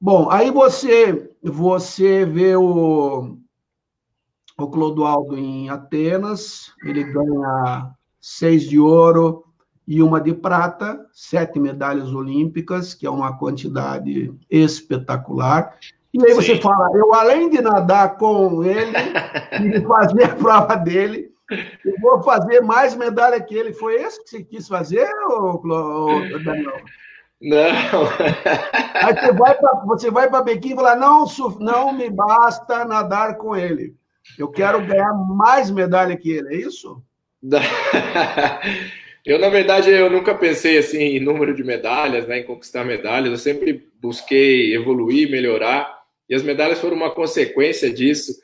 Bom, 0.00 0.30
aí 0.30 0.50
você 0.50 1.30
você 1.42 2.24
vê 2.24 2.56
o, 2.56 3.36
o 4.56 4.68
Clodoaldo 4.68 5.36
em 5.36 5.68
Atenas, 5.68 6.72
ele 6.84 7.04
ganha 7.04 7.92
seis 8.20 8.68
de 8.68 8.78
ouro, 8.78 9.44
e 9.88 10.02
uma 10.02 10.20
de 10.20 10.34
prata, 10.34 11.00
sete 11.14 11.58
medalhas 11.58 12.12
olímpicas, 12.12 12.92
que 12.92 13.06
é 13.06 13.10
uma 13.10 13.38
quantidade 13.38 14.30
espetacular. 14.50 15.78
E 16.12 16.22
aí 16.22 16.34
Sim. 16.34 16.34
você 16.34 16.60
fala, 16.60 16.94
eu 16.94 17.14
além 17.14 17.48
de 17.48 17.62
nadar 17.62 18.18
com 18.18 18.62
ele 18.62 18.92
e 19.64 19.80
fazer 19.80 20.24
a 20.24 20.36
prova 20.36 20.76
dele, 20.76 21.30
eu 21.82 21.94
vou 22.02 22.22
fazer 22.22 22.60
mais 22.60 22.94
medalha 22.94 23.40
que 23.40 23.54
ele. 23.54 23.72
Foi 23.72 23.94
esse 23.94 24.22
que 24.22 24.28
você 24.28 24.44
quis 24.44 24.68
fazer, 24.68 25.08
ou, 25.26 25.62
Daniel? 26.44 26.82
Não. 27.40 27.56
Aí 28.92 29.14
você 29.14 29.32
vai 29.32 29.54
para 29.54 29.72
você 29.86 30.10
vai 30.10 30.28
para 30.28 30.44
Pequim 30.44 30.72
e 30.72 30.76
fala, 30.76 30.96
não, 30.96 31.24
não 31.60 31.94
me 31.94 32.10
basta 32.10 32.84
nadar 32.84 33.38
com 33.38 33.56
ele. 33.56 33.96
Eu 34.38 34.48
quero 34.48 34.84
ganhar 34.84 35.14
mais 35.14 35.70
medalha 35.70 36.14
que 36.14 36.30
ele, 36.30 36.56
é 36.56 36.58
isso? 36.58 37.02
Eu, 39.24 39.38
na 39.38 39.48
verdade, 39.48 39.90
eu 39.90 40.08
nunca 40.08 40.34
pensei 40.34 40.78
assim 40.78 40.98
em 40.98 41.20
número 41.20 41.54
de 41.54 41.62
medalhas, 41.62 42.26
né, 42.26 42.38
em 42.38 42.44
conquistar 42.44 42.84
medalhas. 42.84 43.30
Eu 43.30 43.36
sempre 43.36 43.88
busquei 44.00 44.74
evoluir, 44.74 45.30
melhorar, 45.30 45.98
e 46.28 46.34
as 46.34 46.42
medalhas 46.42 46.80
foram 46.80 46.96
uma 46.96 47.10
consequência 47.10 47.92
disso. 47.92 48.40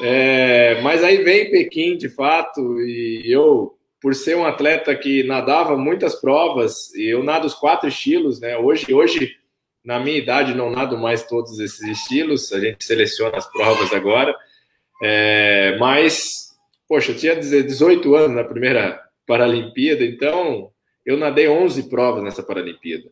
É, 0.00 0.80
mas 0.80 1.02
aí 1.02 1.24
vem 1.24 1.50
Pequim, 1.50 1.96
de 1.96 2.08
fato, 2.08 2.80
e 2.80 3.22
eu, 3.26 3.76
por 4.00 4.14
ser 4.14 4.36
um 4.36 4.46
atleta 4.46 4.94
que 4.94 5.24
nadava 5.24 5.76
muitas 5.76 6.14
provas, 6.14 6.94
eu 6.94 7.22
nado 7.22 7.46
os 7.46 7.54
quatro 7.54 7.88
estilos, 7.88 8.40
né? 8.40 8.56
Hoje, 8.56 8.92
hoje, 8.92 9.36
na 9.84 9.98
minha 9.98 10.18
idade, 10.18 10.54
não 10.54 10.70
nado 10.70 10.96
mais 10.96 11.24
todos 11.24 11.58
esses 11.58 11.80
estilos, 11.80 12.52
a 12.52 12.60
gente 12.60 12.84
seleciona 12.84 13.38
as 13.38 13.50
provas 13.50 13.92
agora. 13.92 14.36
É, 15.02 15.76
mas, 15.78 16.56
poxa, 16.88 17.12
eu 17.12 17.16
tinha 17.16 17.34
18 17.34 18.14
anos 18.14 18.36
na 18.36 18.44
primeira 18.44 19.07
Paralimpíada, 19.28 20.02
então 20.06 20.70
eu 21.04 21.18
nadei 21.18 21.46
11 21.46 21.90
provas 21.90 22.24
nessa 22.24 22.42
Paralimpíada. 22.42 23.10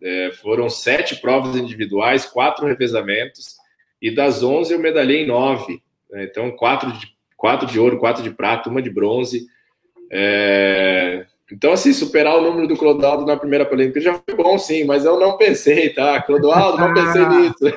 É, 0.00 0.30
foram 0.40 0.70
sete 0.70 1.16
provas 1.16 1.56
individuais, 1.56 2.24
quatro 2.24 2.64
revezamentos, 2.66 3.56
e 4.00 4.14
das 4.14 4.44
11 4.44 4.72
eu 4.72 4.78
medalhei 4.78 5.24
em 5.24 5.26
nove. 5.26 5.82
Né? 6.08 6.24
Então, 6.24 6.52
quatro 6.52 6.92
de, 6.92 7.08
quatro 7.36 7.66
de 7.66 7.80
ouro, 7.80 7.98
quatro 7.98 8.22
de 8.22 8.30
prata, 8.30 8.70
uma 8.70 8.80
de 8.80 8.88
bronze. 8.88 9.48
É, 10.08 11.26
então, 11.52 11.72
assim, 11.72 11.92
superar 11.92 12.36
o 12.36 12.42
número 12.42 12.68
do 12.68 12.76
Clodoaldo 12.76 13.26
na 13.26 13.36
primeira 13.36 13.66
Paralimpíada 13.66 14.12
já 14.12 14.22
foi 14.24 14.36
bom, 14.36 14.56
sim, 14.56 14.84
mas 14.84 15.04
eu 15.04 15.18
não 15.18 15.36
pensei, 15.36 15.90
tá? 15.92 16.22
Clodoaldo, 16.22 16.78
não 16.78 16.94
pensei 16.94 17.26
nisso. 17.26 17.76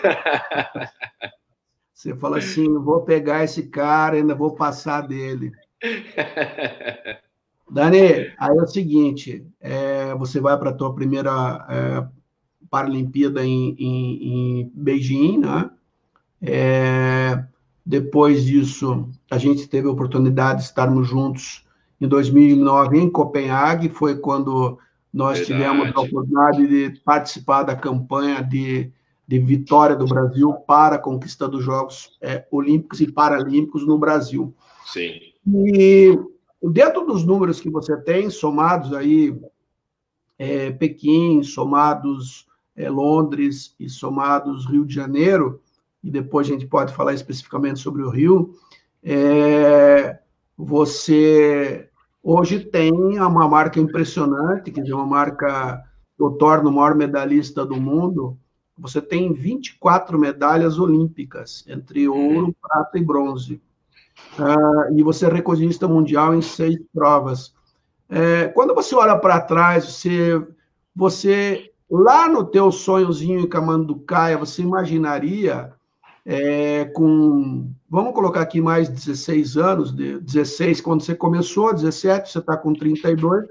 Você 1.92 2.16
fala 2.16 2.38
assim, 2.38 2.72
vou 2.80 3.02
pegar 3.02 3.44
esse 3.44 3.64
cara, 3.64 4.16
ainda 4.18 4.36
vou 4.36 4.54
passar 4.54 5.02
dele. 5.02 5.52
Dani, 7.74 8.32
aí 8.38 8.58
é 8.58 8.62
o 8.62 8.68
seguinte, 8.68 9.44
é, 9.60 10.14
você 10.14 10.40
vai 10.40 10.56
para 10.60 10.70
a 10.70 10.74
tua 10.74 10.94
primeira 10.94 11.66
é, 11.68 12.08
Paralimpíada 12.70 13.44
em, 13.44 13.76
em, 13.80 14.62
em, 14.62 14.72
Beijing, 14.76 15.40
né? 15.40 15.72
É, 16.42 17.44
depois 17.86 18.46
disso, 18.46 19.10
a 19.30 19.38
gente 19.40 19.68
teve 19.68 19.88
a 19.88 19.92
oportunidade 19.92 20.60
de 20.60 20.66
estarmos 20.66 21.08
juntos 21.08 21.66
em 22.00 22.08
2009 22.08 23.00
em 23.00 23.10
Copenhague, 23.10 23.90
foi 23.90 24.18
quando 24.18 24.78
nós 25.12 25.40
Verdade. 25.40 25.62
tivemos 25.62 25.96
a 25.96 26.02
oportunidade 26.02 26.68
de 26.68 27.00
participar 27.02 27.64
da 27.64 27.76
campanha 27.76 28.44
de, 28.44 28.92
de 29.28 29.40
vitória 29.40 29.96
do 29.96 30.06
Brasil 30.06 30.54
para 30.68 30.96
a 30.96 31.00
conquista 31.00 31.48
dos 31.48 31.64
Jogos 31.64 32.18
é, 32.22 32.46
Olímpicos 32.52 33.02
e 33.02 33.12
Paralímpicos 33.12 33.86
no 33.86 33.98
Brasil. 33.98 34.54
Sim. 34.86 35.14
E 35.46 36.18
dentro 36.70 37.06
dos 37.06 37.26
números 37.26 37.60
que 37.60 37.70
você 37.70 37.98
tem, 37.98 38.30
somados 38.30 38.94
aí 38.94 39.40
é, 40.38 40.72
Pequim, 40.72 41.44
somados 41.44 42.48
é, 42.76 42.90
Londres 42.90 43.76
e 43.80 43.90
somados 43.90 44.66
Rio 44.66 44.86
de 44.86 44.94
Janeiro, 44.94 45.62
e 46.04 46.10
depois 46.10 46.48
a 46.48 46.52
gente 46.52 46.68
pode 46.68 46.94
falar 46.94 47.14
especificamente 47.14 47.80
sobre 47.80 48.04
o 48.04 48.10
Rio, 48.10 48.54
é, 49.04 50.20
você 50.58 51.90
Hoje 52.26 52.62
tem 52.62 52.90
uma 53.20 53.50
marca 53.50 53.82
impressionante, 53.82 54.72
que 54.72 54.80
é 54.80 54.96
uma 54.96 55.06
marca 55.06 55.84
que 56.16 56.24
o 56.24 56.32
torna 56.32 56.70
o 56.70 56.72
maior 56.72 56.96
medalhista 56.96 57.66
do 57.66 57.76
mundo. 57.76 58.38
Você 58.78 59.02
tem 59.02 59.34
24 59.34 60.18
medalhas 60.18 60.80
olímpicas, 60.80 61.66
entre 61.68 62.08
ouro, 62.08 62.56
prata 62.62 62.98
e 62.98 63.04
bronze. 63.04 63.62
Uh, 64.38 64.98
e 64.98 65.04
você 65.04 65.26
é 65.26 65.30
recordista 65.30 65.88
mundial 65.88 66.34
em 66.34 66.42
seis 66.42 66.78
provas. 66.94 67.54
É, 68.10 68.48
quando 68.50 68.76
você 68.76 68.96
olha 68.96 69.18
para 69.18 69.42
trás, 69.42 69.86
você, 69.86 70.46
você 70.96 71.72
lá 71.90 72.28
no 72.28 72.44
teu 72.44 72.72
sonhozinho 72.72 73.40
em 73.40 73.48
Camanducaia, 73.48 74.38
você 74.38 74.62
imaginaria 74.62 75.74
é, 76.26 76.86
com, 76.86 77.72
vamos 77.90 78.14
colocar 78.14 78.42
aqui 78.42 78.62
mais 78.62 78.88
16 78.88 79.58
anos, 79.58 79.92
16 79.92 80.80
quando 80.82 81.02
você 81.02 81.16
começou, 81.16 81.74
17, 81.74 82.32
você 82.32 82.40
está 82.40 82.56
com 82.56 82.74
32. 82.74 83.46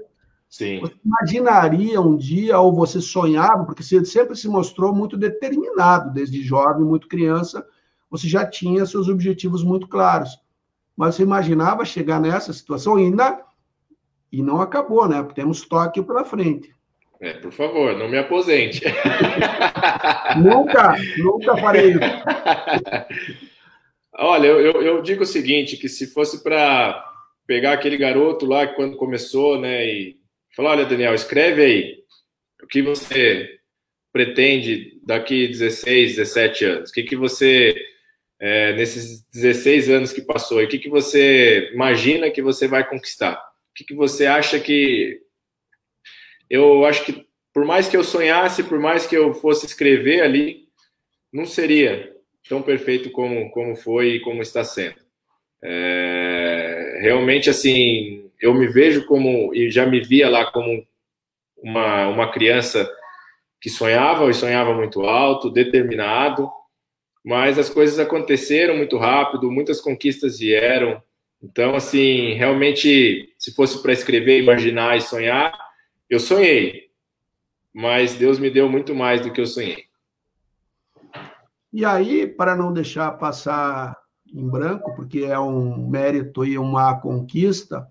Sim. 0.49 0.79
Você 0.81 0.93
imaginaria 1.03 1.99
um 1.99 2.15
dia, 2.15 2.59
ou 2.59 2.73
você 2.73 3.01
sonhava, 3.01 3.65
porque 3.65 3.81
você 3.81 4.03
sempre 4.05 4.35
se 4.35 4.47
mostrou 4.47 4.93
muito 4.93 5.17
determinado, 5.17 6.13
desde 6.13 6.43
jovem, 6.43 6.85
muito 6.85 7.07
criança, 7.07 7.65
você 8.09 8.27
já 8.27 8.45
tinha 8.45 8.85
seus 8.85 9.09
objetivos 9.09 9.63
muito 9.63 9.87
claros. 9.87 10.39
Mas 10.95 11.15
você 11.15 11.23
imaginava 11.23 11.85
chegar 11.85 12.19
nessa 12.19 12.53
situação 12.53 12.95
ainda, 12.95 13.43
e 14.31 14.41
não 14.41 14.61
acabou, 14.61 15.07
né? 15.07 15.21
Porque 15.21 15.39
temos 15.39 15.61
Tóquio 15.61 16.03
pela 16.03 16.25
frente. 16.25 16.73
É, 17.19 17.33
por 17.33 17.51
favor, 17.51 17.97
não 17.97 18.09
me 18.09 18.17
aposente. 18.17 18.81
nunca, 20.37 20.95
nunca 21.17 21.55
farei 21.57 21.91
isso. 21.91 21.99
Olha, 24.15 24.47
eu, 24.47 24.59
eu, 24.59 24.81
eu, 24.81 25.01
digo 25.01 25.23
o 25.23 25.25
seguinte, 25.25 25.77
que 25.77 25.89
se 25.89 26.07
fosse 26.07 26.43
para 26.43 27.03
pegar 27.47 27.73
aquele 27.73 27.97
garoto 27.97 28.45
lá 28.45 28.67
que 28.67 28.75
quando 28.75 28.95
começou, 28.95 29.59
né, 29.59 29.87
e 29.87 30.17
falar, 30.55 30.71
olha, 30.71 30.85
Daniel, 30.85 31.15
escreve 31.15 31.63
aí 31.63 31.95
o 32.61 32.67
que 32.67 32.81
você 32.83 33.59
pretende 34.11 34.99
daqui 35.03 35.47
16, 35.47 36.17
17 36.17 36.65
anos, 36.65 36.89
o 36.91 36.93
que, 36.93 37.01
que 37.01 37.15
você, 37.15 37.75
é, 38.45 38.73
nesses 38.73 39.23
16 39.31 39.89
anos 39.89 40.11
que 40.11 40.21
passou, 40.21 40.61
o 40.61 40.67
que, 40.67 40.77
que 40.77 40.89
você 40.89 41.71
imagina 41.73 42.29
que 42.29 42.41
você 42.41 42.67
vai 42.67 42.85
conquistar? 42.85 43.35
O 43.35 43.73
que, 43.73 43.85
que 43.85 43.95
você 43.95 44.25
acha 44.25 44.59
que 44.59 45.21
eu 46.49 46.83
acho 46.83 47.05
que 47.05 47.25
por 47.53 47.63
mais 47.63 47.87
que 47.87 47.95
eu 47.95 48.03
sonhasse, 48.03 48.61
por 48.61 48.79
mais 48.81 49.07
que 49.07 49.15
eu 49.15 49.33
fosse 49.33 49.65
escrever 49.65 50.23
ali, 50.23 50.67
não 51.31 51.45
seria 51.45 52.13
tão 52.49 52.61
perfeito 52.61 53.09
como, 53.11 53.49
como 53.51 53.77
foi 53.77 54.15
e 54.15 54.19
como 54.19 54.41
está 54.41 54.61
sendo. 54.61 54.97
É, 55.63 56.99
realmente, 57.01 57.49
assim, 57.49 58.29
eu 58.41 58.53
me 58.53 58.67
vejo 58.67 59.05
como, 59.05 59.55
e 59.55 59.71
já 59.71 59.85
me 59.85 60.01
via 60.01 60.29
lá 60.29 60.51
como 60.51 60.85
uma, 61.55 62.09
uma 62.09 62.29
criança 62.29 62.91
que 63.61 63.69
sonhava 63.69 64.29
e 64.29 64.33
sonhava 64.33 64.73
muito 64.73 65.03
alto, 65.03 65.49
determinado, 65.49 66.51
mas 67.23 67.57
as 67.57 67.69
coisas 67.69 67.99
aconteceram 67.99 68.75
muito 68.75 68.97
rápido, 68.97 69.51
muitas 69.51 69.79
conquistas 69.79 70.39
vieram. 70.39 71.01
Então, 71.41 71.75
assim, 71.75 72.33
realmente, 72.33 73.33
se 73.37 73.53
fosse 73.53 73.81
para 73.81 73.93
escrever, 73.93 74.41
imaginar 74.41 74.97
e 74.97 75.01
sonhar, 75.01 75.53
eu 76.09 76.19
sonhei, 76.19 76.89
mas 77.73 78.15
Deus 78.15 78.39
me 78.39 78.49
deu 78.49 78.69
muito 78.69 78.93
mais 78.93 79.21
do 79.21 79.31
que 79.31 79.41
eu 79.41 79.47
sonhei. 79.47 79.85
E 81.71 81.83
aí, 81.85 82.27
para 82.27 82.55
não 82.55 82.71
deixar 82.71 83.11
passar 83.13 83.97
em 84.31 84.47
branco, 84.47 84.95
porque 84.95 85.19
é 85.19 85.39
um 85.39 85.87
mérito 85.89 86.45
e 86.45 86.57
uma 86.57 86.95
conquista, 86.99 87.87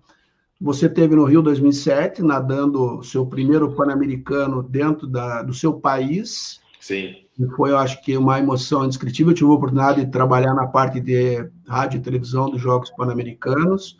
você 0.59 0.87
teve 0.87 1.15
no 1.15 1.25
Rio 1.25 1.41
2007, 1.41 2.21
nadando 2.21 3.03
seu 3.03 3.25
primeiro 3.25 3.75
Pan-Americano 3.75 4.63
dentro 4.63 5.05
da, 5.05 5.41
do 5.41 5.53
seu 5.53 5.73
país. 5.73 6.61
Sim. 6.79 7.22
Foi, 7.55 7.71
eu 7.71 7.77
acho 7.77 8.01
que, 8.03 8.15
uma 8.15 8.39
emoção 8.39 8.85
indescritível. 8.85 9.31
Eu 9.31 9.35
tive 9.35 9.49
a 9.49 9.53
oportunidade 9.53 10.05
de 10.05 10.11
trabalhar 10.11 10.53
na 10.53 10.67
parte 10.67 10.99
de 10.99 11.49
rádio 11.67 11.97
e 11.97 12.01
televisão 12.01 12.49
dos 12.49 12.61
Jogos 12.61 12.91
Pan-Americanos. 12.91 13.97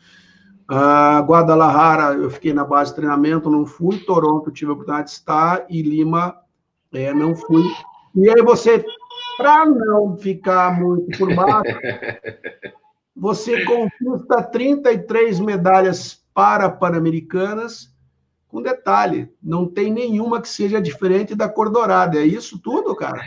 Uh, 0.69 1.21
Guadalajara, 1.25 2.15
eu 2.15 2.29
fiquei 2.29 2.53
na 2.53 2.63
base 2.63 2.91
de 2.91 2.97
treinamento, 2.97 3.49
não 3.49 3.65
fui. 3.65 3.97
Toronto, 3.99 4.51
tive 4.51 4.71
a 4.71 4.73
oportunidade 4.73 5.09
de 5.09 5.15
estar. 5.15 5.65
E 5.69 5.81
Lima, 5.81 6.35
é, 6.93 7.13
não 7.13 7.35
fui. 7.35 7.63
E 8.15 8.29
aí 8.29 8.41
você, 8.43 8.85
para 9.37 9.65
não 9.65 10.15
ficar 10.15 10.79
muito 10.79 11.17
por 11.17 11.33
baixo, 11.35 11.75
você 13.15 13.65
conquista 13.65 14.43
33 14.43 15.39
medalhas 15.39 16.23
para 16.33 16.69
Pan-Americanas. 16.69 17.92
Com 18.53 18.61
detalhe, 18.61 19.29
não 19.41 19.65
tem 19.65 19.91
nenhuma 19.91 20.39
que 20.39 20.47
seja 20.47 20.79
diferente 20.79 21.33
da 21.33 21.49
cor 21.49 21.71
dourada. 21.71 22.19
É 22.19 22.23
isso 22.23 22.59
tudo, 22.61 22.95
cara? 22.95 23.19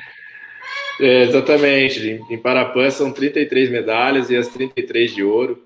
É, 1.01 1.24
exatamente. 1.24 2.22
Em 2.31 2.39
Parapan 2.39 2.89
são 2.93 3.11
33 3.12 3.68
medalhas 3.68 4.31
e 4.31 4.37
as 4.37 4.47
33 4.47 5.16
de 5.16 5.24
ouro. 5.24 5.61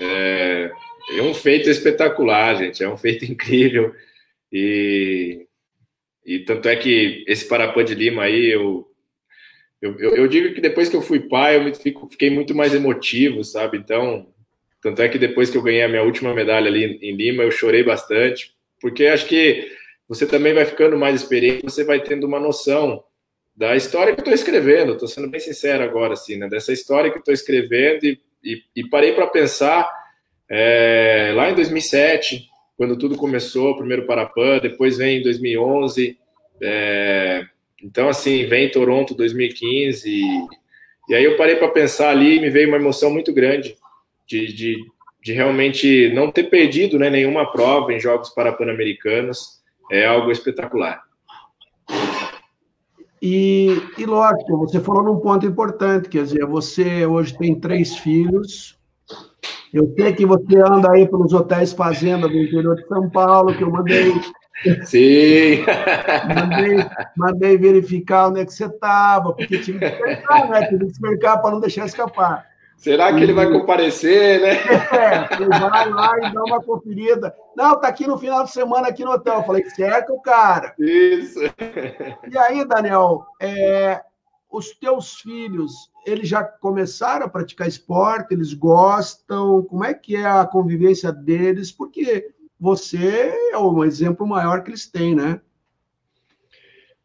É, 0.00 0.70
é 1.18 1.22
um 1.22 1.34
feito 1.34 1.68
espetacular, 1.68 2.54
gente. 2.54 2.84
É 2.84 2.88
um 2.88 2.96
feito 2.96 3.24
incrível. 3.26 3.92
E, 4.52 5.48
e 6.24 6.38
tanto 6.38 6.68
é 6.68 6.76
que 6.76 7.24
esse 7.26 7.48
Parapã 7.48 7.84
de 7.84 7.96
Lima 7.96 8.22
aí, 8.22 8.52
eu, 8.52 8.86
eu, 9.82 9.98
eu, 9.98 10.28
digo 10.28 10.54
que 10.54 10.60
depois 10.60 10.88
que 10.88 10.94
eu 10.94 11.02
fui 11.02 11.18
pai, 11.18 11.56
eu 11.56 11.74
fico, 11.74 12.08
fiquei 12.08 12.30
muito 12.30 12.54
mais 12.54 12.72
emotivo, 12.72 13.42
sabe? 13.42 13.78
Então, 13.78 14.28
tanto 14.80 15.02
é 15.02 15.08
que 15.08 15.18
depois 15.18 15.50
que 15.50 15.58
eu 15.58 15.62
ganhei 15.62 15.82
a 15.82 15.88
minha 15.88 16.04
última 16.04 16.32
medalha 16.32 16.68
ali 16.68 17.00
em 17.02 17.16
Lima, 17.16 17.42
eu 17.42 17.50
chorei 17.50 17.82
bastante, 17.82 18.54
porque 18.82 19.06
acho 19.06 19.26
que 19.26 19.70
você 20.08 20.26
também 20.26 20.52
vai 20.52 20.66
ficando 20.66 20.98
mais 20.98 21.22
experiente, 21.22 21.62
você 21.62 21.84
vai 21.84 22.02
tendo 22.02 22.26
uma 22.26 22.40
noção 22.40 23.02
da 23.56 23.76
história 23.76 24.12
que 24.12 24.20
eu 24.20 24.24
estou 24.24 24.34
escrevendo. 24.34 24.92
Estou 24.92 25.08
sendo 25.08 25.30
bem 25.30 25.40
sincero 25.40 25.84
agora, 25.84 26.14
assim, 26.14 26.36
né? 26.36 26.48
Dessa 26.48 26.72
história 26.72 27.10
que 27.10 27.16
eu 27.16 27.20
estou 27.20 27.32
escrevendo 27.32 28.04
e, 28.04 28.20
e, 28.42 28.62
e 28.76 28.88
parei 28.88 29.12
para 29.12 29.26
pensar 29.28 29.88
é, 30.50 31.32
lá 31.34 31.50
em 31.50 31.54
2007, 31.54 32.46
quando 32.76 32.98
tudo 32.98 33.16
começou, 33.16 33.76
primeiro 33.76 34.04
Parapan, 34.04 34.58
depois 34.58 34.98
vem 34.98 35.20
em 35.20 35.22
2011, 35.22 36.18
é, 36.60 37.46
então 37.82 38.08
assim, 38.08 38.44
vem 38.46 38.70
Toronto 38.70 39.14
2015, 39.14 40.10
e, 40.10 40.24
e 41.08 41.14
aí 41.14 41.24
eu 41.24 41.36
parei 41.36 41.56
para 41.56 41.68
pensar 41.68 42.10
ali 42.10 42.36
e 42.36 42.40
me 42.40 42.50
veio 42.50 42.68
uma 42.68 42.76
emoção 42.76 43.10
muito 43.10 43.32
grande 43.32 43.76
de, 44.26 44.52
de, 44.52 44.76
de 45.22 45.32
realmente 45.32 46.12
não 46.12 46.30
ter 46.30 46.44
perdido 46.44 46.98
né, 46.98 47.08
nenhuma 47.08 47.50
prova 47.50 47.92
em 47.92 48.00
Jogos 48.00 48.30
Parapan-Americanos, 48.30 49.62
é 49.90 50.04
algo 50.04 50.32
espetacular. 50.32 51.02
E, 53.20 53.80
e 53.96 54.04
lógico, 54.04 54.58
você 54.58 54.80
falou 54.80 55.04
num 55.04 55.20
ponto 55.20 55.46
importante, 55.46 56.08
quer 56.08 56.24
dizer, 56.24 56.44
você 56.44 57.06
hoje 57.06 57.38
tem 57.38 57.54
três 57.54 57.96
filhos. 57.96 58.76
Eu 59.72 59.94
sei 59.96 60.12
que 60.12 60.26
você 60.26 60.58
anda 60.58 60.90
aí 60.90 61.08
pelos 61.08 61.32
hotéis 61.32 61.72
fazenda 61.72 62.28
do 62.28 62.36
interior 62.36 62.74
de 62.74 62.86
São 62.88 63.08
Paulo, 63.08 63.56
que 63.56 63.62
eu 63.62 63.70
mandei. 63.70 64.12
Sim! 64.84 65.64
mandei, 66.34 66.84
mandei 67.16 67.56
verificar 67.56 68.28
onde 68.28 68.40
é 68.40 68.44
que 68.44 68.52
você 68.52 68.66
estava, 68.66 69.32
porque 69.32 69.58
tinha 69.58 69.78
que 69.78 69.88
cercar, 69.88 70.50
né? 70.50 70.66
Tinha 70.66 70.80
que 70.80 70.94
cercar 70.94 71.40
para 71.40 71.52
não 71.52 71.60
deixar 71.60 71.86
escapar. 71.86 72.51
Será 72.82 73.14
que 73.14 73.22
ele 73.22 73.32
vai 73.32 73.48
comparecer, 73.48 74.40
né? 74.40 74.54
É, 74.92 75.36
você 75.36 75.46
vai 75.46 75.88
lá 75.88 76.18
e 76.18 76.34
dá 76.34 76.42
uma 76.42 76.60
conferida. 76.60 77.32
Não, 77.56 77.80
tá 77.80 77.86
aqui 77.86 78.08
no 78.08 78.18
final 78.18 78.42
de 78.42 78.50
semana 78.50 78.88
aqui 78.88 79.04
no 79.04 79.12
hotel. 79.12 79.34
Eu 79.34 79.44
falei, 79.44 79.64
certo, 79.70 80.20
cara. 80.20 80.74
Isso. 80.76 81.38
E 82.28 82.36
aí, 82.36 82.66
Daniel, 82.66 83.24
é, 83.40 84.02
os 84.50 84.72
teus 84.72 85.14
filhos, 85.20 85.92
eles 86.04 86.28
já 86.28 86.42
começaram 86.42 87.26
a 87.26 87.28
praticar 87.28 87.68
esporte? 87.68 88.34
Eles 88.34 88.52
gostam? 88.52 89.62
Como 89.62 89.84
é 89.84 89.94
que 89.94 90.16
é 90.16 90.26
a 90.26 90.44
convivência 90.44 91.12
deles? 91.12 91.70
Porque 91.70 92.32
você 92.58 93.32
é 93.52 93.58
o 93.58 93.84
exemplo 93.84 94.26
maior 94.26 94.64
que 94.64 94.70
eles 94.70 94.90
têm, 94.90 95.14
né? 95.14 95.40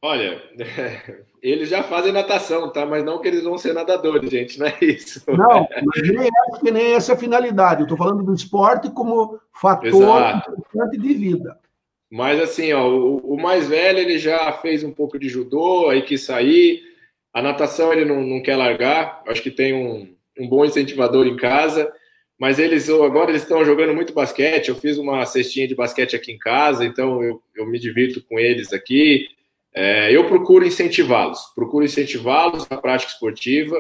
Olha, 0.02 0.42
eles 1.52 1.70
já 1.70 1.84
fazem 1.84 2.12
natação, 2.12 2.72
tá? 2.72 2.86
Mas 2.86 3.04
não 3.04 3.20
que 3.20 3.28
eles 3.28 3.44
vão 3.44 3.58
ser 3.58 3.74
nadadores, 3.74 4.30
gente, 4.30 4.60
não 4.60 4.68
é 4.68 4.78
isso. 4.82 5.24
Não, 5.28 5.68
mas 5.86 6.08
nem, 6.10 6.30
acho 6.50 6.62
que 6.62 6.72
nem 6.72 6.94
essa 6.94 7.12
é 7.12 7.16
a 7.16 7.18
finalidade. 7.18 7.82
Eu 7.82 7.86
estou 7.86 7.98
falando 7.98 8.24
do 8.24 8.34
esporte 8.34 8.90
como 8.90 9.40
fator 9.54 9.88
Exato. 9.88 10.52
importante 10.52 10.98
de 10.98 11.14
vida. 11.14 11.58
Mas 12.10 12.40
assim, 12.40 12.72
ó, 12.74 12.88
o, 12.88 13.34
o, 13.34 13.42
mais 13.42 13.68
velho 13.68 14.00
ele 14.00 14.18
já 14.18 14.52
fez 14.54 14.84
um 14.84 14.92
pouco 14.92 15.20
de 15.20 15.28
judô, 15.28 15.90
aí 15.90 16.02
quis 16.02 16.24
sair. 16.24 16.82
A 17.34 17.42
natação 17.42 17.92
ele 17.92 18.06
não, 18.06 18.22
não 18.22 18.42
quer 18.42 18.56
largar. 18.56 19.22
Acho 19.28 19.42
que 19.42 19.52
tem 19.52 19.74
um, 19.74 20.08
um 20.40 20.48
bom 20.48 20.66
incentivador 20.66 21.28
em 21.28 21.36
casa. 21.36 21.92
Mas 22.40 22.60
eles 22.60 22.90
agora 22.90 23.32
eles 23.32 23.42
estão 23.42 23.66
jogando 23.66 23.94
muito 23.94 24.14
basquete. 24.14 24.70
Eu 24.70 24.76
fiz 24.76 24.98
uma 24.98 25.26
cestinha 25.26 25.68
de 25.68 25.76
basquete 25.76 26.16
aqui 26.16 26.32
em 26.32 26.38
casa, 26.38 26.86
então 26.86 27.22
eu, 27.24 27.42
eu 27.56 27.66
me 27.66 27.80
divirto 27.80 28.22
com 28.22 28.40
eles 28.40 28.72
aqui. 28.72 29.28
É, 29.80 30.12
eu 30.12 30.28
procuro 30.28 30.66
incentivá-los, 30.66 31.40
procuro 31.54 31.86
incentivá-los 31.86 32.68
na 32.68 32.78
prática 32.78 33.12
esportiva. 33.12 33.80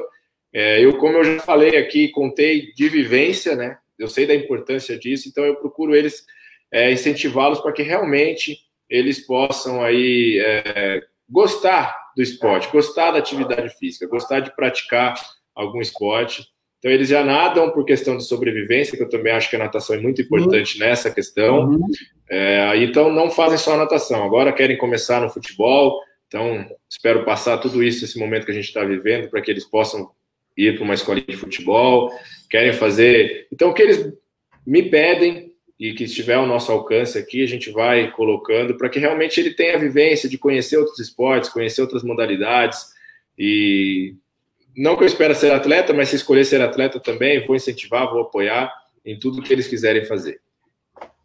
É, 0.53 0.79
eu, 0.79 0.95
como 0.99 1.17
eu 1.17 1.23
já 1.23 1.39
falei 1.39 1.75
aqui, 1.75 2.09
contei 2.09 2.71
de 2.73 2.87
vivência, 2.87 3.55
né? 3.55 3.79
Eu 3.97 4.07
sei 4.07 4.27
da 4.27 4.35
importância 4.35 4.95
disso, 4.95 5.27
então 5.27 5.43
eu 5.43 5.55
procuro 5.55 5.95
eles 5.95 6.23
é, 6.71 6.91
incentivá-los 6.91 7.61
para 7.61 7.71
que 7.71 7.81
realmente 7.81 8.59
eles 8.87 9.25
possam 9.25 9.83
aí 9.83 10.39
é, 10.39 11.01
gostar 11.27 11.97
do 12.15 12.21
esporte, 12.21 12.71
gostar 12.71 13.09
da 13.09 13.17
atividade 13.17 13.75
física, 13.79 14.05
gostar 14.05 14.41
de 14.41 14.55
praticar 14.55 15.15
algum 15.55 15.81
esporte. 15.81 16.45
Então, 16.79 16.91
eles 16.91 17.09
já 17.09 17.23
nadam 17.23 17.71
por 17.71 17.85
questão 17.85 18.17
de 18.17 18.25
sobrevivência, 18.25 18.95
que 18.95 19.03
eu 19.03 19.09
também 19.09 19.33
acho 19.33 19.49
que 19.49 19.55
a 19.55 19.59
natação 19.59 19.95
é 19.95 19.99
muito 19.99 20.21
importante 20.21 20.79
uhum. 20.79 20.87
nessa 20.87 21.09
questão. 21.09 21.69
Uhum. 21.69 21.87
É, 22.29 22.71
então, 22.77 23.11
não 23.11 23.31
fazem 23.31 23.57
só 23.57 23.73
a 23.73 23.77
natação, 23.77 24.23
agora 24.23 24.53
querem 24.53 24.77
começar 24.77 25.21
no 25.21 25.29
futebol. 25.29 25.99
Então, 26.27 26.65
espero 26.89 27.25
passar 27.25 27.57
tudo 27.57 27.83
isso, 27.83 28.05
esse 28.05 28.19
momento 28.19 28.45
que 28.45 28.51
a 28.51 28.55
gente 28.55 28.65
está 28.67 28.83
vivendo, 28.83 29.29
para 29.29 29.41
que 29.41 29.49
eles 29.49 29.65
possam 29.65 30.09
ir 30.55 30.75
para 30.75 30.83
uma 30.83 30.93
escolinha 30.93 31.27
de 31.27 31.37
futebol, 31.37 32.11
querem 32.49 32.73
fazer. 32.73 33.47
Então, 33.51 33.69
o 33.69 33.73
que 33.73 33.81
eles 33.81 34.13
me 34.65 34.83
pedem 34.83 35.53
e 35.79 35.93
que 35.93 36.03
estiver 36.03 36.33
ao 36.33 36.47
nosso 36.47 36.71
alcance 36.71 37.17
aqui, 37.17 37.43
a 37.43 37.47
gente 37.47 37.69
vai 37.71 38.11
colocando 38.11 38.75
para 38.75 38.89
que 38.89 38.99
realmente 38.99 39.39
ele 39.39 39.53
tenha 39.53 39.75
a 39.75 39.79
vivência 39.79 40.27
de 40.27 40.37
conhecer 40.37 40.77
outros 40.77 40.99
esportes, 40.99 41.49
conhecer 41.49 41.81
outras 41.81 42.03
modalidades 42.03 42.79
e 43.37 44.15
não 44.77 44.95
que 44.95 45.03
eu 45.03 45.07
espero 45.07 45.33
ser 45.33 45.51
atleta, 45.51 45.91
mas 45.91 46.09
se 46.09 46.17
escolher 46.17 46.45
ser 46.45 46.61
atleta 46.61 46.99
também, 46.99 47.45
vou 47.45 47.55
incentivar, 47.55 48.09
vou 48.09 48.21
apoiar 48.21 48.71
em 49.03 49.17
tudo 49.17 49.41
que 49.41 49.51
eles 49.51 49.67
quiserem 49.67 50.05
fazer. 50.05 50.39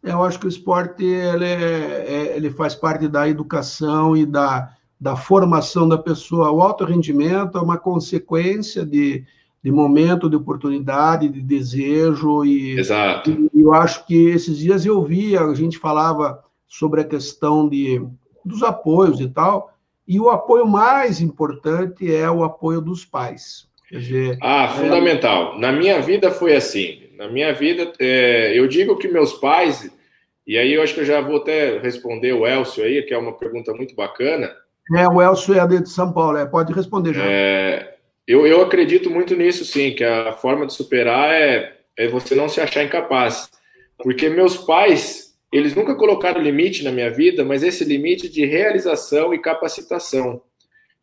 Eu 0.01 0.23
acho 0.23 0.39
que 0.39 0.47
o 0.47 0.49
esporte 0.49 1.03
ele, 1.03 1.45
é, 1.45 2.05
é, 2.07 2.35
ele 2.35 2.49
faz 2.49 2.73
parte 2.73 3.07
da 3.07 3.29
educação 3.29 4.17
e 4.17 4.25
da, 4.25 4.69
da 4.99 5.15
formação 5.15 5.87
da 5.87 5.97
pessoa. 5.97 6.51
O 6.51 6.61
alto 6.61 6.83
rendimento 6.83 7.57
é 7.57 7.61
uma 7.61 7.77
consequência 7.77 8.85
de, 8.85 9.23
de 9.63 9.71
momento, 9.71 10.29
de 10.29 10.35
oportunidade, 10.35 11.29
de 11.29 11.41
desejo. 11.41 12.43
E, 12.43 12.77
Exato. 12.79 13.31
E 13.53 13.61
eu 13.61 13.73
acho 13.73 14.05
que 14.05 14.29
esses 14.29 14.57
dias 14.57 14.85
eu 14.85 15.03
vi, 15.03 15.37
a 15.37 15.53
gente 15.53 15.77
falava 15.77 16.43
sobre 16.67 17.01
a 17.01 17.05
questão 17.05 17.69
de, 17.69 18.01
dos 18.43 18.63
apoios 18.63 19.19
e 19.19 19.27
tal, 19.29 19.72
e 20.07 20.19
o 20.19 20.29
apoio 20.29 20.65
mais 20.65 21.21
importante 21.21 22.13
é 22.13 22.29
o 22.29 22.43
apoio 22.43 22.81
dos 22.81 23.05
pais. 23.05 23.67
Dizer, 23.91 24.37
ah, 24.41 24.65
é 24.65 24.67
fundamental. 24.81 25.55
É... 25.55 25.59
Na 25.59 25.71
minha 25.71 26.01
vida 26.01 26.31
foi 26.31 26.55
assim. 26.55 27.03
Na 27.15 27.29
minha 27.29 27.53
vida, 27.53 27.93
é, 27.99 28.57
eu 28.57 28.67
digo 28.67 28.97
que 28.97 29.07
meus 29.07 29.33
pais, 29.33 29.89
e 30.47 30.57
aí 30.57 30.73
eu 30.73 30.81
acho 30.81 30.95
que 30.95 31.01
eu 31.01 31.05
já 31.05 31.21
vou 31.21 31.37
até 31.37 31.77
responder 31.77 32.33
o 32.33 32.45
Elcio 32.45 32.83
aí, 32.83 33.03
que 33.03 33.13
é 33.13 33.17
uma 33.17 33.33
pergunta 33.33 33.71
muito 33.73 33.95
bacana. 33.95 34.51
É, 34.95 35.07
o 35.07 35.21
Elcio 35.21 35.57
é 35.57 35.65
de 35.65 35.87
São 35.87 36.11
Paulo, 36.11 36.37
é, 36.37 36.45
pode 36.45 36.73
responder 36.73 37.13
já. 37.13 37.23
É, 37.23 37.95
eu, 38.27 38.47
eu 38.47 38.61
acredito 38.61 39.09
muito 39.09 39.35
nisso, 39.35 39.63
sim, 39.63 39.93
que 39.93 40.03
a 40.03 40.33
forma 40.33 40.65
de 40.65 40.73
superar 40.73 41.31
é, 41.31 41.73
é 41.95 42.07
você 42.07 42.35
não 42.35 42.49
se 42.49 42.59
achar 42.59 42.83
incapaz. 42.83 43.49
Porque 43.97 44.27
meus 44.27 44.57
pais, 44.57 45.22
eles 45.53 45.75
nunca 45.75 45.93
colocaram 45.93 46.41
limite 46.41 46.83
na 46.83 46.91
minha 46.91 47.11
vida, 47.11 47.45
mas 47.45 47.61
esse 47.61 47.83
limite 47.83 48.27
de 48.27 48.43
realização 48.43 49.33
e 49.35 49.39
capacitação. 49.39 50.41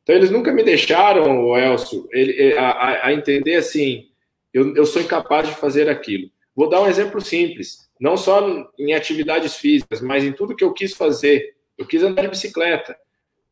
Então, 0.03 0.16
eles 0.16 0.28
nunca 0.28 0.53
me 0.53 0.64
deixaram, 0.64 1.44
o 1.44 1.57
Elcio, 1.57 2.09
ele, 2.11 2.59
a, 2.59 3.07
a, 3.07 3.12
entender 3.12 3.55
assim, 3.55 4.09
eu, 4.53 4.74
eu 4.74 4.84
sou 4.84 5.01
incapaz 5.01 5.48
de 5.48 5.55
fazer 5.55 5.88
aquilo. 5.88 6.28
Vou 6.55 6.68
dar 6.68 6.80
um 6.80 6.88
exemplo 6.88 7.20
simples, 7.20 7.88
não 8.01 8.16
só 8.16 8.68
em 8.76 8.92
atividades 8.92 9.55
físicas, 9.55 10.01
mas 10.01 10.24
em 10.24 10.32
tudo 10.32 10.57
que 10.57 10.64
eu 10.64 10.72
quis 10.72 10.94
fazer. 10.94 11.55
Eu 11.78 11.86
quis 11.86 12.03
andar 12.03 12.22
de 12.22 12.28
bicicleta. 12.28 12.96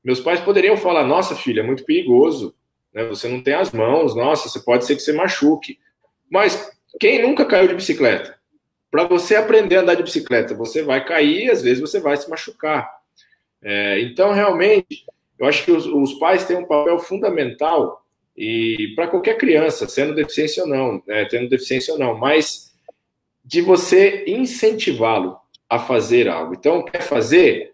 Meus 0.03 0.19
pais 0.19 0.41
poderiam 0.41 0.77
falar: 0.77 1.05
nossa, 1.05 1.37
filha, 1.37 1.61
é 1.61 1.65
muito 1.65 1.85
perigoso, 1.85 2.57
né? 2.93 3.05
você 3.05 3.29
não 3.29 3.41
tem 3.41 3.55
as 3.55 3.71
mãos, 3.71 4.17
nossa, 4.17 4.49
você 4.49 4.59
pode 4.59 4.85
ser 4.85 4.97
que 4.97 5.03
você 5.03 5.13
machuque. 5.13 5.79
Mas 6.29 6.71
quem 6.99 7.23
nunca 7.23 7.45
caiu 7.45 7.69
de 7.69 7.75
bicicleta? 7.75 8.38
Para 8.91 9.05
você 9.05 9.37
aprender 9.37 9.77
a 9.77 9.81
andar 9.81 9.95
de 9.95 10.03
bicicleta, 10.03 10.55
você 10.55 10.83
vai 10.83 11.05
cair, 11.05 11.51
às 11.51 11.63
vezes 11.63 11.81
você 11.81 12.01
vai 12.01 12.17
se 12.17 12.29
machucar. 12.29 12.91
É, 13.63 14.01
então, 14.01 14.33
realmente, 14.33 15.05
eu 15.39 15.47
acho 15.47 15.65
que 15.65 15.73
os, 15.73 15.87
os, 15.87 16.15
pais 16.15 16.45
têm 16.45 16.57
um 16.57 16.67
papel 16.67 16.99
fundamental 16.99 18.05
e 18.37 18.93
para 18.95 19.09
qualquer 19.09 19.37
criança, 19.37 19.89
sendo 19.89 20.15
deficiência 20.15 20.63
ou 20.63 20.69
não, 20.69 21.03
né, 21.07 21.25
tendo 21.27 21.49
deficiência 21.49 21.93
ou 21.93 21.99
não, 21.99 22.17
mas 22.17 22.73
de 23.45 23.61
você 23.61 24.25
incentivá-lo 24.27 25.39
a 25.69 25.79
fazer 25.79 26.29
algo. 26.29 26.55
Então, 26.55 26.85
quer 26.85 27.03
fazer? 27.03 27.73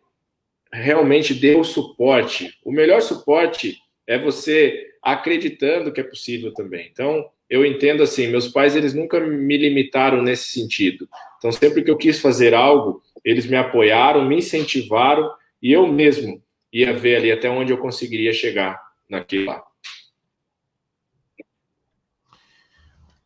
Realmente 0.73 1.35
dê 1.35 1.55
o 1.55 1.65
suporte. 1.65 2.59
O 2.65 2.73
melhor 2.73 3.01
suporte 3.01 3.79
é 4.07 4.19
você 4.19 4.91
acreditando 5.03 5.93
que 5.93 6.01
é 6.01 6.05
possível 6.05 6.53
também. 6.53 6.89
Então, 6.91 7.29
eu 7.49 7.65
entendo 7.65 8.03
assim, 8.03 8.29
meus 8.29 8.49
pais 8.49 8.75
eles 8.75 8.95
nunca 8.95 9.21
me 9.21 9.57
limitaram 9.57 10.23
nesse 10.23 10.51
sentido. 10.51 11.09
Então 11.39 11.53
sempre 11.53 11.83
que 11.83 11.91
eu 11.91 11.97
quis 11.97 12.21
fazer 12.21 12.55
algo, 12.55 13.03
eles 13.25 13.47
me 13.47 13.57
apoiaram, 13.57 14.25
me 14.25 14.39
incentivaram 14.39 15.31
e 15.63 15.73
eu 15.73 15.87
mesmo 15.87 16.43
ia 16.73 16.93
ver 16.93 17.17
ali 17.17 17.31
até 17.31 17.49
onde 17.49 17.73
eu 17.73 17.79
conseguiria 17.79 18.33
chegar 18.33 18.81
naquilo 19.09 19.47
lá. 19.47 19.63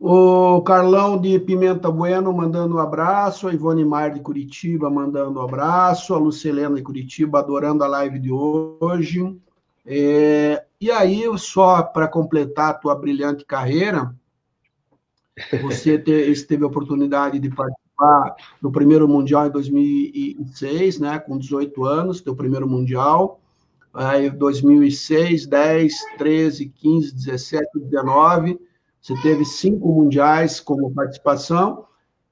O 0.00 0.62
Carlão 0.62 1.20
de 1.20 1.40
Pimenta 1.40 1.90
Bueno 1.90 2.32
mandando 2.32 2.76
um 2.76 2.78
abraço, 2.78 3.48
a 3.48 3.52
Ivone 3.52 3.84
Mar 3.84 4.12
de 4.12 4.20
Curitiba 4.20 4.88
mandando 4.88 5.40
um 5.40 5.42
abraço, 5.42 6.14
a 6.14 6.18
Lucelena 6.18 6.76
de 6.76 6.82
Curitiba 6.82 7.40
adorando 7.40 7.82
a 7.82 7.88
live 7.88 8.20
de 8.20 8.30
hoje. 8.30 9.36
É, 9.90 10.66
e 10.78 10.90
aí, 10.90 11.24
só 11.38 11.82
para 11.82 12.06
completar 12.06 12.70
a 12.70 12.74
tua 12.74 12.94
brilhante 12.94 13.42
carreira, 13.42 14.14
você 15.62 15.98
teve 15.98 16.62
a 16.62 16.66
oportunidade 16.66 17.38
de 17.38 17.48
participar 17.48 18.36
do 18.60 18.70
primeiro 18.70 19.08
Mundial 19.08 19.46
em 19.46 19.50
2006, 19.50 21.00
né, 21.00 21.18
com 21.18 21.38
18 21.38 21.84
anos, 21.86 22.20
teu 22.20 22.36
primeiro 22.36 22.68
Mundial. 22.68 23.40
Aí, 23.94 24.28
2006, 24.28 25.46
10, 25.46 25.94
13, 26.18 26.68
15, 26.68 27.14
17, 27.14 27.66
19, 27.78 28.60
você 29.00 29.14
teve 29.22 29.42
cinco 29.46 29.88
mundiais 29.88 30.60
como 30.60 30.92
participação, 30.92 31.86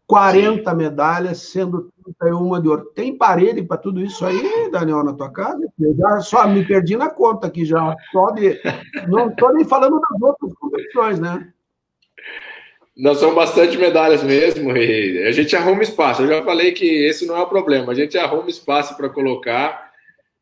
40 0.06 0.70
Sim. 0.70 0.76
medalhas, 0.76 1.38
sendo 1.38 1.90
31 2.18 2.62
de 2.62 2.68
ouro. 2.68 2.84
Tem 2.94 3.16
parede 3.16 3.62
para 3.62 3.76
tudo 3.76 4.00
isso 4.00 4.24
aí, 4.24 4.70
Daniel, 4.70 5.04
na 5.04 5.12
tua 5.12 5.30
casa? 5.32 5.66
Eu 5.78 5.94
já 5.96 6.20
só 6.20 6.46
me 6.46 6.64
perdi 6.64 6.96
na 6.96 7.10
conta 7.10 7.46
aqui 7.46 7.64
já. 7.64 7.94
Só 8.12 8.30
de, 8.30 8.60
não 9.08 9.28
estou 9.28 9.52
nem 9.52 9.64
falando 9.64 10.00
das 10.00 10.22
outras 10.22 10.54
competições, 10.54 11.20
né? 11.20 11.52
Nós 12.96 13.18
são 13.18 13.34
bastante 13.34 13.76
medalhas 13.76 14.22
mesmo 14.22 14.74
e 14.74 15.22
a 15.26 15.32
gente 15.32 15.54
arruma 15.54 15.82
espaço. 15.82 16.22
Eu 16.22 16.28
já 16.28 16.42
falei 16.42 16.72
que 16.72 16.86
esse 16.86 17.26
não 17.26 17.36
é 17.36 17.42
o 17.42 17.48
problema. 17.48 17.92
A 17.92 17.94
gente 17.94 18.16
arruma 18.16 18.48
espaço 18.48 18.96
para 18.96 19.10
colocar. 19.10 19.90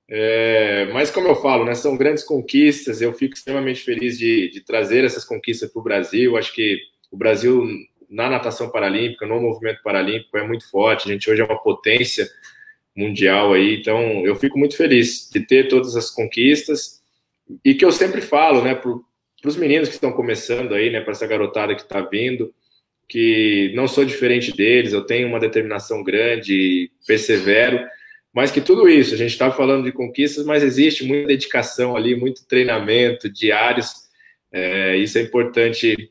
É, 0.09 0.89
mas 0.93 1.11
como 1.11 1.27
eu 1.27 1.35
falo, 1.37 1.65
né, 1.65 1.75
são 1.75 1.97
grandes 1.97 2.23
conquistas. 2.23 3.01
Eu 3.01 3.13
fico 3.13 3.35
extremamente 3.35 3.83
feliz 3.83 4.17
de, 4.17 4.51
de 4.51 4.61
trazer 4.61 5.05
essas 5.05 5.25
conquistas 5.25 5.73
para 5.73 5.81
o 5.81 5.83
Brasil. 5.83 6.37
Acho 6.37 6.55
que 6.55 6.79
o 7.11 7.17
Brasil 7.17 7.67
na 8.15 8.31
natação 8.31 8.71
paralímpica, 8.71 9.27
no 9.27 9.41
movimento 9.41 9.83
paralímpico 9.83 10.39
é 10.39 10.47
muito 10.47 10.69
forte. 10.71 11.09
A 11.09 11.13
gente 11.13 11.31
hoje 11.31 11.43
é 11.43 11.45
uma 11.45 11.61
potência 11.61 12.29
mundial 12.97 13.53
aí. 13.53 13.77
Então 13.81 14.25
eu 14.25 14.37
fico 14.37 14.59
muito 14.59 14.77
feliz 14.77 15.29
de 15.31 15.41
ter 15.41 15.69
todas 15.69 15.97
as 15.97 16.11
conquistas 16.11 17.03
e 17.65 17.75
que 17.75 17.85
eu 17.85 17.93
sempre 17.93 18.21
falo, 18.21 18.63
né, 18.63 18.75
para 18.75 18.91
os 19.45 19.57
meninos 19.57 19.89
que 19.89 19.95
estão 19.95 20.13
começando 20.13 20.75
aí, 20.75 20.91
né, 20.91 21.01
para 21.01 21.13
essa 21.13 21.27
garotada 21.27 21.75
que 21.75 21.83
está 21.83 22.01
vindo, 22.01 22.55
que 23.09 23.73
não 23.75 23.89
sou 23.89 24.05
diferente 24.05 24.57
deles. 24.57 24.93
Eu 24.93 25.05
tenho 25.05 25.29
uma 25.29 25.41
determinação 25.41 26.03
grande, 26.03 26.91
persevero 27.07 27.85
mas 28.35 28.51
que 28.51 28.61
tudo 28.61 28.89
isso, 28.89 29.15
a 29.15 29.17
gente 29.17 29.31
está 29.31 29.53
falando 29.53 29.85
de 29.85 29.93
conquistas, 29.93 30.45
mas 30.45 30.65
existe 30.65 31.05
muita 31.05 31.29
dedicação 31.29 31.97
ali, 31.97 32.17
muito 32.17 32.45
treinamento 32.49 33.33
diários. 33.33 33.93
É, 34.51 34.97
isso 34.97 35.17
é 35.19 35.23
importante 35.23 36.11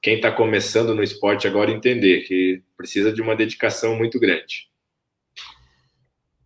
quem 0.00 0.16
está 0.16 0.30
começando 0.30 0.94
no 0.94 1.02
esporte 1.02 1.46
agora 1.46 1.70
entender, 1.70 2.22
que 2.22 2.62
precisa 2.76 3.12
de 3.12 3.20
uma 3.20 3.34
dedicação 3.34 3.96
muito 3.96 4.18
grande. 4.18 4.68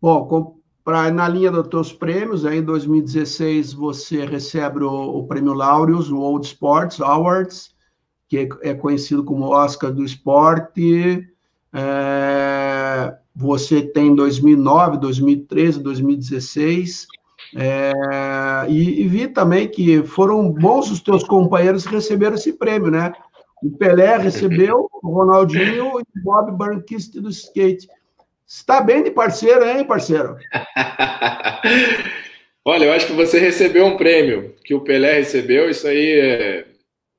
Bom, 0.00 0.56
pra, 0.84 1.10
na 1.10 1.28
linha 1.28 1.50
dos 1.50 1.68
teus 1.68 1.92
prêmios, 1.92 2.44
aí, 2.46 2.58
em 2.58 2.62
2016 2.62 3.72
você 3.72 4.24
recebe 4.24 4.82
o, 4.82 5.18
o 5.18 5.26
prêmio 5.26 5.52
Laureus, 5.52 6.10
o 6.10 6.18
World 6.18 6.46
Sports 6.46 7.00
Awards, 7.00 7.74
que 8.28 8.38
é, 8.38 8.48
é 8.62 8.74
conhecido 8.74 9.22
como 9.22 9.50
Oscar 9.50 9.92
do 9.92 10.04
Esporte. 10.04 11.28
É, 11.74 13.14
você 13.34 13.82
tem 13.82 14.14
2009, 14.14 14.98
2013, 14.98 15.82
2016, 15.82 17.06
é, 17.54 17.92
e, 18.68 19.02
e, 19.02 19.08
vi 19.08 19.28
também 19.28 19.68
que 19.68 20.02
foram 20.04 20.50
bons 20.50 20.90
os 20.90 21.00
teus 21.00 21.22
companheiros 21.22 21.86
que 21.86 21.94
receberam 21.94 22.34
esse 22.34 22.54
prêmio, 22.54 22.90
né? 22.90 23.12
O 23.62 23.70
Pelé 23.70 24.16
recebeu, 24.16 24.88
o 25.02 25.08
Ronaldinho 25.08 25.98
e 25.98 26.02
o 26.02 26.22
Bob 26.22 26.52
Burnquist 26.52 27.20
do 27.20 27.28
skate. 27.28 27.88
Está 28.46 28.80
bem 28.80 29.04
de 29.04 29.10
parceiro, 29.10 29.64
hein, 29.64 29.84
parceiro? 29.84 30.36
Olha, 32.64 32.84
eu 32.84 32.92
acho 32.92 33.06
que 33.06 33.12
você 33.12 33.38
recebeu 33.38 33.86
um 33.86 33.96
prêmio 33.96 34.54
que 34.64 34.74
o 34.74 34.80
Pelé 34.80 35.14
recebeu, 35.14 35.70
isso 35.70 35.86
aí 35.86 36.20
é, 36.20 36.66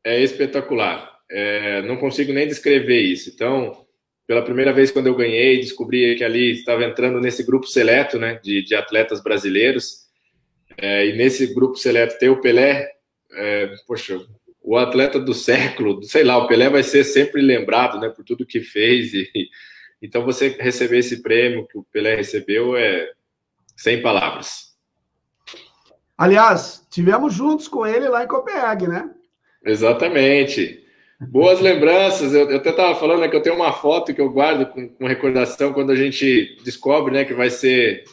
é 0.03 0.21
espetacular. 0.21 1.11
É, 1.31 1.81
não 1.83 1.97
consigo 1.97 2.33
nem 2.33 2.47
descrever 2.47 3.01
isso. 3.01 3.29
Então, 3.29 3.85
pela 4.27 4.43
primeira 4.43 4.71
vez 4.71 4.91
quando 4.91 5.07
eu 5.07 5.15
ganhei, 5.15 5.59
descobri 5.59 6.15
que 6.15 6.23
ali 6.23 6.51
estava 6.51 6.83
entrando 6.83 7.19
nesse 7.19 7.43
grupo 7.43 7.67
seleto, 7.67 8.19
né, 8.19 8.39
de, 8.43 8.63
de 8.63 8.75
atletas 8.75 9.23
brasileiros. 9.23 10.03
É, 10.77 11.07
e 11.07 11.13
nesse 11.13 11.53
grupo 11.53 11.75
seleto 11.75 12.17
tem 12.19 12.29
o 12.29 12.41
Pelé, 12.41 12.91
é, 13.33 13.73
poxa, 13.87 14.19
o 14.63 14.77
atleta 14.77 15.19
do 15.19 15.33
século, 15.33 16.01
sei 16.03 16.23
lá, 16.23 16.37
o 16.37 16.47
Pelé 16.47 16.69
vai 16.69 16.81
ser 16.81 17.03
sempre 17.03 17.41
lembrado, 17.41 17.99
né, 17.99 18.07
por 18.07 18.23
tudo 18.23 18.45
que 18.45 18.61
fez. 18.61 19.13
E, 19.13 19.29
então 20.01 20.23
você 20.23 20.47
receber 20.59 20.99
esse 20.99 21.21
prêmio 21.21 21.67
que 21.67 21.77
o 21.77 21.83
Pelé 21.83 22.15
recebeu 22.15 22.75
é 22.77 23.11
sem 23.75 24.01
palavras. 24.01 24.73
Aliás, 26.17 26.87
tivemos 26.89 27.33
juntos 27.33 27.67
com 27.67 27.85
ele 27.85 28.07
lá 28.07 28.23
em 28.23 28.27
Copenhague, 28.27 28.87
né? 28.87 29.09
Exatamente. 29.65 30.81
Boas 31.19 31.59
lembranças. 31.59 32.33
Eu, 32.33 32.49
eu 32.49 32.57
até 32.57 32.69
estava 32.69 32.95
falando 32.95 33.21
né, 33.21 33.27
que 33.27 33.35
eu 33.35 33.41
tenho 33.41 33.55
uma 33.55 33.73
foto 33.73 34.13
que 34.13 34.21
eu 34.21 34.29
guardo 34.29 34.67
com, 34.67 34.87
com, 34.87 35.07
recordação 35.07 35.73
quando 35.73 35.91
a 35.91 35.95
gente 35.95 36.57
descobre 36.63 37.13
né, 37.13 37.25
que 37.25 37.33
vai 37.33 37.49
ser 37.49 38.03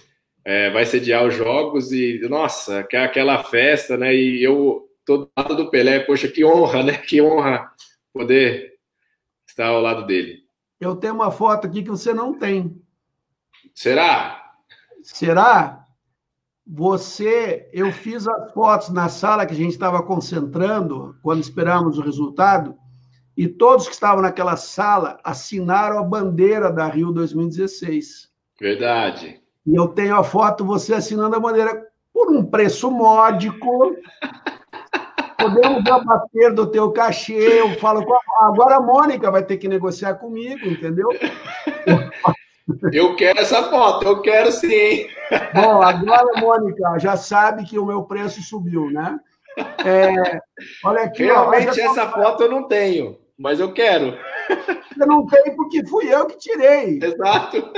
é, 0.45 0.71
vai 0.71 0.87
sediar 0.87 1.25
os 1.25 1.35
jogos 1.35 1.93
e 1.93 2.21
nossa, 2.29 2.83
que 2.85 2.97
é 2.97 3.05
aquela 3.05 3.45
festa, 3.45 3.97
né? 3.97 4.15
E 4.15 4.43
eu 4.43 4.90
tô 5.05 5.19
do 5.19 5.31
lado 5.37 5.57
do 5.57 5.71
Pelé, 5.71 6.01
poxa, 6.01 6.29
que 6.29 6.45
honra, 6.45 6.83
né? 6.83 6.97
Que 6.99 7.21
honra 7.21 7.71
poder 8.13 8.75
estar 9.47 9.67
ao 9.67 9.81
lado 9.81 10.07
dele. 10.07 10.45
Eu 10.81 10.97
tenho 10.97 11.15
uma 11.15 11.31
foto 11.31 11.67
aqui 11.67 11.83
que 11.83 11.91
você 11.91 12.15
não 12.15 12.39
tem. 12.39 12.81
Será? 13.75 14.53
Será? 15.03 15.85
Você, 16.67 17.69
eu 17.73 17.93
fiz 17.93 18.29
as 18.29 18.53
fotos 18.53 18.91
na 18.91 19.09
sala 19.09 19.45
que 19.45 19.53
a 19.53 19.57
gente 19.57 19.73
estava 19.73 20.03
concentrando 20.03 21.17
quando 21.23 21.41
esperamos 21.41 21.99
o 21.99 22.03
resultado 22.03 22.77
e 23.37 23.49
todos 23.49 23.89
que 23.89 23.95
estavam 23.95 24.23
naquela 24.23 24.57
sala 24.57 25.19
assinaram 25.25 25.99
a 25.99 26.03
bandeira 26.03 26.71
da 26.71 26.87
Rio 26.87 27.13
2016. 27.13 28.31
Verdade. 28.61 29.41
E 29.67 29.75
eu 29.75 29.89
tenho 29.89 30.17
a 30.17 30.23
foto 30.23 30.65
você 30.65 30.95
assinando 30.95 31.37
a 31.37 31.41
bandeira 31.41 31.87
por 32.13 32.31
um 32.31 32.45
preço 32.45 32.91
módico. 32.91 33.97
Podemos 35.41 35.91
abater 35.91 36.55
do 36.55 36.67
teu 36.67 36.93
cachê. 36.93 37.61
Eu 37.61 37.79
falo, 37.79 38.05
agora 38.41 38.77
a 38.77 38.81
Mônica 38.81 39.31
vai 39.31 39.43
ter 39.43 39.57
que 39.57 39.69
negociar 39.69 40.15
comigo, 40.15 40.67
entendeu? 40.67 41.09
Eu 42.93 43.17
quero 43.17 43.41
essa 43.41 43.65
foto, 43.65 44.07
eu 44.07 44.23
quero 44.23 44.53
sim. 44.53 45.07
Bom, 45.55 45.83
agora, 45.83 46.41
Mônica, 46.41 46.99
já 46.99 47.17
sabe 47.17 47.65
que 47.65 47.79
o 47.79 47.87
meu 47.87 48.05
preço 48.05 48.41
subiu, 48.43 48.91
né? 48.91 49.19
É, 49.85 50.41
olha 50.85 51.03
aqui. 51.03 51.25
Realmente, 51.25 51.81
ó, 51.81 51.91
essa 51.91 52.09
foto 52.09 52.45
eu 52.45 52.51
não 52.51 52.69
tenho 52.69 53.19
mas 53.41 53.59
eu 53.59 53.73
quero. 53.73 54.19
Eu 55.01 55.07
não 55.07 55.27
tenho 55.27 55.57
porque 55.57 55.83
fui 55.87 56.13
eu 56.13 56.27
que 56.27 56.37
tirei. 56.37 57.01
Exato. 57.03 57.73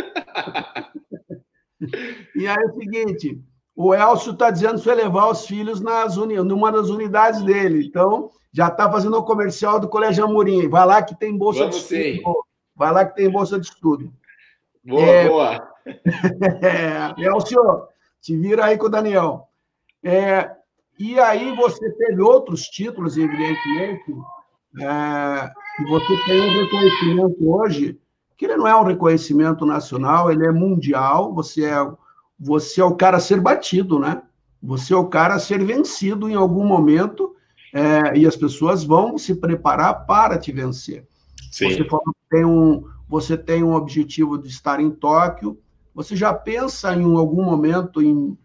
E 2.34 2.48
aí 2.48 2.56
é 2.56 2.66
o 2.66 2.74
seguinte, 2.74 3.40
o 3.82 3.94
Elcio 3.94 4.32
está 4.32 4.50
dizendo 4.50 4.80
para 4.80 4.94
levar 4.94 5.28
os 5.28 5.46
filhos 5.46 5.80
nas 5.80 6.16
uni... 6.16 6.36
numa 6.36 6.70
das 6.70 6.88
unidades 6.88 7.42
dele. 7.42 7.86
Então, 7.86 8.30
já 8.52 8.68
está 8.68 8.90
fazendo 8.90 9.16
o 9.16 9.24
comercial 9.24 9.80
do 9.80 9.88
Colégio 9.88 10.24
Amorim. 10.24 10.68
Vai 10.68 10.86
lá 10.86 11.02
que 11.02 11.18
tem 11.18 11.36
bolsa 11.36 11.60
Vamos 11.60 11.76
de 11.76 11.82
estudo. 11.82 12.02
Sim. 12.02 12.42
Vai 12.76 12.92
lá 12.92 13.04
que 13.04 13.16
tem 13.16 13.30
bolsa 13.30 13.58
de 13.58 13.66
estudo. 13.66 14.12
Boa, 14.84 15.02
é... 15.02 15.28
boa. 15.28 15.68
é, 16.62 17.24
Elcio, 17.24 17.88
te 18.20 18.36
vira 18.36 18.66
aí 18.66 18.78
com 18.78 18.86
o 18.86 18.90
Daniel. 18.90 19.48
É, 20.02 20.50
e 20.98 21.18
aí 21.18 21.54
você 21.56 21.90
teve 21.92 22.20
outros 22.20 22.62
títulos, 22.62 23.16
evidentemente, 23.16 24.14
é, 24.80 25.50
você 25.88 26.24
tem 26.24 26.40
um 26.40 26.60
reconhecimento 26.60 27.50
hoje, 27.50 27.98
que 28.36 28.44
ele 28.44 28.56
não 28.56 28.66
é 28.66 28.76
um 28.76 28.84
reconhecimento 28.84 29.66
nacional, 29.66 30.30
ele 30.30 30.46
é 30.46 30.52
mundial, 30.52 31.32
você 31.32 31.64
é, 31.64 31.76
você 32.44 32.80
é 32.80 32.84
o 32.84 32.96
cara 32.96 33.18
a 33.18 33.20
ser 33.20 33.40
batido, 33.40 34.00
né? 34.00 34.20
Você 34.60 34.92
é 34.92 34.96
o 34.96 35.06
cara 35.06 35.34
a 35.34 35.38
ser 35.38 35.64
vencido 35.64 36.28
em 36.28 36.34
algum 36.34 36.64
momento, 36.64 37.36
é, 37.72 38.18
e 38.18 38.26
as 38.26 38.34
pessoas 38.34 38.82
vão 38.82 39.16
se 39.16 39.36
preparar 39.36 40.04
para 40.06 40.36
te 40.36 40.50
vencer. 40.50 41.06
Sim. 41.52 41.68
Você 41.68 41.86
tem 42.28 42.44
um, 42.44 42.84
você 43.08 43.36
tem 43.36 43.62
um 43.62 43.74
objetivo 43.74 44.36
de 44.36 44.48
estar 44.48 44.80
em 44.80 44.90
Tóquio, 44.90 45.56
você 45.94 46.16
já 46.16 46.34
pensa 46.34 46.92
em 46.94 47.16
algum 47.16 47.44
momento 47.44 48.02
em 48.02 48.36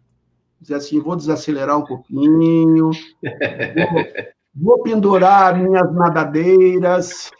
dizer 0.61 0.75
assim, 0.75 0.99
vou 0.99 1.15
desacelerar 1.15 1.77
um 1.79 1.85
pouquinho, 1.85 2.91
vou, 2.91 4.05
vou 4.53 4.83
pendurar 4.83 5.57
minhas 5.57 5.91
nadadeiras. 5.91 7.31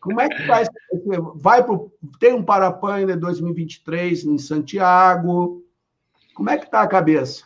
Como 0.00 0.20
é 0.20 0.28
que 0.28 0.46
vai? 0.46 0.64
Vai 1.36 1.64
pro, 1.64 1.92
tem 2.18 2.32
um 2.32 2.42
Parapanha 2.42 3.16
2023 3.16 4.24
em 4.24 4.38
Santiago. 4.38 5.62
Como 6.34 6.50
é 6.50 6.58
que 6.58 6.64
está 6.64 6.82
a 6.82 6.86
cabeça? 6.86 7.44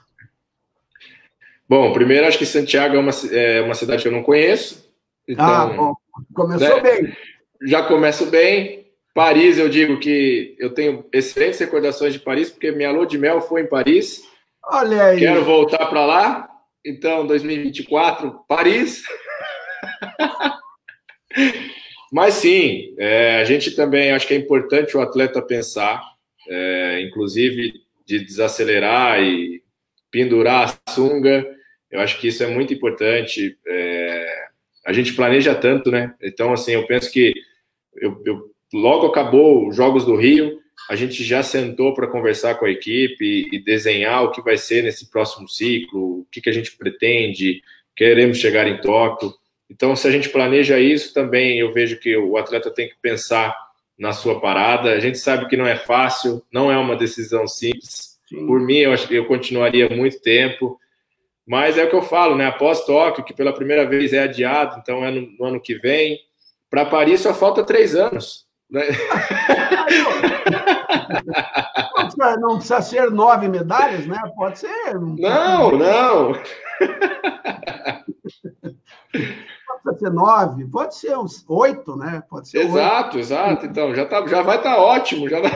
Bom, 1.68 1.93
primeiro 1.93 2.26
acho 2.26 2.39
que 2.39 2.47
Santiago 2.47 2.97
é 2.97 2.99
uma, 2.99 3.12
é 3.32 3.61
uma 3.61 3.74
cidade 3.74 4.03
que 4.03 4.09
eu 4.09 4.12
não 4.12 4.22
conheço. 4.22 4.89
Então, 5.26 5.45
ah, 5.45 5.66
bom. 5.66 5.95
Começou 6.32 6.80
né, 6.80 6.80
bem. 6.80 7.16
Já 7.62 7.82
começo 7.82 8.26
bem. 8.26 8.87
Paris, 9.12 9.59
eu 9.59 9.68
digo 9.68 9.99
que 9.99 10.55
eu 10.59 10.72
tenho 10.74 11.05
excelentes 11.12 11.59
recordações 11.59 12.12
de 12.12 12.20
Paris, 12.20 12.51
porque 12.51 12.70
minha 12.70 12.91
lua 12.93 13.07
de 13.07 13.18
mel 13.18 13.41
foi 13.41 13.62
em 13.62 13.68
Paris. 13.68 14.22
Olha 14.62 15.07
aí. 15.07 15.18
Quero 15.18 15.45
voltar 15.45 15.87
para 15.87 16.05
lá. 16.05 16.49
Então, 16.84 17.26
2024, 17.26 18.41
Paris. 18.47 19.03
Mas 22.12 22.34
sim, 22.34 22.95
é, 22.99 23.41
a 23.41 23.45
gente 23.45 23.74
também 23.74 24.12
acho 24.12 24.26
que 24.26 24.34
é 24.34 24.37
importante 24.37 24.97
o 24.97 25.01
atleta 25.01 25.43
pensar, 25.43 26.01
é, 26.49 27.01
inclusive 27.01 27.86
de 28.07 28.20
desacelerar 28.20 29.20
e 29.22 29.62
pendurar 30.11 30.78
a 30.86 30.92
sunga. 30.92 31.46
Eu 31.90 32.00
acho 32.00 32.18
que 32.20 32.28
isso 32.28 32.42
é 32.42 32.46
muito 32.46 32.72
importante. 32.72 33.59
É, 33.66 34.46
a 34.86 34.92
gente 34.92 35.14
planeja 35.14 35.54
tanto, 35.54 35.90
né? 35.90 36.14
Então, 36.22 36.52
assim, 36.52 36.72
eu 36.72 36.86
penso 36.86 37.11
que 37.11 37.34
eu, 37.94 38.22
eu, 38.24 38.50
logo 38.72 39.07
acabou 39.07 39.68
os 39.68 39.76
Jogos 39.76 40.04
do 40.04 40.16
Rio, 40.16 40.61
a 40.88 40.94
gente 40.94 41.24
já 41.24 41.42
sentou 41.42 41.94
para 41.94 42.07
conversar 42.07 42.54
com 42.54 42.64
a 42.64 42.70
equipe 42.70 43.48
e 43.50 43.59
desenhar 43.59 44.22
o 44.22 44.30
que 44.30 44.42
vai 44.42 44.57
ser 44.57 44.82
nesse 44.82 45.11
próximo 45.11 45.48
ciclo, 45.48 46.20
o 46.20 46.26
que, 46.30 46.40
que 46.40 46.50
a 46.50 46.52
gente 46.52 46.76
pretende, 46.76 47.62
queremos 47.96 48.38
chegar 48.38 48.68
em 48.68 48.80
Tóquio. 48.80 49.32
Então, 49.68 49.96
se 49.96 50.07
a 50.07 50.11
gente 50.11 50.28
planeja 50.28 50.78
isso 50.78 51.12
também, 51.12 51.59
eu 51.59 51.72
vejo 51.72 51.98
que 51.98 52.16
o 52.16 52.36
atleta 52.36 52.70
tem 52.70 52.88
que 52.88 52.94
pensar 53.02 53.57
na 53.99 54.12
sua 54.12 54.40
parada. 54.40 54.92
A 54.92 55.01
gente 55.01 55.18
sabe 55.18 55.47
que 55.49 55.57
não 55.57 55.66
é 55.66 55.76
fácil, 55.76 56.42
não 56.53 56.70
é 56.70 56.76
uma 56.76 56.97
decisão 56.97 57.47
simples, 57.47 58.16
Sim. 58.28 58.47
Por 58.47 58.61
mim, 58.61 58.78
eu 58.78 58.92
acho 58.92 59.07
que 59.07 59.14
eu 59.14 59.26
continuaria 59.26 59.88
muito 59.88 60.20
tempo. 60.20 60.78
Mas 61.47 61.78
é 61.78 61.84
o 61.84 61.88
que 61.88 61.94
eu 61.94 62.03
falo, 62.03 62.34
né? 62.34 62.47
Após 62.47 62.84
Tóquio, 62.84 63.24
que 63.24 63.32
pela 63.32 63.53
primeira 63.53 63.86
vez 63.86 64.12
é 64.12 64.24
adiado, 64.24 64.80
então 64.82 65.05
é 65.05 65.12
no, 65.12 65.20
no 65.38 65.44
ano 65.44 65.61
que 65.61 65.76
vem. 65.76 66.18
Para 66.68 66.84
Paris 66.84 67.20
só 67.20 67.32
falta 67.32 67.62
três 67.62 67.94
anos. 67.94 68.44
Né? 68.68 68.82
Não 72.40 72.57
precisa 72.57 72.80
ser 72.82 73.11
nove 73.11 73.47
medalhas, 73.47 74.07
né? 74.07 74.18
Pode 74.34 74.59
ser. 74.59 74.94
Não, 74.94 75.70
não. 75.76 76.32
Pode 79.87 80.01
ser 80.01 80.11
nove, 80.11 80.66
pode 80.66 80.97
ser 80.97 81.16
uns 81.16 81.45
oito, 81.49 81.95
né? 81.95 82.20
Pode 82.28 82.49
ser 82.49 82.66
exato, 82.66 83.16
oito. 83.16 83.18
exato. 83.18 83.66
Então, 83.66 83.95
já, 83.95 84.05
tá, 84.05 84.26
já 84.26 84.43
vai 84.43 84.57
estar 84.57 84.74
tá 84.74 84.82
ótimo. 84.82 85.28
Já 85.28 85.41
vai... 85.41 85.53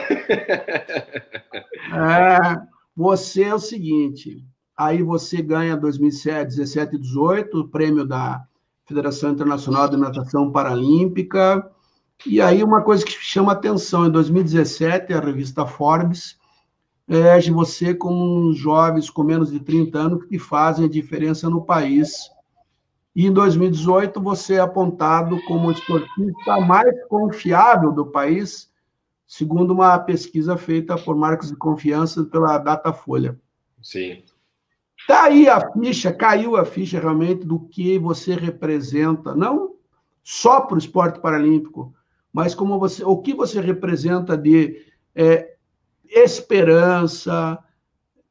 é, 1.91 2.61
você 2.95 3.43
é 3.43 3.53
o 3.53 3.59
seguinte: 3.59 4.41
aí 4.77 5.03
você 5.03 5.41
ganha 5.41 5.75
2017, 5.75 6.55
17 6.55 6.95
e 6.95 6.99
18, 6.99 7.59
o 7.59 7.67
prêmio 7.67 8.05
da 8.05 8.41
Federação 8.85 9.31
Internacional 9.31 9.89
de 9.89 9.97
Natação 9.97 10.49
Paralímpica. 10.49 11.69
E 12.25 12.39
aí, 12.39 12.63
uma 12.63 12.81
coisa 12.81 13.03
que 13.03 13.11
chama 13.11 13.51
atenção: 13.51 14.05
em 14.05 14.11
2017, 14.11 15.11
a 15.11 15.19
revista 15.19 15.65
Forbes 15.65 16.39
elege 17.05 17.51
você 17.51 17.93
como 17.93 18.47
um 18.47 18.53
jovens 18.53 19.09
com 19.09 19.23
menos 19.23 19.51
de 19.51 19.59
30 19.59 19.99
anos 19.99 20.23
que 20.23 20.39
fazem 20.39 20.85
a 20.85 20.89
diferença 20.89 21.49
no 21.49 21.65
país. 21.65 22.30
E 23.15 23.27
em 23.27 23.33
2018, 23.33 24.21
você 24.21 24.55
é 24.55 24.59
apontado 24.59 25.41
como 25.43 25.67
o 25.67 25.71
esportista 25.71 26.59
mais 26.61 26.89
confiável 27.07 27.91
do 27.91 28.05
país, 28.05 28.71
segundo 29.27 29.73
uma 29.73 29.99
pesquisa 29.99 30.57
feita 30.57 30.97
por 30.97 31.15
marcos 31.15 31.49
de 31.49 31.55
confiança 31.55 32.23
pela 32.23 32.57
Datafolha. 32.57 33.37
Sim. 33.81 34.23
Tá 35.07 35.23
aí 35.23 35.49
a 35.49 35.71
ficha, 35.71 36.13
caiu 36.13 36.55
a 36.55 36.63
ficha 36.63 36.99
realmente 36.99 37.45
do 37.45 37.59
que 37.59 37.97
você 37.97 38.35
representa, 38.35 39.35
não 39.35 39.75
só 40.23 40.61
para 40.61 40.75
o 40.75 40.77
esporte 40.77 41.19
paralímpico, 41.19 41.93
mas 42.31 42.55
como 42.55 42.79
você, 42.79 43.03
o 43.03 43.17
que 43.17 43.33
você 43.33 43.59
representa 43.59 44.37
de 44.37 44.85
é, 45.15 45.55
esperança, 46.05 47.57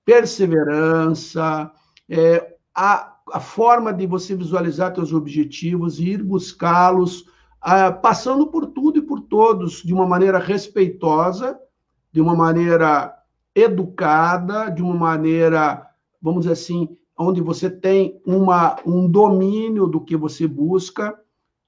perseverança, 0.05 1.71
é, 2.09 2.55
a, 2.75 3.17
a 3.33 3.41
forma 3.41 3.93
de 3.93 4.07
você 4.07 4.35
visualizar 4.35 4.95
seus 4.95 5.13
objetivos 5.13 5.99
e 5.99 6.11
ir 6.11 6.23
buscá-los, 6.23 7.27
passando 8.03 8.47
por 8.47 8.67
tudo 8.67 8.99
e 8.99 9.03
por 9.03 9.21
todos 9.21 9.83
de 9.83 9.93
uma 9.93 10.07
maneira 10.07 10.39
respeitosa, 10.39 11.59
de 12.13 12.21
uma 12.21 12.35
maneira 12.35 13.15
educada, 13.55 14.71
de 14.71 14.83
uma 14.83 14.95
maneira, 14.95 15.87
vamos 16.21 16.43
dizer 16.43 16.53
assim, 16.53 16.97
onde 17.19 17.41
você 17.41 17.69
tem 17.69 18.21
uma, 18.25 18.77
um 18.87 19.09
domínio 19.09 19.87
do 19.87 20.01
que 20.01 20.17
você 20.17 20.47
busca 20.47 21.19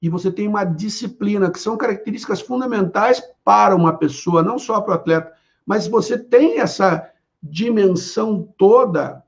e 0.00 0.08
você 0.08 0.32
tem 0.32 0.48
uma 0.48 0.64
disciplina, 0.64 1.50
que 1.50 1.60
são 1.60 1.76
características 1.76 2.40
fundamentais 2.40 3.22
para 3.44 3.76
uma 3.76 3.92
pessoa, 3.92 4.42
não 4.42 4.58
só 4.58 4.80
para 4.80 4.92
o 4.92 4.94
atleta, 4.94 5.32
mas 5.64 5.86
você 5.86 6.18
tem 6.18 6.58
essa 6.58 7.08
dimensão 7.42 8.48
toda 8.56 9.21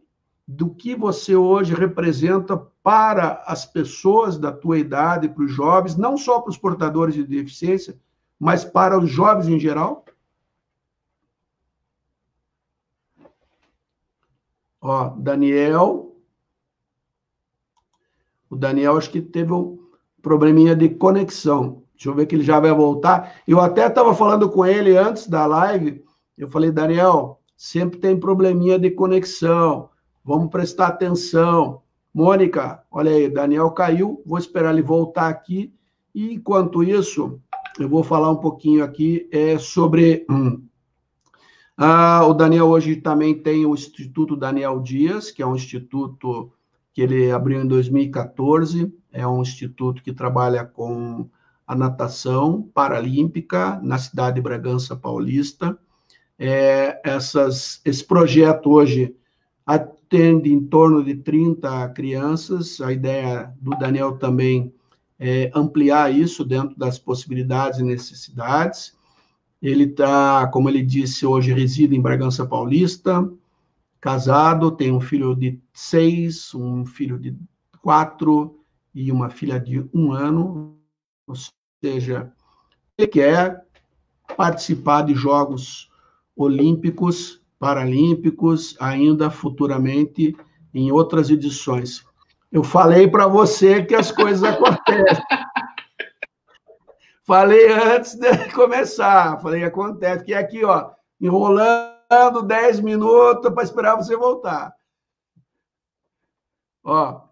do 0.46 0.74
que 0.74 0.94
você 0.94 1.34
hoje 1.34 1.74
representa 1.74 2.56
para 2.82 3.42
as 3.46 3.64
pessoas 3.64 4.38
da 4.38 4.52
tua 4.52 4.78
idade, 4.78 5.28
para 5.28 5.44
os 5.44 5.52
jovens, 5.52 5.96
não 5.96 6.18
só 6.18 6.40
para 6.40 6.50
os 6.50 6.58
portadores 6.58 7.14
de 7.14 7.24
deficiência, 7.24 7.98
mas 8.38 8.64
para 8.64 8.98
os 8.98 9.10
jovens 9.10 9.48
em 9.48 9.58
geral? 9.58 10.04
Ó, 14.80 15.08
Daniel. 15.16 16.14
O 18.50 18.56
Daniel 18.56 18.98
acho 18.98 19.10
que 19.10 19.22
teve 19.22 19.52
um 19.52 19.78
probleminha 20.20 20.76
de 20.76 20.90
conexão. 20.90 21.82
Deixa 21.94 22.10
eu 22.10 22.14
ver 22.14 22.26
que 22.26 22.34
ele 22.34 22.44
já 22.44 22.60
vai 22.60 22.72
voltar. 22.72 23.40
Eu 23.48 23.60
até 23.60 23.86
estava 23.86 24.14
falando 24.14 24.50
com 24.50 24.64
ele 24.66 24.96
antes 24.96 25.26
da 25.26 25.46
live 25.46 26.04
eu 26.36 26.50
falei, 26.50 26.70
Daniel, 26.70 27.40
sempre 27.56 27.98
tem 27.98 28.18
probleminha 28.18 28.78
de 28.78 28.90
conexão, 28.90 29.88
vamos 30.24 30.50
prestar 30.50 30.88
atenção. 30.88 31.82
Mônica, 32.12 32.82
olha 32.90 33.10
aí, 33.10 33.28
Daniel 33.28 33.70
caiu, 33.72 34.22
vou 34.24 34.38
esperar 34.38 34.72
ele 34.72 34.82
voltar 34.82 35.28
aqui. 35.28 35.74
E 36.14 36.32
enquanto 36.32 36.82
isso, 36.82 37.40
eu 37.78 37.88
vou 37.88 38.04
falar 38.04 38.30
um 38.30 38.36
pouquinho 38.36 38.82
aqui 38.84 39.28
é, 39.32 39.58
sobre. 39.58 40.24
Hum, 40.30 40.62
ah, 41.76 42.24
o 42.24 42.32
Daniel 42.32 42.66
hoje 42.66 42.96
também 42.96 43.34
tem 43.34 43.66
o 43.66 43.74
Instituto 43.74 44.36
Daniel 44.36 44.80
Dias, 44.80 45.32
que 45.32 45.42
é 45.42 45.46
um 45.46 45.56
instituto 45.56 46.52
que 46.92 47.02
ele 47.02 47.32
abriu 47.32 47.60
em 47.60 47.66
2014. 47.66 48.94
É 49.12 49.26
um 49.26 49.42
instituto 49.42 50.00
que 50.00 50.12
trabalha 50.12 50.64
com 50.64 51.28
a 51.66 51.74
natação 51.74 52.62
paralímpica 52.72 53.80
na 53.82 53.98
cidade 53.98 54.36
de 54.36 54.42
Bragança 54.42 54.94
Paulista. 54.94 55.76
É, 56.38 57.00
essas, 57.04 57.80
esse 57.84 58.04
projeto 58.04 58.70
hoje 58.70 59.16
atende 60.04 60.52
em 60.52 60.60
torno 60.60 61.02
de 61.02 61.16
30 61.16 61.88
crianças. 61.90 62.80
A 62.80 62.92
ideia 62.92 63.52
do 63.60 63.70
Daniel 63.78 64.16
também 64.18 64.72
é 65.18 65.50
ampliar 65.54 66.14
isso 66.14 66.44
dentro 66.44 66.76
das 66.76 66.98
possibilidades 66.98 67.80
e 67.80 67.82
necessidades. 67.82 68.94
Ele 69.62 69.84
está, 69.84 70.46
como 70.48 70.68
ele 70.68 70.82
disse, 70.82 71.24
hoje 71.24 71.52
reside 71.52 71.96
em 71.96 72.00
Bragança 72.00 72.44
Paulista, 72.44 73.26
casado, 74.00 74.70
tem 74.70 74.92
um 74.92 75.00
filho 75.00 75.34
de 75.34 75.58
seis, 75.72 76.54
um 76.54 76.84
filho 76.84 77.18
de 77.18 77.34
quatro 77.80 78.60
e 78.94 79.10
uma 79.10 79.30
filha 79.30 79.58
de 79.58 79.86
um 79.94 80.12
ano. 80.12 80.76
Ou 81.26 81.34
seja, 81.82 82.30
ele 82.98 83.08
quer 83.08 83.64
participar 84.36 85.02
de 85.02 85.14
jogos 85.14 85.90
olímpicos, 86.36 87.40
paralímpicos, 87.64 88.76
ainda 88.78 89.30
futuramente 89.30 90.36
em 90.74 90.92
outras 90.92 91.30
edições. 91.30 92.04
Eu 92.52 92.62
falei 92.62 93.08
para 93.08 93.26
você 93.26 93.82
que 93.82 93.94
as 93.94 94.12
coisas 94.12 94.44
acontecem. 94.44 95.24
falei 97.22 97.72
antes 97.72 98.16
de 98.16 98.52
começar, 98.52 99.40
falei 99.40 99.64
acontece, 99.64 100.26
que 100.26 100.34
aqui, 100.34 100.62
ó, 100.62 100.90
enrolando 101.18 102.42
10 102.44 102.80
minutos 102.80 103.50
para 103.50 103.62
esperar 103.62 103.96
você 103.96 104.14
voltar. 104.14 104.70
Ó, 106.84 107.22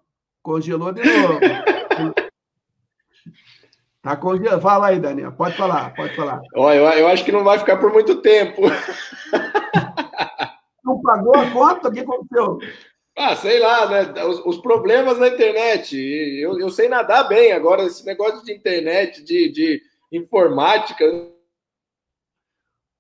congelou 0.43 0.93
de 0.93 1.03
novo. 1.05 1.41
Tá 4.01 4.17
congelado. 4.17 4.63
Fala 4.63 4.87
aí, 4.87 4.99
Daniel. 4.99 5.33
Pode 5.33 5.59
falar, 5.59 5.95
pode 5.95 6.17
falar. 6.17 6.41
Ó, 6.57 6.73
eu, 6.73 6.85
eu 6.85 7.09
acho 7.09 7.23
que 7.23 7.31
não 7.31 7.45
vai 7.45 7.59
ficar 7.59 7.77
por 7.77 7.93
muito 7.93 8.23
tempo. 8.23 8.63
Não 10.93 11.01
pagou 11.01 11.35
a 11.35 11.51
conta? 11.51 11.89
O 11.89 11.93
que 11.93 12.01
aconteceu? 12.01 12.59
Ah, 13.17 13.35
sei 13.35 13.59
lá, 13.59 13.89
né? 13.89 14.25
Os, 14.25 14.45
os 14.45 14.59
problemas 14.59 15.19
da 15.19 15.29
internet. 15.29 15.97
Eu, 15.97 16.59
eu 16.61 16.71
sei 16.71 16.89
nadar 16.89 17.29
bem. 17.29 17.53
Agora, 17.53 17.85
esse 17.85 18.05
negócio 18.05 18.45
de 18.45 18.53
internet, 18.53 19.23
de, 19.23 19.51
de 19.51 19.83
informática. 20.11 21.05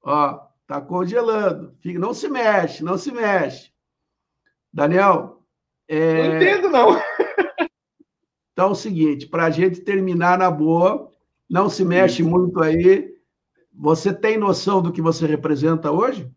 Ó, 0.02 0.40
tá 0.66 0.80
congelando. 0.80 1.76
Fica, 1.80 1.98
não 1.98 2.14
se 2.14 2.28
mexe, 2.28 2.82
não 2.82 2.96
se 2.96 3.12
mexe. 3.12 3.70
Daniel. 4.72 5.42
É... 5.86 6.28
Não 6.28 6.36
entendo, 6.36 6.68
não. 6.70 7.02
Então 8.52 8.68
é 8.68 8.72
o 8.72 8.74
seguinte, 8.74 9.26
para 9.26 9.46
a 9.46 9.50
gente 9.50 9.80
terminar 9.80 10.38
na 10.38 10.50
boa, 10.50 11.10
não 11.48 11.70
se 11.70 11.84
mexe 11.84 12.22
muito 12.22 12.62
aí. 12.62 13.10
Você 13.72 14.12
tem 14.12 14.36
noção 14.36 14.82
do 14.82 14.92
que 14.92 15.00
você 15.00 15.26
representa 15.26 15.90
hoje? 15.90 16.30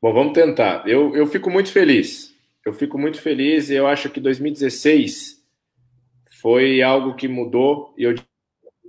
Bom, 0.00 0.12
vamos 0.12 0.32
tentar. 0.32 0.86
Eu, 0.88 1.14
eu 1.16 1.26
fico 1.26 1.50
muito 1.50 1.72
feliz. 1.72 2.32
Eu 2.64 2.72
fico 2.72 2.96
muito 2.96 3.20
feliz 3.20 3.68
e 3.68 3.74
eu 3.74 3.86
acho 3.86 4.10
que 4.10 4.20
2016 4.20 5.42
foi 6.40 6.82
algo 6.82 7.16
que 7.16 7.26
mudou 7.26 7.92
e 7.98 8.04
eu 8.04 8.14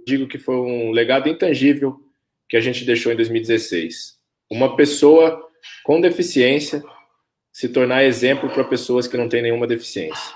digo 0.06 0.28
que 0.28 0.38
foi 0.38 0.56
um 0.56 0.92
legado 0.92 1.28
intangível 1.28 2.00
que 2.48 2.56
a 2.56 2.62
gente 2.62 2.86
deixou 2.86 3.12
em 3.12 3.16
2016. 3.16 4.20
Uma 4.52 4.76
pessoa 4.76 5.48
com 5.84 6.00
deficiência 6.00 6.84
se 7.52 7.70
tornar 7.70 8.04
exemplo 8.04 8.50
para 8.50 8.64
pessoas 8.64 9.08
que 9.08 9.18
não 9.18 9.28
têm 9.28 9.42
nenhuma 9.42 9.66
deficiência. 9.66 10.34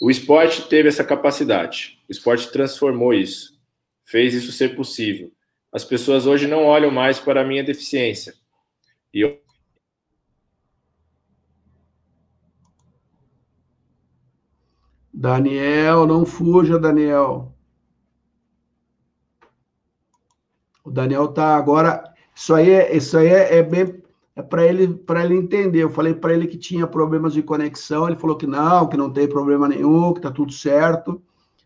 O 0.00 0.10
esporte 0.10 0.68
teve 0.68 0.88
essa 0.88 1.04
capacidade. 1.04 1.98
O 2.08 2.12
esporte 2.12 2.50
transformou 2.52 3.12
isso, 3.12 3.58
fez 4.04 4.34
isso 4.34 4.52
ser 4.52 4.76
possível. 4.76 5.32
As 5.72 5.84
pessoas 5.84 6.26
hoje 6.26 6.46
não 6.46 6.64
olham 6.64 6.90
mais 6.90 7.18
para 7.18 7.40
a 7.40 7.44
minha 7.44 7.64
deficiência. 7.64 8.34
E 9.12 9.24
Daniel, 15.18 16.06
não 16.06 16.26
fuja, 16.26 16.78
Daniel. 16.78 17.50
O 20.84 20.90
Daniel 20.90 21.28
tá 21.28 21.56
agora. 21.56 22.04
Isso 22.34 22.52
aí 22.54 22.70
é, 22.70 22.94
isso 22.94 23.16
aí 23.16 23.28
é, 23.28 23.56
é 23.56 23.62
bem. 23.62 24.02
é 24.36 24.42
para 24.42 24.66
ele 24.66 24.88
para 24.88 25.24
ele 25.24 25.34
entender. 25.34 25.82
Eu 25.82 25.88
falei 25.90 26.12
para 26.14 26.34
ele 26.34 26.46
que 26.46 26.58
tinha 26.58 26.86
problemas 26.86 27.32
de 27.32 27.42
conexão, 27.42 28.06
ele 28.06 28.18
falou 28.18 28.36
que 28.36 28.46
não, 28.46 28.86
que 28.86 28.96
não 28.98 29.10
tem 29.10 29.26
problema 29.26 29.66
nenhum, 29.66 30.12
que 30.12 30.18
está 30.18 30.30
tudo 30.30 30.52
certo, 30.52 31.22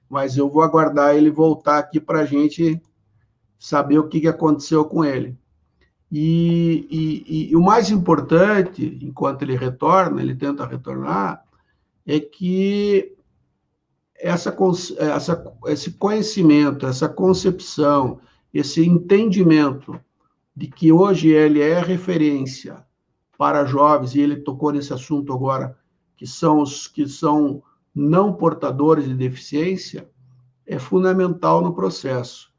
mas 0.08 0.36
eu 0.36 0.48
vou 0.48 0.62
aguardar 0.62 1.16
ele 1.16 1.30
voltar 1.30 1.78
aqui 1.78 2.00
para 2.00 2.20
a 2.20 2.24
gente 2.24 2.80
saber 3.58 3.98
o 3.98 4.08
que, 4.08 4.20
que 4.20 4.28
aconteceu 4.28 4.84
com 4.84 5.04
ele. 5.04 5.36
E, 6.12 6.86
e, 6.88 7.50
e, 7.50 7.56
o 7.56 7.60
mais 7.60 7.90
importante, 7.90 8.98
enquanto 9.02 9.42
ele 9.42 9.56
retorna, 9.56 10.22
ele 10.22 10.36
tenta 10.36 10.66
retornar, 10.66 11.44
é 12.06 12.20
que 12.20 13.16
essa, 14.20 14.54
essa, 14.98 15.52
esse 15.66 15.92
conhecimento, 15.92 16.86
essa 16.86 17.08
concepção, 17.08 18.20
esse 18.52 18.86
entendimento 18.86 19.98
de 20.54 20.66
que 20.66 20.92
hoje 20.92 21.28
ele 21.28 21.60
é 21.60 21.80
referência 21.80 22.84
para 23.38 23.64
jovens, 23.64 24.14
e 24.14 24.20
ele 24.20 24.36
tocou 24.36 24.72
nesse 24.72 24.92
assunto 24.92 25.32
agora, 25.32 25.76
que 26.16 26.26
são 26.26 26.60
os 26.60 26.86
que 26.86 27.08
são 27.08 27.62
não 27.94 28.32
portadores 28.32 29.06
de 29.06 29.14
deficiência, 29.14 30.08
é 30.66 30.78
fundamental 30.78 31.62
no 31.62 31.74
processo. 31.74 32.50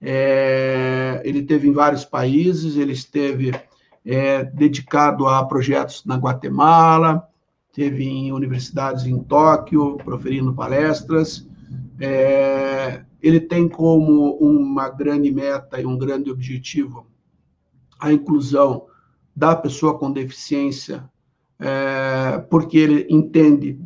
É, 0.00 1.22
ele 1.24 1.42
teve 1.42 1.68
em 1.68 1.72
vários 1.72 2.04
países, 2.04 2.76
ele 2.76 2.92
esteve 2.92 3.52
é, 4.04 4.44
dedicado 4.44 5.26
a 5.26 5.44
projetos 5.46 6.04
na 6.04 6.16
Guatemala, 6.16 7.26
teve 7.74 8.04
em 8.04 8.32
universidades 8.32 9.04
em 9.04 9.18
Tóquio, 9.18 9.96
proferindo 9.96 10.54
palestras. 10.54 11.46
É, 11.98 13.04
ele 13.20 13.40
tem 13.40 13.68
como 13.68 14.36
uma 14.36 14.88
grande 14.88 15.30
meta 15.30 15.80
e 15.80 15.84
um 15.84 15.98
grande 15.98 16.30
objetivo 16.30 17.06
a 17.98 18.12
inclusão 18.12 18.86
da 19.34 19.56
pessoa 19.56 19.98
com 19.98 20.12
deficiência, 20.12 21.10
é, 21.58 22.38
porque 22.50 22.78
ele 22.78 23.06
entende 23.10 23.80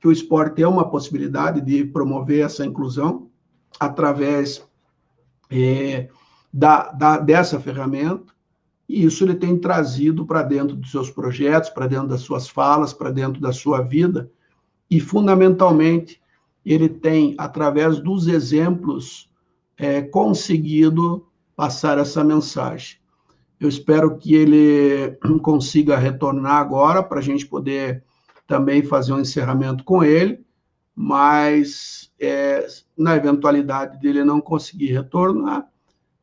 que 0.00 0.08
o 0.08 0.12
esporte 0.12 0.62
é 0.62 0.68
uma 0.68 0.88
possibilidade 0.88 1.60
de 1.60 1.84
promover 1.84 2.44
essa 2.44 2.64
inclusão 2.64 3.30
através 3.78 4.66
é, 5.50 6.08
da, 6.52 6.90
da, 6.92 7.18
dessa 7.18 7.60
ferramenta, 7.60 8.31
e 8.88 9.04
isso 9.04 9.24
ele 9.24 9.34
tem 9.34 9.56
trazido 9.56 10.26
para 10.26 10.42
dentro 10.42 10.76
dos 10.76 10.90
seus 10.90 11.10
projetos, 11.10 11.70
para 11.70 11.86
dentro 11.86 12.08
das 12.08 12.20
suas 12.20 12.48
falas, 12.48 12.92
para 12.92 13.10
dentro 13.10 13.40
da 13.40 13.52
sua 13.52 13.80
vida, 13.80 14.30
e 14.90 15.00
fundamentalmente 15.00 16.20
ele 16.64 16.88
tem, 16.88 17.34
através 17.38 18.00
dos 18.00 18.28
exemplos, 18.28 19.30
é, 19.76 20.02
conseguido 20.02 21.26
passar 21.56 21.98
essa 21.98 22.22
mensagem. 22.22 22.98
Eu 23.58 23.68
espero 23.68 24.16
que 24.16 24.34
ele 24.34 25.16
consiga 25.42 25.96
retornar 25.96 26.56
agora 26.56 27.02
para 27.02 27.20
a 27.20 27.22
gente 27.22 27.46
poder 27.46 28.04
também 28.46 28.82
fazer 28.82 29.12
um 29.12 29.20
encerramento 29.20 29.84
com 29.84 30.04
ele, 30.04 30.44
mas 30.94 32.12
é, 32.20 32.66
na 32.96 33.16
eventualidade 33.16 33.98
dele 33.98 34.24
não 34.24 34.40
conseguir 34.40 34.92
retornar, 34.92 35.66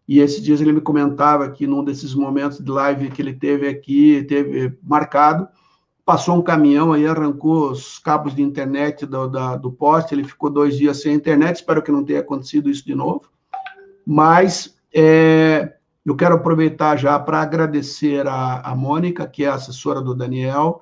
e 0.09 0.21
esses 0.21 0.41
dias 0.41 0.59
ele 0.59 0.71
me 0.71 0.81
comentava 0.81 1.51
que 1.51 1.67
num 1.67 1.83
desses 1.83 2.15
momentos 2.15 2.57
de 2.57 2.71
live 2.71 3.11
que 3.11 3.21
ele 3.21 3.31
teve 3.31 3.67
aqui, 3.67 4.23
teve 4.23 4.75
marcado, 4.81 5.47
passou 6.03 6.35
um 6.35 6.41
caminhão 6.41 6.91
aí, 6.91 7.05
arrancou 7.05 7.69
os 7.69 7.99
cabos 7.99 8.33
de 8.33 8.41
internet 8.41 9.05
do, 9.05 9.27
da, 9.27 9.55
do 9.55 9.71
poste, 9.71 10.15
ele 10.15 10.23
ficou 10.23 10.49
dois 10.49 10.75
dias 10.75 10.99
sem 10.99 11.13
internet, 11.13 11.57
espero 11.57 11.83
que 11.83 11.91
não 11.91 12.03
tenha 12.03 12.21
acontecido 12.21 12.71
isso 12.71 12.83
de 12.83 12.95
novo, 12.95 13.29
mas 14.03 14.75
é, 14.91 15.75
eu 16.03 16.15
quero 16.15 16.33
aproveitar 16.33 16.97
já 16.97 17.19
para 17.19 17.41
agradecer 17.41 18.25
a, 18.25 18.61
a 18.61 18.75
Mônica, 18.75 19.27
que 19.27 19.45
é 19.45 19.47
assessora 19.47 20.01
do 20.01 20.15
Daniel, 20.15 20.81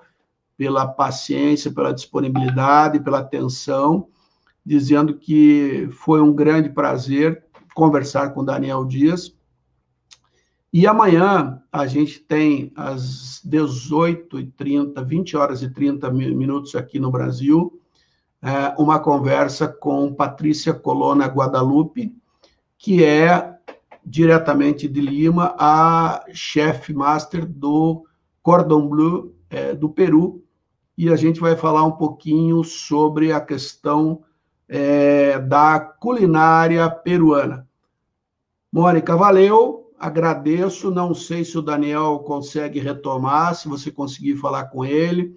pela 0.58 0.88
paciência, 0.88 1.70
pela 1.70 1.94
disponibilidade, 1.94 3.02
pela 3.02 3.20
atenção, 3.20 4.08
dizendo 4.66 5.16
que 5.16 5.90
foi 5.92 6.22
um 6.22 6.32
grande 6.32 6.70
prazer 6.70 7.44
conversar 7.78 8.34
com 8.34 8.44
Daniel 8.44 8.84
Dias. 8.84 9.38
E 10.74 10.88
amanhã 10.88 11.62
a 11.72 11.86
gente 11.86 12.20
tem 12.20 12.72
às 12.76 13.40
18h30, 13.48 15.06
20 15.06 15.38
horas 15.38 15.62
e 15.62 15.70
30 15.70 16.10
minutos 16.10 16.74
aqui 16.74 17.00
no 17.00 17.12
Brasil, 17.12 17.80
é, 18.42 18.74
uma 18.82 19.00
conversa 19.00 19.68
com 19.68 20.12
Patrícia 20.12 20.74
Colona 20.74 21.28
Guadalupe, 21.28 22.16
que 22.80 23.04
é 23.04 23.60
diretamente 24.04 24.88
de 24.88 25.00
Lima, 25.00 25.54
a 25.60 26.26
chefe 26.34 26.96
master 26.96 27.46
do 27.46 28.06
Cordon 28.42 28.88
Bleu 28.88 29.36
é, 29.52 29.76
do 29.76 29.88
Peru, 29.88 30.44
e 30.98 31.10
a 31.10 31.16
gente 31.16 31.40
vai 31.40 31.56
falar 31.56 31.84
um 31.84 31.92
pouquinho 31.92 32.64
sobre 32.64 33.32
a 33.32 33.40
questão 33.40 34.24
é, 34.68 35.38
da 35.38 35.80
culinária 35.80 36.90
peruana. 36.90 37.67
Mônica, 38.78 39.18
valeu, 39.18 39.92
agradeço. 39.98 40.92
Não 40.92 41.12
sei 41.12 41.44
se 41.44 41.58
o 41.58 41.64
Daniel 41.64 42.20
consegue 42.20 42.80
retomar, 42.80 43.56
se 43.56 43.68
você 43.68 43.90
conseguir 43.90 44.36
falar 44.36 44.66
com 44.66 44.86
ele, 44.86 45.36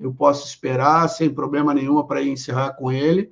eu 0.00 0.10
posso 0.10 0.46
esperar 0.46 1.06
sem 1.10 1.28
problema 1.28 1.74
nenhum 1.74 2.02
para 2.02 2.22
encerrar 2.22 2.72
com 2.72 2.90
ele. 2.90 3.30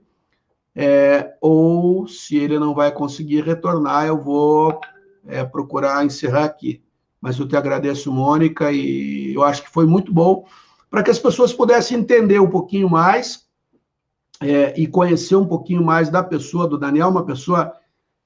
É, 0.75 1.39
ou 1.41 2.07
se 2.07 2.37
ele 2.37 2.59
não 2.59 2.75
vai 2.75 2.93
conseguir 2.93 3.45
retornar, 3.45 4.07
eu 4.07 4.21
vou 4.21 4.79
é, 5.27 5.43
procurar 5.43 6.05
encerrar 6.05 6.45
aqui. 6.45 6.83
Mas 7.19 7.39
eu 7.39 7.49
te 7.49 7.57
agradeço, 7.57 8.13
Mônica, 8.13 8.71
e 8.71 9.33
eu 9.33 9.43
acho 9.43 9.63
que 9.63 9.71
foi 9.71 9.87
muito 9.87 10.13
bom 10.13 10.45
para 10.91 11.03
que 11.03 11.11
as 11.11 11.19
pessoas 11.19 11.55
pudessem 11.55 11.99
entender 11.99 12.39
um 12.39 12.51
pouquinho 12.51 12.91
mais 12.91 13.47
é, 14.39 14.79
e 14.79 14.87
conhecer 14.87 15.35
um 15.35 15.47
pouquinho 15.47 15.83
mais 15.83 16.11
da 16.11 16.23
pessoa 16.23 16.69
do 16.69 16.77
Daniel, 16.77 17.09
uma 17.09 17.25
pessoa 17.25 17.73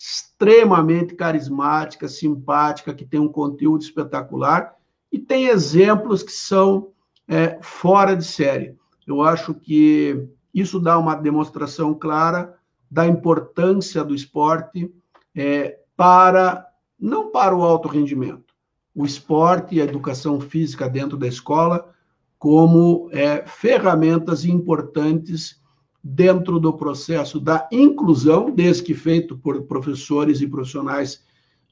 extremamente 0.00 1.14
carismática, 1.14 2.08
simpática, 2.08 2.94
que 2.94 3.04
tem 3.04 3.20
um 3.20 3.28
conteúdo 3.28 3.82
espetacular 3.82 4.74
e 5.12 5.18
tem 5.18 5.48
exemplos 5.48 6.22
que 6.22 6.32
são 6.32 6.92
é, 7.28 7.58
fora 7.60 8.16
de 8.16 8.24
série. 8.24 8.74
Eu 9.06 9.20
acho 9.20 9.52
que 9.52 10.26
isso 10.54 10.80
dá 10.80 10.98
uma 10.98 11.14
demonstração 11.14 11.92
clara 11.92 12.56
da 12.90 13.06
importância 13.06 14.02
do 14.02 14.14
esporte 14.14 14.90
é, 15.36 15.78
para 15.94 16.66
não 16.98 17.30
para 17.30 17.54
o 17.54 17.62
alto 17.62 17.86
rendimento, 17.86 18.54
o 18.94 19.04
esporte 19.04 19.74
e 19.74 19.82
a 19.82 19.84
educação 19.84 20.40
física 20.40 20.88
dentro 20.88 21.18
da 21.18 21.26
escola 21.26 21.92
como 22.38 23.10
é, 23.12 23.44
ferramentas 23.46 24.46
importantes 24.46 25.59
dentro 26.02 26.58
do 26.58 26.72
processo 26.72 27.38
da 27.38 27.68
inclusão, 27.70 28.50
desde 28.50 28.82
que 28.82 28.94
feito 28.94 29.36
por 29.36 29.62
professores 29.62 30.40
e 30.40 30.46
profissionais 30.46 31.22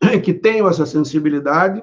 que 0.23 0.35
tenham 0.35 0.69
essa 0.69 0.85
sensibilidade, 0.85 1.83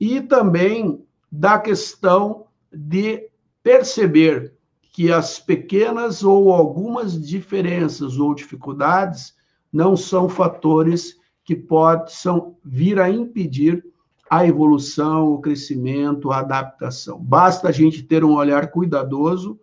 e 0.00 0.20
também 0.20 1.04
da 1.30 1.58
questão 1.58 2.46
de 2.72 3.28
perceber 3.62 4.54
que 4.92 5.10
as 5.10 5.38
pequenas 5.38 6.22
ou 6.22 6.52
algumas 6.52 7.20
diferenças 7.20 8.18
ou 8.18 8.34
dificuldades 8.34 9.34
não 9.72 9.96
são 9.96 10.28
fatores 10.28 11.16
que 11.44 11.56
possam 11.56 12.56
vir 12.64 13.00
a 13.00 13.10
impedir 13.10 13.84
a 14.30 14.46
evolução, 14.46 15.32
o 15.32 15.40
crescimento, 15.40 16.30
a 16.30 16.38
adaptação. 16.38 17.18
Basta 17.20 17.68
a 17.68 17.72
gente 17.72 18.02
ter 18.02 18.24
um 18.24 18.34
olhar 18.34 18.70
cuidadoso 18.70 19.58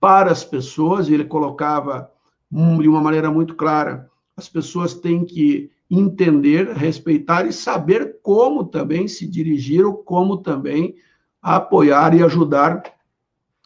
para 0.00 0.30
as 0.30 0.44
pessoas, 0.44 1.08
e 1.08 1.14
ele 1.14 1.24
colocava 1.24 2.10
de 2.50 2.88
uma 2.88 3.00
maneira 3.00 3.30
muito 3.30 3.54
clara: 3.54 4.10
as 4.36 4.48
pessoas 4.48 4.94
têm 4.94 5.24
que 5.24 5.70
entender, 5.90 6.72
respeitar 6.72 7.46
e 7.46 7.52
saber 7.52 8.18
como 8.22 8.64
também 8.64 9.08
se 9.08 9.26
dirigir 9.26 9.84
ou 9.84 9.94
como 9.94 10.36
também 10.36 10.96
apoiar 11.40 12.14
e 12.14 12.22
ajudar 12.22 12.82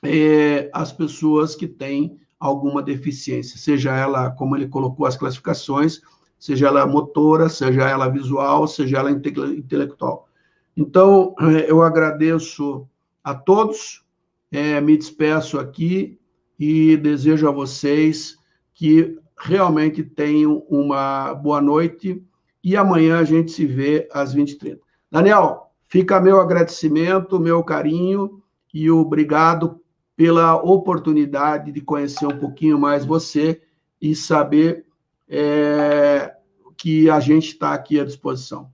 é, 0.04 0.70
as 0.72 0.92
pessoas 0.92 1.54
que 1.54 1.66
têm 1.66 2.18
alguma 2.38 2.82
deficiência, 2.82 3.56
seja 3.56 3.94
ela, 3.96 4.30
como 4.30 4.56
ele 4.56 4.66
colocou 4.66 5.06
as 5.06 5.16
classificações, 5.16 6.00
seja 6.38 6.66
ela 6.66 6.86
motora, 6.86 7.48
seja 7.48 7.88
ela 7.88 8.08
visual, 8.08 8.66
seja 8.66 8.98
ela 8.98 9.10
intelectual. 9.10 10.28
Então, 10.76 11.34
é, 11.40 11.70
eu 11.70 11.82
agradeço 11.82 12.88
a 13.22 13.32
todos, 13.32 14.04
é, 14.50 14.80
me 14.80 14.96
despeço 14.96 15.58
aqui 15.58 16.18
e 16.64 16.96
desejo 16.96 17.48
a 17.48 17.50
vocês 17.50 18.38
que 18.72 19.18
realmente 19.36 20.00
tenham 20.04 20.64
uma 20.70 21.34
boa 21.34 21.60
noite 21.60 22.22
e 22.62 22.76
amanhã 22.76 23.18
a 23.18 23.24
gente 23.24 23.50
se 23.50 23.66
vê 23.66 24.08
às 24.12 24.32
20h30. 24.32 24.78
Daniel, 25.10 25.72
fica 25.88 26.20
meu 26.20 26.40
agradecimento, 26.40 27.40
meu 27.40 27.64
carinho 27.64 28.40
e 28.72 28.88
obrigado 28.88 29.80
pela 30.14 30.54
oportunidade 30.54 31.72
de 31.72 31.80
conhecer 31.80 32.26
um 32.26 32.38
pouquinho 32.38 32.78
mais 32.78 33.04
você 33.04 33.60
e 34.00 34.14
saber 34.14 34.86
é, 35.28 36.32
que 36.76 37.10
a 37.10 37.18
gente 37.18 37.48
está 37.48 37.74
aqui 37.74 37.98
à 37.98 38.04
disposição. 38.04 38.71